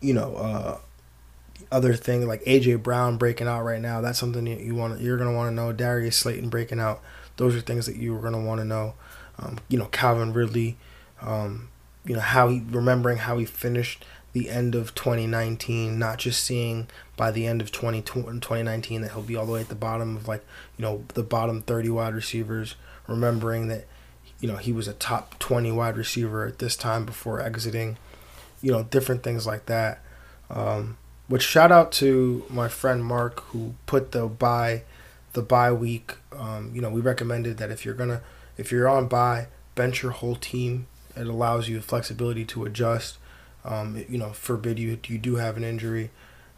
you 0.00 0.14
know, 0.14 0.34
uh, 0.34 0.78
other 1.70 1.94
thing 1.94 2.26
like 2.26 2.42
AJ 2.44 2.82
Brown 2.82 3.18
breaking 3.18 3.46
out 3.46 3.62
right 3.62 3.80
now. 3.80 4.00
That's 4.00 4.18
something 4.18 4.46
you, 4.46 4.56
you 4.56 4.74
want. 4.74 5.00
You're 5.00 5.16
gonna 5.16 5.32
want 5.32 5.50
to 5.50 5.54
know. 5.54 5.72
Darius 5.72 6.16
Slayton 6.16 6.48
breaking 6.48 6.80
out. 6.80 7.00
Those 7.36 7.54
are 7.54 7.60
things 7.60 7.86
that 7.86 7.96
you 7.96 8.16
are 8.16 8.20
gonna 8.20 8.40
want 8.40 8.60
to 8.60 8.64
know. 8.64 8.94
Um, 9.38 9.58
you 9.68 9.78
know, 9.78 9.86
Calvin 9.86 10.32
Ridley. 10.32 10.76
Um, 11.20 11.68
you 12.04 12.14
know 12.14 12.20
how 12.20 12.48
he 12.48 12.62
remembering 12.68 13.18
how 13.18 13.38
he 13.38 13.44
finished 13.44 14.04
the 14.32 14.48
end 14.48 14.74
of 14.74 14.94
2019 14.94 15.98
not 15.98 16.18
just 16.18 16.42
seeing 16.42 16.86
by 17.16 17.30
the 17.30 17.46
end 17.46 17.60
of 17.60 17.70
2019 17.70 19.02
that 19.02 19.12
he'll 19.12 19.22
be 19.22 19.36
all 19.36 19.46
the 19.46 19.52
way 19.52 19.60
at 19.60 19.68
the 19.68 19.74
bottom 19.74 20.16
of 20.16 20.26
like 20.26 20.44
you 20.76 20.82
know 20.82 21.04
the 21.14 21.22
bottom 21.22 21.62
30 21.62 21.90
wide 21.90 22.14
receivers 22.14 22.74
remembering 23.06 23.68
that 23.68 23.86
you 24.40 24.48
know 24.48 24.56
he 24.56 24.72
was 24.72 24.88
a 24.88 24.94
top 24.94 25.38
20 25.38 25.70
wide 25.72 25.96
receiver 25.96 26.46
at 26.46 26.58
this 26.58 26.76
time 26.76 27.04
before 27.04 27.40
exiting 27.40 27.98
you 28.60 28.72
know 28.72 28.84
different 28.84 29.22
things 29.22 29.46
like 29.46 29.66
that 29.66 30.00
um, 30.50 30.96
which 31.28 31.42
shout 31.42 31.72
out 31.72 31.92
to 31.92 32.44
my 32.48 32.68
friend 32.68 33.04
mark 33.04 33.40
who 33.46 33.74
put 33.86 34.12
the 34.12 34.26
buy 34.26 34.82
the 35.34 35.42
bye 35.42 35.72
week 35.72 36.16
um, 36.36 36.70
you 36.74 36.80
know 36.80 36.90
we 36.90 37.00
recommended 37.00 37.58
that 37.58 37.70
if 37.70 37.84
you're 37.84 37.94
gonna 37.94 38.22
if 38.56 38.70
you're 38.72 38.88
on 38.88 39.06
buy 39.08 39.46
bench 39.74 40.02
your 40.02 40.12
whole 40.12 40.36
team 40.36 40.86
it 41.16 41.26
allows 41.26 41.68
you 41.68 41.80
flexibility 41.80 42.44
to 42.46 42.64
adjust. 42.64 43.18
Um, 43.64 44.04
you 44.08 44.18
know, 44.18 44.30
forbid 44.32 44.78
you 44.78 44.98
you 45.06 45.18
do 45.18 45.36
have 45.36 45.56
an 45.56 45.64
injury. 45.64 46.10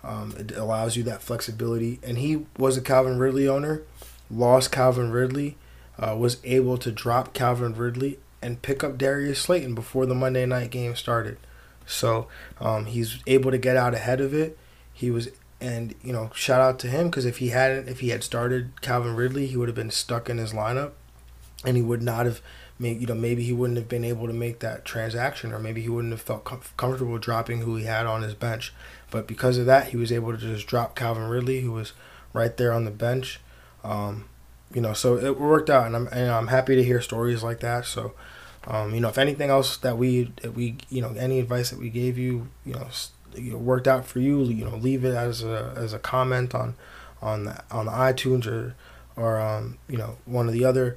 Um, 0.03 0.35
it 0.39 0.53
allows 0.53 0.97
you 0.97 1.03
that 1.05 1.23
flexibility. 1.23 1.99
And 2.03 2.19
he 2.19 2.47
was 2.59 2.77
a 2.77 2.83
Calvin 2.83 3.19
Ridley 3.19 3.49
owner, 3.49 3.83
lost 4.31 4.71
Calvin 4.71 5.11
Ridley, 5.11 5.57
uh, 5.99 6.15
was 6.17 6.39
able 6.45 6.77
to 6.79 6.93
drop 6.93 7.33
Calvin 7.33 7.75
Ridley 7.75 8.19
and 8.43 8.61
pick 8.61 8.85
up 8.85 8.99
Darius 8.99 9.41
Slayton 9.41 9.75
before 9.75 10.05
the 10.05 10.15
Monday 10.15 10.45
night 10.45 10.71
game 10.71 10.95
started. 10.95 11.39
So 11.87 12.29
um, 12.61 12.87
he's 12.87 13.19
able 13.27 13.51
to 13.51 13.59
get 13.59 13.77
out 13.77 13.95
ahead 13.95 14.21
of 14.21 14.35
it. 14.35 14.59
He 14.93 15.11
was, 15.11 15.29
and 15.61 15.95
you 16.03 16.13
know, 16.13 16.31
shout 16.35 16.61
out 16.61 16.79
to 16.81 16.89
him 16.89 17.07
because 17.09 17.25
if 17.25 17.39
he 17.39 17.49
hadn't, 17.49 17.89
if 17.89 18.01
he 18.01 18.11
had 18.11 18.23
started 18.23 18.81
Calvin 18.81 19.17
Ridley, 19.17 19.47
he 19.47 19.57
would 19.57 19.69
have 19.69 19.75
been 19.75 19.91
stuck 19.91 20.29
in 20.29 20.39
his 20.39 20.53
lineup, 20.53 20.93
and 21.65 21.77
he 21.77 21.83
would 21.83 22.03
not 22.03 22.27
have 22.27 22.41
maybe 22.79 23.01
you 23.01 23.07
know 23.07 23.14
maybe 23.14 23.45
he 23.45 23.53
wouldn't 23.53 23.79
have 23.79 23.89
been 23.89 24.05
able 24.05 24.27
to 24.27 24.33
make 24.33 24.59
that 24.61 24.85
transaction 24.85 25.53
or 25.53 25.59
maybe 25.59 25.83
he 25.83 25.89
wouldn't 25.89 26.12
have 26.12 26.22
felt 26.22 26.45
com- 26.45 26.61
comfortable 26.77 27.18
dropping 27.18 27.61
who 27.61 27.77
he 27.77 27.85
had 27.85 28.07
on 28.07 28.22
his 28.22 28.35
bench. 28.35 28.72
But 29.11 29.27
because 29.27 29.59
of 29.59 29.66
that 29.66 29.89
he 29.89 29.97
was 29.97 30.11
able 30.12 30.33
to 30.33 30.39
just 30.39 30.66
drop 30.66 30.97
Calvin 30.97 31.29
Ridley 31.29 31.61
who 31.61 31.72
was 31.72 31.93
right 32.33 32.57
there 32.57 32.72
on 32.72 32.85
the 32.85 32.91
bench. 32.91 33.41
Um, 33.83 34.27
you 34.72 34.81
know 34.81 34.93
so 34.93 35.16
it 35.16 35.39
worked 35.39 35.70
out 35.70 35.87
and 35.87 35.95
I'm 35.95 36.09
and 36.09 36.31
I'm 36.31 36.49
happy 36.49 36.75
to 36.75 36.85
hear 36.85 37.01
stories 37.01 37.43
like 37.43 37.61
that. 37.61 37.85
So 37.87 38.12
um, 38.66 38.95
you 38.95 39.01
know 39.01 39.09
if 39.09 39.18
anything 39.18 39.51
else 39.51 39.77
that 39.79 39.97
we 39.97 40.33
that 40.43 40.55
we 40.55 40.77
you 40.89 41.01
know 41.01 41.14
any 41.16 41.39
advice 41.39 41.70
that 41.70 41.79
we 41.79 41.91
gave 41.91 42.18
you 42.18 42.49
you 42.64 42.75
know, 42.75 43.59
worked 43.59 43.87
out 43.87 44.07
for 44.07 44.20
you 44.20 44.45
you 44.45 44.64
know 44.64 44.77
leave 44.77 45.05
it 45.05 45.14
as 45.14 45.43
a 45.43 45.72
as 45.77 45.93
a 45.93 45.99
comment 45.99 46.55
on 46.55 46.75
on 47.22 47.45
the 47.45 47.64
on 47.70 47.87
the 47.87 47.93
iTunes 47.93 48.47
or 48.47 48.75
or 49.16 49.41
um, 49.41 49.79
you 49.89 49.97
know 49.97 50.18
one 50.25 50.49
of 50.49 50.53
the 50.53 50.64
other 50.64 50.97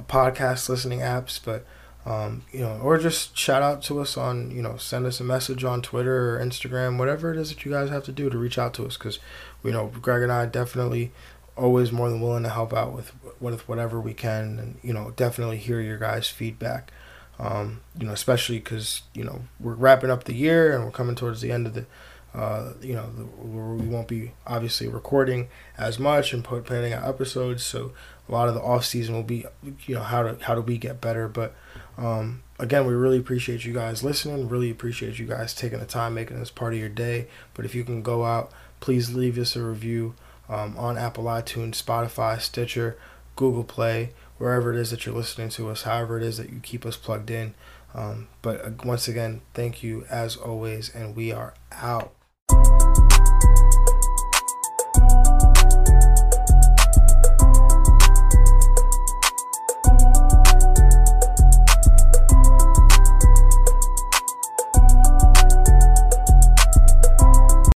podcast 0.00 0.68
listening 0.68 1.00
apps, 1.00 1.38
but 1.42 1.64
um, 2.04 2.42
you 2.50 2.60
know, 2.60 2.80
or 2.82 2.98
just 2.98 3.36
shout 3.36 3.62
out 3.62 3.82
to 3.82 4.00
us 4.00 4.16
on, 4.16 4.50
you 4.50 4.60
know, 4.60 4.76
send 4.76 5.06
us 5.06 5.20
a 5.20 5.24
message 5.24 5.62
on 5.62 5.82
Twitter 5.82 6.36
or 6.36 6.44
Instagram, 6.44 6.98
whatever 6.98 7.32
it 7.32 7.38
is 7.38 7.50
that 7.50 7.64
you 7.64 7.70
guys 7.70 7.90
have 7.90 8.04
to 8.04 8.12
do 8.12 8.28
to 8.28 8.38
reach 8.38 8.58
out 8.58 8.74
to 8.74 8.86
us, 8.86 8.96
because 8.96 9.18
you 9.62 9.70
know, 9.70 9.92
Greg 10.00 10.22
and 10.22 10.32
I 10.32 10.46
definitely 10.46 11.12
always 11.56 11.92
more 11.92 12.08
than 12.08 12.20
willing 12.20 12.42
to 12.42 12.48
help 12.48 12.72
out 12.72 12.92
with 12.92 13.12
with 13.40 13.68
whatever 13.68 14.00
we 14.00 14.14
can, 14.14 14.58
and 14.58 14.78
you 14.82 14.92
know, 14.92 15.12
definitely 15.16 15.58
hear 15.58 15.80
your 15.80 15.98
guys' 15.98 16.28
feedback. 16.28 16.90
Um, 17.38 17.80
you 17.98 18.06
know, 18.06 18.12
especially 18.12 18.58
because 18.58 19.02
you 19.14 19.24
know 19.24 19.42
we're 19.60 19.74
wrapping 19.74 20.10
up 20.10 20.24
the 20.24 20.34
year 20.34 20.74
and 20.74 20.84
we're 20.84 20.90
coming 20.90 21.14
towards 21.14 21.40
the 21.40 21.52
end 21.52 21.66
of 21.66 21.74
the 21.74 21.86
uh, 22.34 22.72
you 22.80 22.94
know, 22.94 23.10
we 23.38 23.86
won't 23.86 24.08
be 24.08 24.32
obviously 24.46 24.88
recording 24.88 25.48
as 25.76 25.98
much 25.98 26.32
and 26.32 26.42
put, 26.42 26.64
planning 26.64 26.92
out 26.92 27.06
episodes. 27.06 27.62
So 27.62 27.92
a 28.28 28.32
lot 28.32 28.48
of 28.48 28.54
the 28.54 28.62
off 28.62 28.84
season 28.84 29.14
will 29.14 29.22
be, 29.22 29.44
you 29.86 29.94
know, 29.94 30.02
how 30.02 30.22
to 30.22 30.44
how 30.44 30.54
do 30.54 30.62
we 30.62 30.78
get 30.78 31.00
better. 31.00 31.28
But 31.28 31.54
um, 31.98 32.42
again, 32.58 32.86
we 32.86 32.94
really 32.94 33.18
appreciate 33.18 33.64
you 33.64 33.74
guys 33.74 34.02
listening. 34.02 34.48
Really 34.48 34.70
appreciate 34.70 35.18
you 35.18 35.26
guys 35.26 35.54
taking 35.54 35.78
the 35.78 35.84
time, 35.84 36.14
making 36.14 36.38
this 36.38 36.50
part 36.50 36.72
of 36.72 36.78
your 36.78 36.88
day. 36.88 37.26
But 37.52 37.66
if 37.66 37.74
you 37.74 37.84
can 37.84 38.02
go 38.02 38.24
out, 38.24 38.50
please 38.80 39.12
leave 39.12 39.36
us 39.36 39.54
a 39.54 39.62
review 39.62 40.14
um, 40.48 40.76
on 40.78 40.96
Apple 40.96 41.24
iTunes, 41.24 41.82
Spotify, 41.82 42.40
Stitcher, 42.40 42.96
Google 43.36 43.64
Play, 43.64 44.12
wherever 44.38 44.72
it 44.72 44.78
is 44.78 44.90
that 44.90 45.04
you're 45.04 45.14
listening 45.14 45.50
to 45.50 45.68
us. 45.68 45.82
However 45.82 46.16
it 46.16 46.24
is 46.24 46.38
that 46.38 46.50
you 46.50 46.60
keep 46.60 46.86
us 46.86 46.96
plugged 46.96 47.30
in. 47.30 47.54
Um, 47.94 48.28
but 48.40 48.64
uh, 48.64 48.70
once 48.84 49.06
again, 49.06 49.42
thank 49.52 49.82
you 49.82 50.06
as 50.08 50.36
always, 50.36 50.94
and 50.94 51.14
we 51.14 51.30
are 51.30 51.52
out. 51.72 52.12
Thank 52.48 52.66
you 52.66 53.11